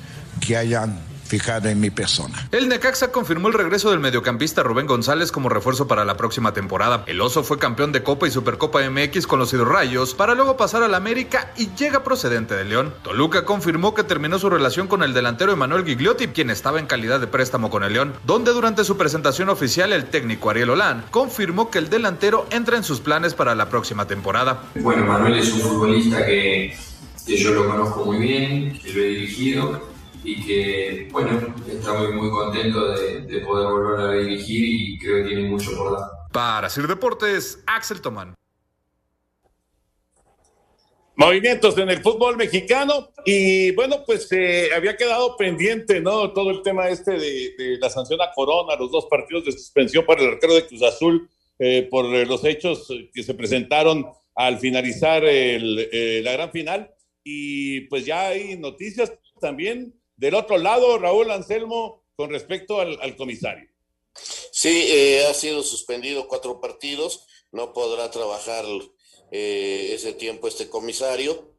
que 0.41 0.57
hayan 0.57 1.11
fijado 1.33 1.71
en 1.71 1.81
mi 1.81 1.89
persona. 1.89 2.47
El 2.53 2.69
Necaxa 2.69 3.11
confirmó 3.11 3.49
el 3.49 3.55
regreso 3.55 3.91
del 3.91 4.01
mediocampista 4.01 4.63
Rubén 4.63 4.87
González 4.87 5.33
como 5.33 5.49
refuerzo 5.49 5.89
para 5.89 6.05
la 6.05 6.19
próxima 6.19 6.53
temporada. 6.53 7.05
El 7.07 7.23
Oso 7.23 7.43
fue 7.43 7.59
campeón 7.59 7.91
de 7.91 8.03
Copa 8.03 8.29
y 8.29 8.31
Supercopa 8.31 8.81
MX 8.87 9.27
con 9.27 9.39
los 9.39 9.51
Hidrorrayos 9.55 10.13
para 10.13 10.35
luego 10.35 10.59
pasar 10.59 10.83
al 10.83 10.95
América 10.95 11.51
y 11.57 11.71
llega 11.75 12.05
procedente 12.05 12.55
de 12.55 12.67
León. 12.67 12.93
Toluca 13.03 13.47
confirmó 13.47 13.95
que 13.95 14.05
terminó 14.05 14.39
su 14.39 14.51
relación 14.51 14.89
con 14.89 15.03
el 15.03 15.15
delantero 15.15 15.53
Emanuel 15.53 15.87
Gigliotti, 15.87 16.29
quien 16.29 16.51
estaba 16.51 16.79
en 16.79 16.87
calidad 16.87 17.19
de 17.19 17.29
préstamo 17.29 17.71
con 17.71 17.83
el 17.83 17.95
León, 17.95 18.13
donde 18.27 18.53
durante 18.53 18.85
su 18.85 18.99
presentación 18.99 19.49
oficial 19.49 19.95
el 19.95 20.05
técnico 20.05 20.51
Ariel 20.51 20.69
Olán 20.69 21.03
confirmó 21.11 21.71
que 21.71 21.79
el 21.79 21.89
delantero 21.89 22.47
entra 22.51 22.77
en 22.77 22.85
sus 22.85 23.01
planes 23.01 23.33
para 23.33 23.55
la 23.55 23.71
próxima 23.71 24.07
temporada. 24.07 24.65
Bueno, 24.75 25.07
Manuel 25.07 25.39
es 25.39 25.51
un 25.51 25.61
futbolista 25.61 26.27
que, 26.27 26.77
que 27.27 27.37
yo 27.39 27.55
lo 27.55 27.67
conozco 27.67 28.05
muy 28.05 28.19
bien, 28.19 28.79
que 28.79 28.93
lo 28.93 29.01
he 29.01 29.07
dirigido 29.07 29.92
y 30.25 30.45
que, 30.45 31.09
bueno, 31.11 31.55
está 31.69 31.95
muy, 31.95 32.13
muy 32.13 32.31
contento 32.31 32.93
de, 32.93 33.23
de 33.23 33.41
poder 33.41 33.69
volver 33.69 34.01
a 34.01 34.13
dirigir 34.13 34.65
y 34.65 34.99
creo 34.99 35.23
que 35.23 35.31
tiene 35.31 35.49
mucho 35.49 35.77
por 35.77 35.93
dar. 35.93 36.09
Para 36.33 36.69
Sir 36.69 36.87
Deportes, 36.87 37.63
Axel 37.67 38.01
Tomán. 38.01 38.35
Movimientos 41.15 41.77
en 41.77 41.91
el 41.91 42.01
fútbol 42.01 42.37
mexicano 42.37 43.11
y 43.25 43.73
bueno, 43.73 44.03
pues 44.07 44.33
eh, 44.33 44.71
había 44.75 44.97
quedado 44.97 45.37
pendiente, 45.37 46.01
¿no? 46.01 46.33
Todo 46.33 46.51
el 46.51 46.63
tema 46.63 46.89
este 46.89 47.13
de, 47.13 47.55
de, 47.59 47.79
la 47.79 47.91
sanción 47.91 48.21
a 48.23 48.33
Corona, 48.33 48.77
los 48.77 48.91
dos 48.91 49.07
partidos 49.11 49.45
de 49.45 49.53
suspensión 49.53 50.07
para 50.07 50.23
el 50.23 50.31
arquero 50.31 50.55
de 50.55 50.67
Cruz 50.67 50.83
Azul 50.83 51.29
eh, 51.65 51.87
por 51.89 52.07
eh, 52.07 52.27
los 52.27 52.45
hechos 52.45 52.89
que 53.13 53.23
se 53.23 53.35
presentaron 53.35 54.05
al 54.35 54.59
finalizar 54.59 55.25
el, 55.25 55.89
eh, 55.93 56.21
la 56.25 56.33
gran 56.33 56.51
final 56.51 56.93
y 57.23 57.83
pues 57.83 58.05
ya 58.05 58.29
hay 58.29 58.57
noticias 58.57 59.13
también 59.41 59.95
del 60.17 60.35
otro 60.35 60.59
lado, 60.59 60.99
Raúl 60.99 61.31
Anselmo, 61.31 62.05
con 62.17 62.31
respecto 62.31 62.81
al, 62.81 62.99
al 63.01 63.17
comisario. 63.17 63.69
Sí, 64.15 64.87
eh, 64.89 65.27
ha 65.27 65.35
sido 65.35 65.63
suspendido 65.63 66.29
cuatro 66.29 66.61
partidos, 66.61 67.27
no 67.51 67.73
podrá 67.73 68.11
trabajar 68.11 68.65
eh, 69.31 69.91
ese 69.93 70.13
tiempo 70.13 70.49
este 70.49 70.69
comisario. 70.69 71.57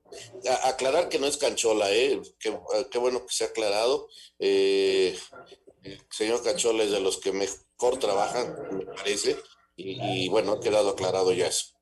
A, 0.47 0.69
aclarar 0.69 1.09
que 1.09 1.17
no 1.17 1.25
es 1.25 1.37
Canchola, 1.37 1.91
¿eh? 1.91 2.21
Qué, 2.39 2.55
qué 2.91 2.97
bueno 2.99 3.25
que 3.25 3.33
se 3.33 3.45
ha 3.45 3.47
aclarado. 3.47 4.07
Eh, 4.37 5.17
el 5.81 5.99
señor 6.11 6.43
Canchola 6.43 6.83
es 6.83 6.91
de 6.91 6.99
los 6.99 7.17
que 7.17 7.31
mejor 7.31 7.97
trabajan, 7.99 8.55
me 8.71 8.85
parece, 8.85 9.37
y, 9.75 10.25
y 10.25 10.29
bueno, 10.29 10.53
ha 10.53 10.59
quedado 10.59 10.89
aclarado 10.89 11.33
ya 11.33 11.47
eso. 11.47 11.73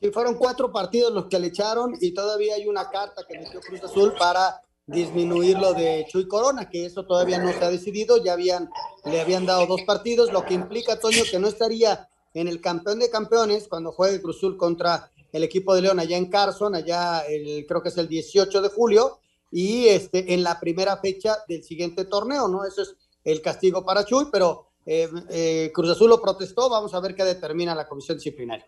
Sí, 0.00 0.10
fueron 0.10 0.36
cuatro 0.36 0.72
partidos 0.72 1.12
los 1.12 1.26
que 1.28 1.38
le 1.38 1.46
echaron 1.46 1.94
y 2.00 2.12
todavía 2.12 2.56
hay 2.56 2.66
una 2.66 2.90
carta 2.90 3.24
que 3.26 3.38
metió 3.38 3.60
Cruz 3.60 3.82
Azul 3.82 4.14
para 4.18 4.60
disminuir 4.86 5.58
lo 5.58 5.74
de 5.74 6.06
Chuy 6.08 6.28
Corona, 6.28 6.68
que 6.68 6.86
eso 6.86 7.04
todavía 7.04 7.38
no 7.38 7.52
se 7.52 7.64
ha 7.64 7.70
decidido, 7.70 8.22
ya 8.22 8.34
habían, 8.34 8.70
le 9.04 9.20
habían 9.20 9.44
dado 9.44 9.66
dos 9.66 9.82
partidos, 9.82 10.32
lo 10.32 10.44
que 10.44 10.54
implica, 10.54 10.98
Toño, 11.00 11.24
que 11.30 11.38
no 11.38 11.48
estaría 11.48 12.08
en 12.34 12.48
el 12.48 12.60
campeón 12.60 13.00
de 13.00 13.10
campeones 13.10 13.66
cuando 13.68 13.92
juegue 13.92 14.22
Cruz 14.22 14.36
Azul 14.36 14.56
contra 14.56 15.10
el 15.32 15.42
equipo 15.42 15.74
de 15.74 15.82
León 15.82 15.98
allá 15.98 16.16
en 16.16 16.30
Carson, 16.30 16.74
allá 16.74 17.20
el, 17.20 17.66
creo 17.66 17.82
que 17.82 17.88
es 17.88 17.98
el 17.98 18.08
18 18.08 18.62
de 18.62 18.68
julio, 18.68 19.18
y 19.50 19.88
este, 19.88 20.34
en 20.34 20.42
la 20.42 20.60
primera 20.60 20.96
fecha 20.98 21.36
del 21.48 21.64
siguiente 21.64 22.04
torneo, 22.04 22.46
¿no? 22.48 22.64
Eso 22.64 22.82
es 22.82 22.94
el 23.24 23.40
castigo 23.42 23.84
para 23.84 24.04
Chuy, 24.04 24.26
pero 24.30 24.68
eh, 24.84 25.08
eh, 25.30 25.70
Cruz 25.74 25.90
Azul 25.90 26.10
lo 26.10 26.22
protestó, 26.22 26.68
vamos 26.70 26.94
a 26.94 27.00
ver 27.00 27.14
qué 27.14 27.24
determina 27.24 27.74
la 27.74 27.88
comisión 27.88 28.18
disciplinaria. 28.18 28.66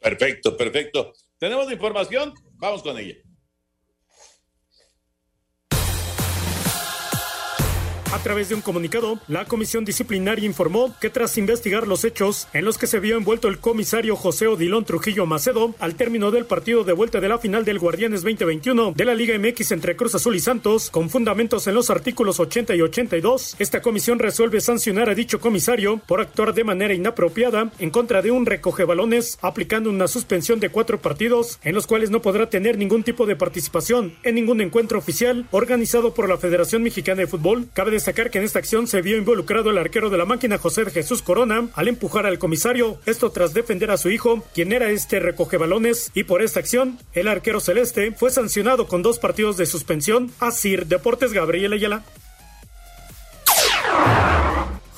Perfecto, 0.00 0.56
perfecto. 0.56 1.12
¿Tenemos 1.38 1.70
información? 1.72 2.34
Vamos 2.58 2.82
con 2.82 2.98
ella. 2.98 3.14
A 8.10 8.18
través 8.20 8.48
de 8.48 8.54
un 8.54 8.62
comunicado, 8.62 9.20
la 9.28 9.44
comisión 9.44 9.84
disciplinaria 9.84 10.46
informó 10.46 10.96
que 10.98 11.10
tras 11.10 11.36
investigar 11.36 11.86
los 11.86 12.04
hechos 12.04 12.48
en 12.54 12.64
los 12.64 12.78
que 12.78 12.86
se 12.86 13.00
vio 13.00 13.18
envuelto 13.18 13.48
el 13.48 13.58
comisario 13.58 14.16
José 14.16 14.46
Odilón 14.46 14.86
Trujillo 14.86 15.26
Macedo 15.26 15.74
al 15.78 15.94
término 15.94 16.30
del 16.30 16.46
partido 16.46 16.84
de 16.84 16.94
vuelta 16.94 17.20
de 17.20 17.28
la 17.28 17.38
final 17.38 17.66
del 17.66 17.78
Guardianes 17.78 18.22
2021 18.22 18.94
de 18.96 19.04
la 19.04 19.14
Liga 19.14 19.38
MX 19.38 19.72
entre 19.72 19.94
Cruz 19.94 20.14
Azul 20.14 20.34
y 20.36 20.40
Santos, 20.40 20.88
con 20.88 21.10
fundamentos 21.10 21.66
en 21.66 21.74
los 21.74 21.90
artículos 21.90 22.40
80 22.40 22.74
y 22.76 22.80
82, 22.80 23.56
esta 23.58 23.82
comisión 23.82 24.18
resuelve 24.18 24.62
sancionar 24.62 25.10
a 25.10 25.14
dicho 25.14 25.38
comisario 25.38 25.98
por 26.06 26.22
actuar 26.22 26.54
de 26.54 26.64
manera 26.64 26.94
inapropiada 26.94 27.70
en 27.78 27.90
contra 27.90 28.22
de 28.22 28.30
un 28.30 28.46
recoge 28.46 28.84
balones, 28.84 29.38
aplicando 29.42 29.90
una 29.90 30.08
suspensión 30.08 30.60
de 30.60 30.70
cuatro 30.70 30.98
partidos 30.98 31.58
en 31.62 31.74
los 31.74 31.86
cuales 31.86 32.08
no 32.08 32.22
podrá 32.22 32.48
tener 32.48 32.78
ningún 32.78 33.02
tipo 33.02 33.26
de 33.26 33.36
participación 33.36 34.14
en 34.22 34.34
ningún 34.34 34.62
encuentro 34.62 34.98
oficial 34.98 35.46
organizado 35.50 36.14
por 36.14 36.26
la 36.26 36.38
Federación 36.38 36.82
Mexicana 36.82 37.20
de 37.20 37.26
Fútbol. 37.26 37.68
Cabe 37.74 37.97
destacar 37.98 38.30
que 38.30 38.38
en 38.38 38.44
esta 38.44 38.60
acción 38.60 38.86
se 38.86 39.02
vio 39.02 39.16
involucrado 39.16 39.70
el 39.70 39.78
arquero 39.78 40.08
de 40.08 40.18
la 40.18 40.24
máquina 40.24 40.56
José 40.56 40.86
Jesús 40.86 41.20
Corona 41.20 41.68
al 41.74 41.88
empujar 41.88 42.26
al 42.26 42.38
comisario, 42.38 43.00
esto 43.06 43.30
tras 43.30 43.54
defender 43.54 43.90
a 43.90 43.96
su 43.96 44.08
hijo, 44.08 44.44
quien 44.54 44.72
era 44.72 44.90
este 44.90 45.18
recoge 45.18 45.56
balones, 45.56 46.12
y 46.14 46.22
por 46.22 46.40
esta 46.40 46.60
acción, 46.60 46.98
el 47.12 47.26
arquero 47.26 47.58
celeste 47.58 48.12
fue 48.12 48.30
sancionado 48.30 48.86
con 48.86 49.02
dos 49.02 49.18
partidos 49.18 49.56
de 49.56 49.66
suspensión. 49.66 50.30
Asir 50.38 50.86
Deportes 50.86 51.32
Gabriel 51.32 51.72
Ayala. 51.72 52.04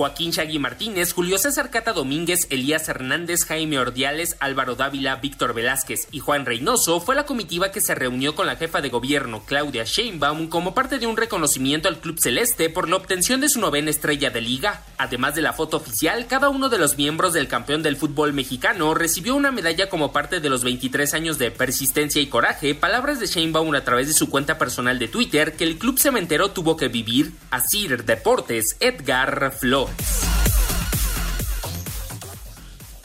Joaquín 0.00 0.32
Chagui 0.32 0.58
Martínez, 0.58 1.12
Julio 1.12 1.36
César 1.36 1.68
Cata 1.68 1.92
Domínguez, 1.92 2.46
Elías 2.48 2.88
Hernández, 2.88 3.44
Jaime 3.44 3.78
Ordiales, 3.78 4.34
Álvaro 4.40 4.74
Dávila, 4.74 5.16
Víctor 5.16 5.52
Velázquez 5.52 6.08
y 6.10 6.20
Juan 6.20 6.46
Reynoso 6.46 7.02
fue 7.02 7.14
la 7.14 7.26
comitiva 7.26 7.70
que 7.70 7.82
se 7.82 7.94
reunió 7.94 8.34
con 8.34 8.46
la 8.46 8.56
jefa 8.56 8.80
de 8.80 8.88
gobierno 8.88 9.42
Claudia 9.44 9.84
Sheinbaum 9.84 10.48
como 10.48 10.72
parte 10.72 10.98
de 10.98 11.06
un 11.06 11.18
reconocimiento 11.18 11.86
al 11.86 11.98
Club 11.98 12.18
Celeste 12.18 12.70
por 12.70 12.88
la 12.88 12.96
obtención 12.96 13.42
de 13.42 13.50
su 13.50 13.60
novena 13.60 13.90
estrella 13.90 14.30
de 14.30 14.40
liga. 14.40 14.84
Además 14.96 15.34
de 15.34 15.42
la 15.42 15.52
foto 15.52 15.76
oficial, 15.76 16.26
cada 16.26 16.48
uno 16.48 16.70
de 16.70 16.78
los 16.78 16.96
miembros 16.96 17.34
del 17.34 17.46
campeón 17.46 17.82
del 17.82 17.98
fútbol 17.98 18.32
mexicano 18.32 18.94
recibió 18.94 19.36
una 19.36 19.52
medalla 19.52 19.90
como 19.90 20.12
parte 20.12 20.40
de 20.40 20.48
los 20.48 20.64
23 20.64 21.12
años 21.12 21.36
de 21.36 21.50
persistencia 21.50 22.22
y 22.22 22.26
coraje, 22.28 22.74
palabras 22.74 23.20
de 23.20 23.26
Sheinbaum 23.26 23.74
a 23.74 23.84
través 23.84 24.08
de 24.08 24.14
su 24.14 24.30
cuenta 24.30 24.56
personal 24.56 24.98
de 24.98 25.08
Twitter 25.08 25.56
que 25.56 25.64
el 25.64 25.76
Club 25.76 25.98
Cementero 25.98 26.52
tuvo 26.52 26.78
que 26.78 26.88
vivir. 26.88 27.34
Asir 27.50 28.06
Deportes, 28.06 28.78
Edgar 28.80 29.52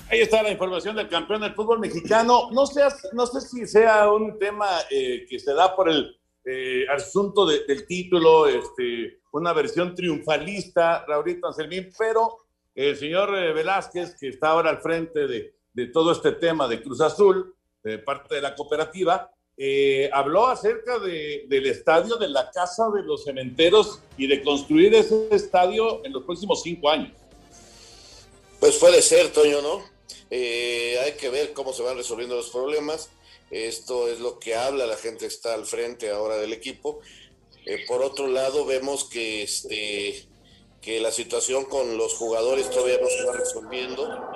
Ahí 0.10 0.22
está 0.22 0.44
la 0.44 0.52
información 0.52 0.96
del 0.96 1.10
campeón 1.10 1.42
del 1.42 1.56
fútbol 1.56 1.80
mexicano. 1.80 2.50
No, 2.52 2.66
sé, 2.66 2.82
no 3.14 3.26
sé 3.26 3.42
si 3.42 3.68
sea 3.68 4.10
un 4.12 4.38
tema 4.40 4.68
eh, 4.90 5.26
que 5.28 5.40
se 5.40 5.54
da 5.54 5.76
por 5.76 5.90
el 5.90 6.16
eh, 6.46 6.86
asunto 6.90 7.46
de, 7.46 7.66
del 7.66 7.86
título, 7.88 8.48
este, 8.48 9.20
una 9.32 9.52
versión 9.52 9.96
triunfalista, 9.96 11.04
Raulito 11.06 11.48
Anselmín, 11.48 11.90
pero 11.98 12.46
el 12.76 12.96
señor 12.96 13.36
eh, 13.38 13.52
Velázquez, 13.52 14.16
que 14.20 14.30
está 14.30 14.50
ahora 14.50 14.70
al 14.70 14.82
frente 14.82 15.28
de, 15.28 15.56
de 15.74 15.88
todo 15.88 16.12
este 16.12 16.32
tema 16.34 16.68
de 16.68 16.82
Cruz 16.82 17.02
Azul, 17.02 17.54
de 17.84 17.98
parte 18.00 18.36
de 18.36 18.42
la 18.42 18.56
cooperativa, 18.56 19.32
eh, 19.58 20.10
habló 20.12 20.48
acerca 20.48 21.00
de, 21.00 21.46
del 21.48 21.68
estadio 21.68 22.18
de 22.18 22.28
la 22.28 22.52
Casa 22.52 22.90
de 22.94 23.04
los 23.04 23.24
Cementeros 23.24 24.00
y 24.18 24.28
de 24.28 24.44
construir 24.44 24.94
ese 24.94 25.30
estadio 25.32 26.04
en 26.04 26.12
los 26.12 26.24
próximos 26.24 26.62
cinco 26.62 26.90
años. 26.90 27.14
Pues 28.60 28.78
puede 28.78 29.02
ser, 29.02 29.32
Toño, 29.32 29.62
¿no? 29.62 29.84
Eh, 30.30 30.98
hay 31.04 31.14
que 31.14 31.30
ver 31.30 31.54
cómo 31.54 31.72
se 31.72 31.84
van 31.84 31.98
resolviendo 31.98 32.36
los 32.36 32.50
problemas. 32.50 33.10
Esto 33.52 34.10
es 34.10 34.20
lo 34.20 34.40
que 34.40 34.56
habla 34.56 34.88
la 34.88 34.98
gente 34.98 35.20
que 35.20 35.26
está 35.28 35.54
al 35.54 35.66
frente 35.66 36.10
ahora 36.10 36.38
del 36.38 36.52
equipo. 36.52 37.00
Eh, 37.66 37.86
por 37.88 38.02
otro 38.02 38.28
lado, 38.28 38.66
vemos 38.66 39.06
que, 39.06 39.44
este, 39.44 40.26
que 40.82 41.00
la 41.00 41.12
situación 41.12 41.66
con 41.66 41.98
los 41.98 42.14
jugadores 42.16 42.70
todavía 42.70 43.00
no 43.00 43.08
se 43.08 43.24
va 43.24 43.34
resolviendo 43.34 44.35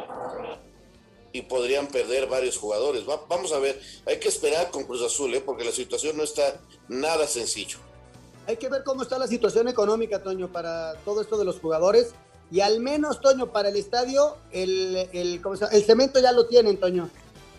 y 1.32 1.44
podrían 1.44 1.88
perder 1.88 2.28
varios 2.28 2.58
jugadores. 2.58 3.06
vamos 3.06 3.52
a 3.52 3.60
ver, 3.60 3.80
hay 4.06 4.20
que 4.20 4.30
esperar 4.30 4.72
con 4.72 4.84
Cruz 4.86 5.02
Azul, 5.02 5.34
¿eh? 5.34 5.42
porque 5.42 5.64
la 5.64 5.72
situación 5.72 6.18
no 6.18 6.24
está 6.24 6.60
nada 6.88 7.28
sencillo. 7.28 7.78
Hay 8.48 8.58
que 8.58 8.68
ver 8.68 8.84
cómo 8.84 9.04
está 9.04 9.20
la 9.20 9.28
situación 9.28 9.68
económica, 9.68 10.24
Toño, 10.24 10.52
para 10.52 10.96
todo 11.06 11.22
esto 11.22 11.38
de 11.38 11.46
los 11.46 11.60
jugadores. 11.60 12.14
Y 12.52 12.62
al 12.62 12.80
menos, 12.80 13.22
Toño, 13.22 13.52
para 13.52 13.70
el 13.70 13.76
estadio, 13.76 14.38
el, 14.52 15.08
el, 15.14 15.42
el 15.72 15.84
cemento 15.84 16.20
ya 16.20 16.32
lo 16.32 16.48
tienen, 16.48 16.78
Toño. 16.80 17.10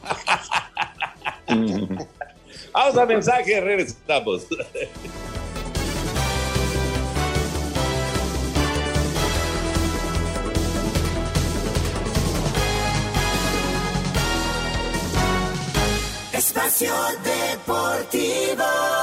Vamos 2.73 2.97
a 2.97 3.07
mensaje, 3.07 3.61
regresamos. 3.61 4.47
Espacio 16.71 16.95
Deportivo. 17.25 19.00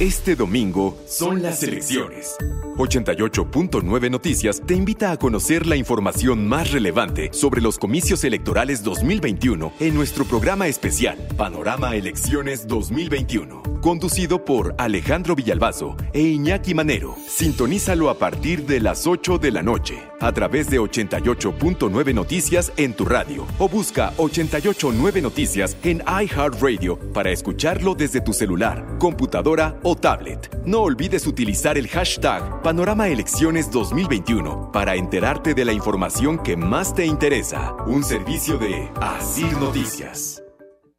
Este 0.00 0.36
domingo 0.36 0.96
son 1.08 1.42
las 1.42 1.60
elecciones. 1.64 2.36
88.9 2.76 4.08
Noticias 4.08 4.62
te 4.64 4.74
invita 4.74 5.10
a 5.10 5.16
conocer 5.16 5.66
la 5.66 5.74
información 5.74 6.46
más 6.46 6.70
relevante 6.70 7.30
sobre 7.32 7.60
los 7.60 7.76
comicios 7.76 8.22
electorales 8.22 8.84
2021 8.84 9.72
en 9.80 9.94
nuestro 9.96 10.24
programa 10.24 10.68
especial 10.68 11.18
Panorama 11.36 11.96
Elecciones 11.96 12.68
2021, 12.68 13.80
conducido 13.80 14.44
por 14.44 14.76
Alejandro 14.78 15.34
Villalbazo 15.34 15.96
e 16.12 16.20
Iñaki 16.20 16.74
Manero. 16.74 17.16
Sintonízalo 17.26 18.08
a 18.08 18.18
partir 18.18 18.66
de 18.66 18.78
las 18.78 19.04
8 19.08 19.38
de 19.38 19.50
la 19.50 19.64
noche 19.64 19.98
a 20.20 20.32
través 20.32 20.68
de 20.68 20.80
88.9 20.80 22.14
Noticias 22.14 22.72
en 22.76 22.92
tu 22.92 23.04
radio 23.04 23.46
o 23.58 23.68
busca 23.68 24.12
889 24.16 25.22
Noticias 25.22 25.76
en 25.82 26.02
iHeartRadio 26.06 26.98
para 27.12 27.30
escucharlo 27.30 27.94
desde 27.94 28.20
tu 28.20 28.32
celular, 28.32 28.98
computadora 28.98 29.78
o 29.82 29.87
tablet. 29.94 30.50
No 30.64 30.80
olvides 30.80 31.26
utilizar 31.26 31.78
el 31.78 31.88
hashtag 31.88 32.62
Panorama 32.62 33.08
Elecciones 33.08 33.70
2021 33.70 34.70
para 34.72 34.94
enterarte 34.94 35.54
de 35.54 35.64
la 35.64 35.72
información 35.72 36.38
que 36.38 36.56
más 36.56 36.94
te 36.94 37.06
interesa. 37.06 37.74
Un 37.86 38.04
servicio 38.04 38.58
de 38.58 38.90
Asir 39.00 39.52
Noticias. 39.58 40.42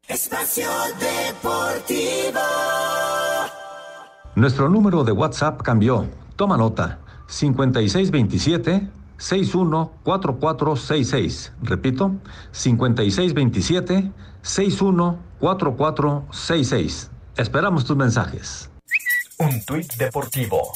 Espacio 0.08 0.70
Deportivo. 1.00 2.40
Nuestro 4.36 4.70
número 4.70 5.04
de 5.04 5.12
WhatsApp 5.12 5.62
cambió. 5.62 6.08
Toma 6.36 6.58
nota. 6.58 7.00
5627 7.28 8.90
614466. 9.20 11.54
Repito, 11.62 12.16
5627 12.52 14.12
614466. 14.42 17.12
Esperamos 17.38 17.86
tus 17.86 17.96
mensajes. 17.96 18.72
Un 19.42 19.64
tuit 19.64 19.94
deportivo. 19.96 20.74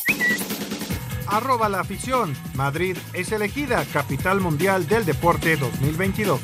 Arroba 1.27 1.67
la 1.67 1.81
afición. 1.81 2.33
Madrid 2.53 2.97
es 3.11 3.33
elegida 3.33 3.83
capital 3.91 4.39
mundial 4.39 4.87
del 4.87 5.05
deporte 5.05 5.57
2022. 5.57 6.39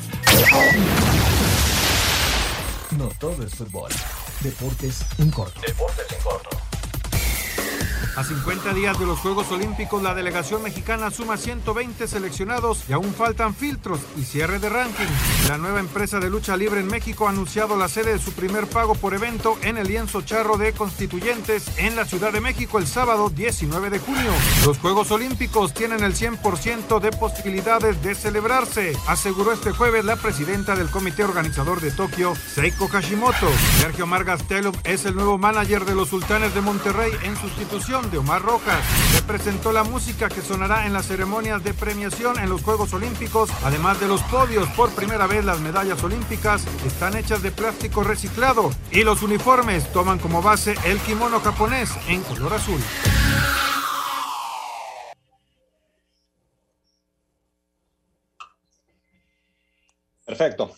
No 2.98 3.08
todo 3.18 3.42
es 3.42 3.54
fútbol. 3.54 3.90
Deportes 4.40 5.06
en 5.18 5.30
corto. 5.30 5.62
Deportes 5.66 6.12
en 6.12 6.22
corto. 6.22 6.69
A 8.16 8.24
50 8.24 8.74
días 8.74 8.98
de 8.98 9.06
los 9.06 9.20
Juegos 9.20 9.50
Olímpicos, 9.52 10.02
la 10.02 10.14
delegación 10.14 10.62
mexicana 10.62 11.10
suma 11.10 11.36
120 11.36 12.08
seleccionados 12.08 12.82
y 12.88 12.92
aún 12.92 13.14
faltan 13.14 13.54
filtros 13.54 14.00
y 14.16 14.24
cierre 14.24 14.58
de 14.58 14.68
ranking. 14.68 15.06
La 15.48 15.58
nueva 15.58 15.80
empresa 15.80 16.18
de 16.18 16.28
lucha 16.28 16.56
libre 16.56 16.80
en 16.80 16.88
México 16.88 17.26
ha 17.26 17.30
anunciado 17.30 17.76
la 17.76 17.88
sede 17.88 18.14
de 18.14 18.18
su 18.18 18.32
primer 18.32 18.66
pago 18.66 18.94
por 18.96 19.14
evento 19.14 19.56
en 19.62 19.78
el 19.78 19.86
lienzo 19.86 20.22
charro 20.22 20.58
de 20.58 20.72
Constituyentes 20.72 21.78
en 21.78 21.94
la 21.94 22.04
Ciudad 22.04 22.32
de 22.32 22.40
México 22.40 22.78
el 22.78 22.86
sábado 22.86 23.30
19 23.30 23.90
de 23.90 23.98
junio. 24.00 24.32
Los 24.66 24.78
Juegos 24.78 25.10
Olímpicos 25.12 25.72
tienen 25.72 26.02
el 26.02 26.14
100% 26.14 27.00
de 27.00 27.12
posibilidades 27.12 28.02
de 28.02 28.14
celebrarse, 28.16 28.92
aseguró 29.06 29.52
este 29.52 29.70
jueves 29.70 30.04
la 30.04 30.16
presidenta 30.16 30.74
del 30.74 30.90
comité 30.90 31.22
organizador 31.22 31.80
de 31.80 31.92
Tokio, 31.92 32.34
Seiko 32.34 32.88
Hashimoto. 32.88 33.48
Sergio 33.80 34.06
Margas 34.06 34.46
Telum 34.48 34.74
es 34.84 35.04
el 35.04 35.14
nuevo 35.14 35.38
manager 35.38 35.84
de 35.84 35.94
los 35.94 36.08
Sultanes 36.08 36.54
de 36.54 36.60
Monterrey 36.60 37.12
en 37.22 37.36
sustitución 37.36 37.99
de 38.08 38.18
Omar 38.18 38.40
Rojas. 38.40 38.82
Se 39.12 39.22
presentó 39.22 39.72
la 39.72 39.84
música 39.84 40.28
que 40.28 40.40
sonará 40.40 40.86
en 40.86 40.92
las 40.92 41.06
ceremonias 41.06 41.62
de 41.62 41.74
premiación 41.74 42.38
en 42.38 42.48
los 42.48 42.62
Juegos 42.62 42.94
Olímpicos, 42.94 43.50
además 43.62 44.00
de 44.00 44.08
los 44.08 44.22
podios. 44.22 44.68
Por 44.70 44.90
primera 44.94 45.26
vez 45.26 45.44
las 45.44 45.60
medallas 45.60 46.02
olímpicas 46.02 46.64
están 46.86 47.16
hechas 47.16 47.42
de 47.42 47.50
plástico 47.50 48.02
reciclado 48.02 48.70
y 48.90 49.04
los 49.04 49.22
uniformes 49.22 49.92
toman 49.92 50.18
como 50.18 50.40
base 50.40 50.74
el 50.86 50.98
kimono 51.00 51.40
japonés 51.40 51.90
en 52.08 52.22
color 52.22 52.54
azul. 52.54 52.80
Perfecto. 60.24 60.72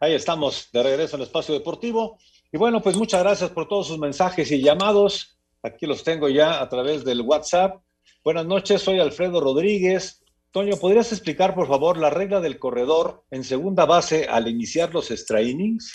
Ahí 0.00 0.14
estamos 0.14 0.68
de 0.72 0.82
regreso 0.82 1.16
en 1.16 1.22
el 1.22 1.28
espacio 1.28 1.54
deportivo. 1.54 2.18
Y 2.52 2.58
bueno, 2.58 2.82
pues 2.82 2.96
muchas 2.96 3.22
gracias 3.22 3.50
por 3.50 3.66
todos 3.66 3.86
sus 3.86 3.98
mensajes 3.98 4.50
y 4.50 4.60
llamados. 4.60 5.35
Aquí 5.66 5.84
los 5.84 6.04
tengo 6.04 6.28
ya 6.28 6.62
a 6.62 6.68
través 6.68 7.04
del 7.04 7.22
WhatsApp. 7.22 7.82
Buenas 8.22 8.46
noches, 8.46 8.82
soy 8.82 9.00
Alfredo 9.00 9.40
Rodríguez. 9.40 10.22
Toño, 10.52 10.76
¿podrías 10.76 11.10
explicar, 11.10 11.56
por 11.56 11.66
favor, 11.66 11.98
la 11.98 12.08
regla 12.08 12.40
del 12.40 12.60
corredor 12.60 13.24
en 13.32 13.42
segunda 13.42 13.84
base 13.84 14.26
al 14.26 14.46
iniciar 14.46 14.94
los 14.94 15.10
extra 15.10 15.42
innings? 15.42 15.92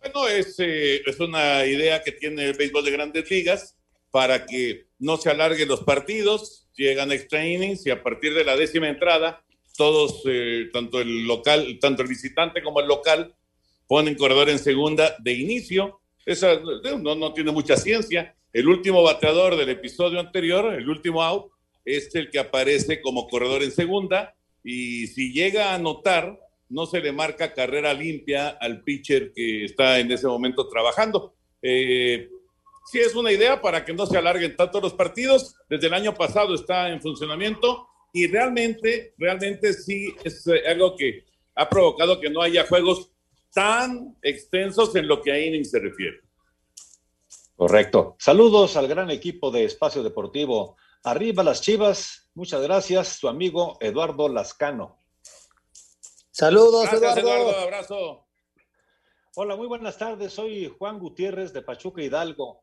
Bueno, 0.00 0.28
es, 0.28 0.56
eh, 0.58 1.00
una 1.20 1.64
idea 1.64 2.02
que 2.02 2.12
tiene 2.12 2.44
el 2.44 2.52
béisbol 2.52 2.84
de 2.84 2.90
grandes 2.90 3.30
ligas 3.30 3.78
para 4.10 4.44
que 4.44 4.88
no 4.98 5.16
se 5.16 5.30
alarguen 5.30 5.66
los 5.66 5.80
partidos, 5.80 6.68
llegan 6.76 7.10
extra 7.12 7.46
innings 7.46 7.86
y 7.86 7.90
a 7.90 8.02
partir 8.02 8.34
de 8.34 8.44
la 8.44 8.56
décima 8.56 8.90
entrada, 8.90 9.42
todos, 9.74 10.20
eh, 10.26 10.68
tanto 10.70 11.00
el 11.00 11.26
local, 11.26 11.78
tanto 11.80 12.02
el 12.02 12.08
visitante 12.08 12.62
como 12.62 12.80
el 12.80 12.88
local, 12.88 13.34
ponen 13.86 14.16
corredor 14.16 14.50
en 14.50 14.58
segunda 14.58 15.16
de 15.18 15.32
inicio. 15.32 16.02
No, 17.02 17.14
no 17.14 17.32
tiene 17.32 17.52
mucha 17.52 17.76
ciencia. 17.76 18.34
El 18.52 18.68
último 18.68 19.02
bateador 19.02 19.56
del 19.56 19.70
episodio 19.70 20.20
anterior, 20.20 20.74
el 20.74 20.88
último 20.88 21.22
out, 21.22 21.50
es 21.84 22.14
el 22.14 22.30
que 22.30 22.38
aparece 22.38 23.00
como 23.00 23.28
corredor 23.28 23.62
en 23.62 23.70
segunda 23.70 24.34
y 24.62 25.06
si 25.06 25.32
llega 25.32 25.70
a 25.70 25.74
anotar, 25.76 26.38
no 26.68 26.84
se 26.84 27.00
le 27.00 27.12
marca 27.12 27.54
carrera 27.54 27.94
limpia 27.94 28.48
al 28.48 28.82
pitcher 28.82 29.32
que 29.32 29.64
está 29.64 29.98
en 29.98 30.12
ese 30.12 30.26
momento 30.26 30.68
trabajando. 30.68 31.34
Eh, 31.62 32.28
sí 32.90 32.98
es 32.98 33.14
una 33.14 33.32
idea 33.32 33.62
para 33.62 33.84
que 33.84 33.94
no 33.94 34.04
se 34.04 34.18
alarguen 34.18 34.54
tanto 34.54 34.80
los 34.80 34.92
partidos. 34.92 35.56
Desde 35.68 35.86
el 35.86 35.94
año 35.94 36.14
pasado 36.14 36.54
está 36.54 36.90
en 36.90 37.00
funcionamiento 37.00 37.88
y 38.12 38.26
realmente, 38.26 39.14
realmente 39.16 39.72
sí 39.72 40.14
es 40.24 40.46
eh, 40.46 40.62
algo 40.66 40.94
que 40.94 41.24
ha 41.54 41.68
provocado 41.68 42.20
que 42.20 42.28
no 42.30 42.42
haya 42.42 42.66
juegos 42.66 43.10
tan 43.52 44.16
extensos 44.22 44.94
en 44.96 45.08
lo 45.08 45.22
que 45.22 45.32
a 45.32 45.38
innings 45.38 45.70
se 45.70 45.78
refiere. 45.78 46.20
Correcto. 47.56 48.16
Saludos 48.18 48.76
al 48.76 48.86
gran 48.86 49.10
equipo 49.10 49.50
de 49.50 49.64
Espacio 49.64 50.02
Deportivo. 50.02 50.76
Arriba 51.02 51.42
las 51.42 51.60
Chivas. 51.60 52.30
Muchas 52.34 52.62
gracias, 52.62 53.08
su 53.08 53.28
amigo 53.28 53.78
Eduardo 53.80 54.28
Lascano. 54.28 55.02
Saludos, 56.30 56.84
Gracias, 56.90 57.16
Eduardo. 57.16 57.50
Eduardo. 57.50 57.60
Abrazo. 57.60 58.28
Hola, 59.34 59.56
muy 59.56 59.66
buenas 59.66 59.98
tardes. 59.98 60.32
Soy 60.32 60.72
Juan 60.78 60.98
Gutiérrez 60.98 61.52
de 61.52 61.62
Pachuca 61.62 62.02
Hidalgo. 62.02 62.62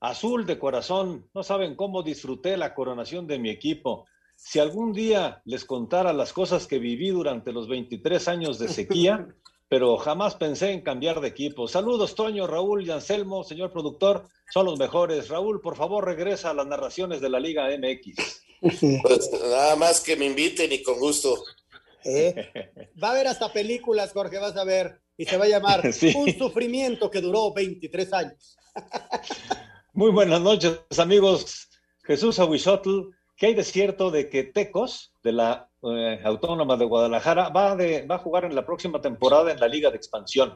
Azul 0.00 0.44
de 0.44 0.58
corazón. 0.58 1.30
No 1.32 1.42
saben 1.42 1.74
cómo 1.74 2.02
disfruté 2.02 2.58
la 2.58 2.74
coronación 2.74 3.26
de 3.26 3.38
mi 3.38 3.48
equipo. 3.48 4.06
Si 4.36 4.58
algún 4.58 4.92
día 4.92 5.40
les 5.46 5.64
contara 5.64 6.12
las 6.12 6.32
cosas 6.32 6.66
que 6.66 6.78
viví 6.78 7.08
durante 7.08 7.52
los 7.52 7.68
23 7.68 8.28
años 8.28 8.58
de 8.58 8.68
sequía, 8.68 9.26
pero 9.68 9.96
jamás 9.96 10.34
pensé 10.34 10.70
en 10.70 10.82
cambiar 10.82 11.20
de 11.20 11.28
equipo. 11.28 11.66
Saludos, 11.68 12.14
Toño, 12.14 12.46
Raúl 12.46 12.86
y 12.86 12.90
Anselmo, 12.90 13.44
señor 13.44 13.72
productor, 13.72 14.28
son 14.52 14.66
los 14.66 14.78
mejores. 14.78 15.28
Raúl, 15.28 15.60
por 15.60 15.76
favor, 15.76 16.04
regresa 16.04 16.50
a 16.50 16.54
las 16.54 16.66
narraciones 16.66 17.20
de 17.20 17.30
la 17.30 17.40
Liga 17.40 17.68
MX. 17.68 18.42
Pues 19.02 19.30
nada 19.32 19.76
más 19.76 20.00
que 20.00 20.16
me 20.16 20.26
inviten 20.26 20.72
y 20.72 20.82
con 20.82 20.98
gusto. 20.98 21.36
¿Eh? 22.04 22.50
Va 23.02 23.08
a 23.08 23.10
haber 23.12 23.26
hasta 23.26 23.52
películas, 23.52 24.12
Jorge, 24.12 24.38
vas 24.38 24.56
a 24.56 24.64
ver. 24.64 25.00
Y 25.16 25.24
se 25.24 25.36
va 25.36 25.44
a 25.44 25.48
llamar 25.48 25.80
Sí. 25.92 26.12
Un 26.16 26.36
sufrimiento 26.36 27.10
que 27.10 27.20
duró 27.20 27.52
23 27.52 28.12
años. 28.12 28.56
Muy 29.92 30.10
buenas 30.10 30.40
noches, 30.40 30.80
amigos. 30.98 31.68
Jesús 32.02 32.38
Aguixotl, 32.38 33.10
¿qué 33.36 33.46
hay 33.46 33.54
de 33.54 33.64
cierto 33.64 34.10
de 34.10 34.28
que 34.28 34.44
Tecos, 34.44 35.12
de 35.22 35.32
la 35.32 35.70
eh, 35.84 36.20
Autónoma 36.24 36.76
de 36.76 36.84
Guadalajara, 36.84 37.48
va, 37.50 37.76
de, 37.76 38.06
va 38.06 38.16
a 38.16 38.18
jugar 38.18 38.44
en 38.44 38.54
la 38.54 38.64
próxima 38.64 39.00
temporada 39.00 39.52
en 39.52 39.60
la 39.60 39.68
Liga 39.68 39.90
de 39.90 39.96
Expansión? 39.96 40.54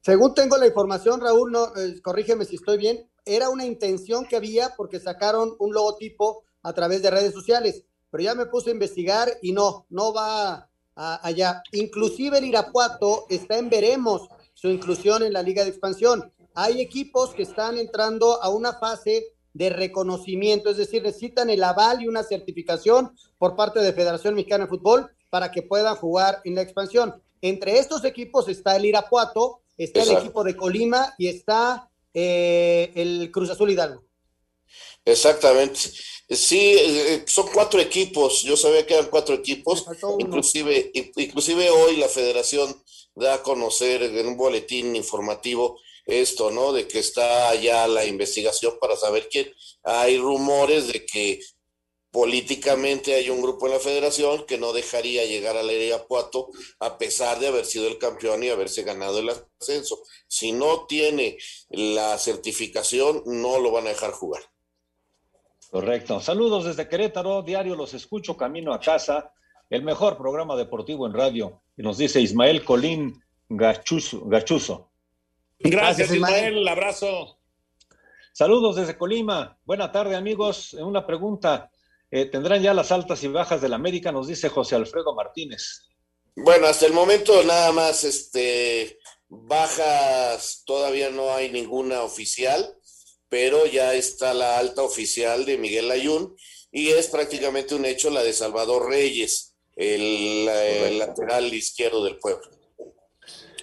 Según 0.00 0.34
tengo 0.34 0.56
la 0.56 0.66
información, 0.66 1.20
Raúl, 1.20 1.50
no, 1.50 1.74
eh, 1.76 2.00
corrígeme 2.02 2.44
si 2.44 2.56
estoy 2.56 2.78
bien, 2.78 3.10
era 3.24 3.48
una 3.50 3.64
intención 3.64 4.26
que 4.26 4.36
había 4.36 4.74
porque 4.76 5.00
sacaron 5.00 5.54
un 5.58 5.74
logotipo 5.74 6.44
a 6.62 6.72
través 6.72 7.02
de 7.02 7.10
redes 7.10 7.32
sociales, 7.32 7.84
pero 8.10 8.22
ya 8.22 8.34
me 8.34 8.46
puse 8.46 8.70
a 8.70 8.72
investigar 8.72 9.28
y 9.42 9.52
no, 9.52 9.86
no 9.90 10.12
va 10.14 10.68
allá. 10.94 11.62
Inclusive 11.72 12.38
el 12.38 12.44
Irapuato 12.44 13.26
está 13.28 13.58
en 13.58 13.68
veremos 13.68 14.28
su 14.54 14.68
inclusión 14.68 15.22
en 15.22 15.32
la 15.32 15.42
Liga 15.42 15.62
de 15.62 15.70
Expansión. 15.70 16.32
Hay 16.54 16.80
equipos 16.80 17.34
que 17.34 17.42
están 17.42 17.76
entrando 17.76 18.42
a 18.42 18.48
una 18.48 18.72
fase 18.72 19.35
de 19.56 19.70
reconocimiento, 19.70 20.70
es 20.70 20.76
decir, 20.76 21.02
necesitan 21.02 21.48
el 21.48 21.64
aval 21.64 22.02
y 22.02 22.08
una 22.08 22.22
certificación 22.22 23.16
por 23.38 23.56
parte 23.56 23.80
de 23.80 23.92
Federación 23.94 24.34
Mexicana 24.34 24.64
de 24.64 24.70
Fútbol 24.70 25.10
para 25.30 25.50
que 25.50 25.62
puedan 25.62 25.96
jugar 25.96 26.42
en 26.44 26.54
la 26.56 26.62
expansión. 26.62 27.22
Entre 27.40 27.78
estos 27.78 28.04
equipos 28.04 28.48
está 28.48 28.76
el 28.76 28.84
Irapuato, 28.84 29.62
está 29.78 30.02
el 30.02 30.10
equipo 30.10 30.44
de 30.44 30.56
Colima 30.56 31.14
y 31.16 31.28
está 31.28 31.90
eh, 32.12 32.92
el 32.94 33.30
Cruz 33.30 33.48
Azul 33.48 33.70
Hidalgo. 33.70 34.04
Exactamente. 35.04 35.80
Sí, 36.28 36.76
eh, 36.78 37.24
son 37.26 37.46
cuatro 37.54 37.80
equipos. 37.80 38.42
Yo 38.42 38.56
sabía 38.56 38.84
que 38.84 38.94
eran 38.94 39.08
cuatro 39.08 39.34
equipos. 39.36 39.86
Inclusive, 40.18 40.90
in- 40.92 41.12
inclusive 41.16 41.70
hoy 41.70 41.96
la 41.96 42.08
federación 42.08 42.82
da 43.14 43.34
a 43.34 43.42
conocer 43.42 44.02
en 44.02 44.26
un 44.26 44.36
boletín 44.36 44.94
informativo 44.96 45.78
esto, 46.06 46.50
¿no? 46.50 46.72
De 46.72 46.86
que 46.86 47.00
está 47.00 47.54
ya 47.56 47.86
la 47.88 48.04
investigación 48.04 48.74
para 48.80 48.96
saber 48.96 49.28
quién. 49.30 49.52
Hay 49.82 50.18
rumores 50.18 50.92
de 50.92 51.04
que 51.04 51.40
políticamente 52.10 53.14
hay 53.14 53.28
un 53.28 53.42
grupo 53.42 53.66
en 53.66 53.74
la 53.74 53.78
federación 53.78 54.46
que 54.46 54.56
no 54.56 54.72
dejaría 54.72 55.26
llegar 55.26 55.56
al 55.56 55.70
Irapuato 55.70 56.48
a 56.80 56.96
pesar 56.96 57.40
de 57.40 57.48
haber 57.48 57.66
sido 57.66 57.88
el 57.88 57.98
campeón 57.98 58.42
y 58.42 58.48
haberse 58.48 58.84
ganado 58.84 59.18
el 59.18 59.30
ascenso. 59.60 59.98
Si 60.26 60.52
no 60.52 60.86
tiene 60.86 61.36
la 61.68 62.16
certificación, 62.16 63.22
no 63.26 63.60
lo 63.60 63.70
van 63.70 63.86
a 63.86 63.90
dejar 63.90 64.12
jugar. 64.12 64.42
Correcto. 65.70 66.20
Saludos 66.20 66.64
desde 66.64 66.88
Querétaro, 66.88 67.42
diario 67.42 67.74
los 67.74 67.92
escucho 67.92 68.34
camino 68.34 68.72
a 68.72 68.80
casa, 68.80 69.32
el 69.68 69.82
mejor 69.82 70.16
programa 70.16 70.56
deportivo 70.56 71.06
en 71.06 71.12
radio. 71.12 71.60
Y 71.76 71.82
nos 71.82 71.98
dice 71.98 72.20
Ismael 72.20 72.64
Colín 72.64 73.20
Gachuzo. 73.48 74.24
Gachuzo. 74.24 74.90
Gracias, 75.58 76.08
Gracias, 76.08 76.14
Ismael. 76.14 76.48
Ismael. 76.48 76.68
Abrazo. 76.68 77.38
Saludos 78.32 78.76
desde 78.76 78.98
Colima. 78.98 79.58
Buena 79.64 79.90
tarde, 79.90 80.14
amigos. 80.14 80.74
Una 80.74 81.06
pregunta. 81.06 81.70
Eh, 82.10 82.26
¿Tendrán 82.26 82.62
ya 82.62 82.74
las 82.74 82.92
altas 82.92 83.22
y 83.24 83.28
bajas 83.28 83.60
del 83.60 83.72
América? 83.72 84.12
Nos 84.12 84.28
dice 84.28 84.48
José 84.48 84.76
Alfredo 84.76 85.14
Martínez. 85.14 85.86
Bueno, 86.34 86.66
hasta 86.66 86.86
el 86.86 86.92
momento 86.92 87.42
nada 87.44 87.72
más, 87.72 88.04
este, 88.04 88.98
bajas, 89.28 90.62
todavía 90.66 91.08
no 91.10 91.32
hay 91.34 91.50
ninguna 91.50 92.02
oficial, 92.02 92.76
pero 93.30 93.64
ya 93.66 93.94
está 93.94 94.34
la 94.34 94.58
alta 94.58 94.82
oficial 94.82 95.46
de 95.46 95.56
Miguel 95.56 95.90
Ayun 95.90 96.36
y 96.70 96.88
es 96.88 97.08
prácticamente 97.08 97.74
un 97.74 97.86
hecho 97.86 98.10
la 98.10 98.22
de 98.22 98.34
Salvador 98.34 98.88
Reyes, 98.88 99.56
el, 99.76 100.46
el 100.46 100.98
lateral 100.98 101.52
izquierdo 101.54 102.04
del 102.04 102.18
pueblo. 102.18 102.50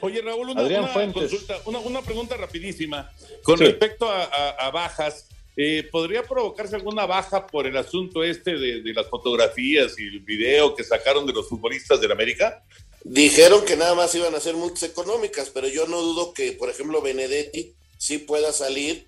Oye, 0.02 0.22
Raúl, 0.22 0.50
una, 0.50 0.62
Adrián 0.62 0.84
una 0.84 1.14
consulta, 1.14 1.62
una, 1.66 1.80
una 1.80 2.02
pregunta 2.02 2.36
rapidísima. 2.38 3.12
Con 3.44 3.58
Sí. 3.58 3.66
respecto 3.66 4.10
a, 4.10 4.24
a- 4.24 4.50
a 4.68 4.72
bajas, 4.72 5.28
eh, 5.56 5.88
¿podría 5.92 6.24
provocarse 6.24 6.76
alguna 6.76 7.06
baja 7.06 7.48
por 7.48 7.68
el 7.68 7.78
asunto 7.78 8.24
este 8.24 8.58
de, 8.58 8.82
de 8.82 8.94
las 8.94 9.08
fotografías 9.08 9.98
y 10.00 10.04
el 10.08 10.20
video 10.22 10.76
que 10.76 10.84
sacaron 10.84 11.26
de 11.26 11.34
los 11.34 11.48
futbolistas 11.48 12.02
del 12.02 12.12
América? 12.12 12.64
Dijeron 13.04 13.64
que 13.66 13.76
nada 13.76 13.96
más 13.96 14.14
iban 14.16 14.34
a 14.34 14.40
ser 14.40 14.56
multas 14.56 14.84
económicas, 14.84 15.50
pero 15.50 15.68
yo 15.68 15.88
no 15.88 16.02
dudo 16.02 16.34
que, 16.34 16.54
por 16.54 16.70
ejemplo, 16.70 17.02
Benedetti 17.02 17.74
sí 17.98 18.18
pueda 18.18 18.52
salir 18.52 19.08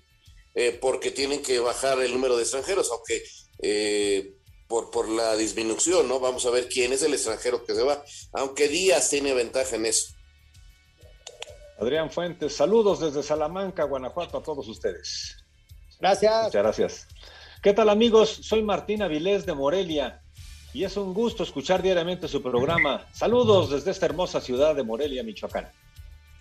eh, 0.54 0.76
porque 0.80 1.10
tienen 1.10 1.42
que 1.42 1.58
bajar 1.58 2.00
el 2.00 2.12
número 2.12 2.36
de 2.36 2.42
extranjeros, 2.42 2.90
aunque 2.90 3.22
eh, 3.62 4.32
por, 4.68 4.90
por 4.90 5.08
la 5.08 5.36
disminución, 5.36 6.08
¿no? 6.08 6.20
Vamos 6.20 6.44
a 6.46 6.50
ver 6.50 6.68
quién 6.68 6.92
es 6.92 7.02
el 7.02 7.12
extranjero 7.14 7.64
que 7.64 7.74
se 7.74 7.82
va, 7.82 8.02
aunque 8.32 8.68
Díaz 8.68 9.10
tiene 9.10 9.34
ventaja 9.34 9.76
en 9.76 9.86
eso. 9.86 10.14
Adrián 11.78 12.10
Fuentes, 12.10 12.56
saludos 12.56 13.00
desde 13.00 13.22
Salamanca, 13.22 13.84
Guanajuato, 13.84 14.38
a 14.38 14.42
todos 14.42 14.66
ustedes. 14.68 15.36
Gracias. 16.00 16.44
Muchas 16.44 16.62
gracias. 16.62 17.06
¿Qué 17.62 17.72
tal, 17.72 17.88
amigos? 17.88 18.38
Soy 18.42 18.62
Martín 18.62 19.02
Avilés 19.02 19.44
de 19.44 19.54
Morelia 19.54 20.22
y 20.72 20.84
es 20.84 20.96
un 20.96 21.12
gusto 21.12 21.42
escuchar 21.42 21.82
diariamente 21.82 22.28
su 22.28 22.42
programa. 22.42 23.06
Saludos 23.12 23.70
desde 23.70 23.90
esta 23.90 24.06
hermosa 24.06 24.40
ciudad 24.40 24.74
de 24.74 24.82
Morelia, 24.82 25.22
Michoacán. 25.22 25.70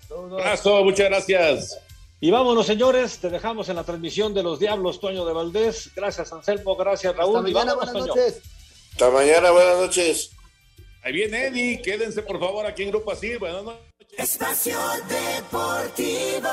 Abrazo, 0.10 0.84
muchas 0.84 1.10
gracias. 1.10 1.80
Y 2.22 2.32
vámonos, 2.32 2.66
señores, 2.66 3.18
te 3.20 3.30
dejamos 3.30 3.68
en 3.70 3.76
la 3.76 3.84
transmisión 3.84 4.34
de 4.34 4.44
los 4.44 4.60
Diablos, 4.60 5.00
Toño 5.00 5.26
de 5.26 5.34
Valdés. 5.34 5.92
Gracias, 5.96 6.32
Anselmo, 6.32 6.76
gracias, 6.76 7.16
Raúl. 7.16 7.38
Hasta 7.38 7.50
Y 7.50 7.54
mañana, 7.54 7.76
vámonos, 7.76 7.94
buenas 7.94 8.16
Toño. 8.16 8.26
noches. 8.26 8.42
Hasta 8.92 9.10
mañana, 9.10 9.52
buenas 9.52 9.78
noches. 9.78 10.32
Ahí 11.06 11.14
viene 11.14 11.46
Eddie, 11.46 11.82
quédense 11.84 12.24
por 12.24 12.40
favor 12.40 12.66
aquí 12.66 12.82
en 12.82 12.90
Grupo 12.90 13.12
Así. 13.12 13.36
Buenas 13.36 13.64
noches. 13.64 13.80
Espacio 14.18 14.76
Deportivo. 15.08 16.50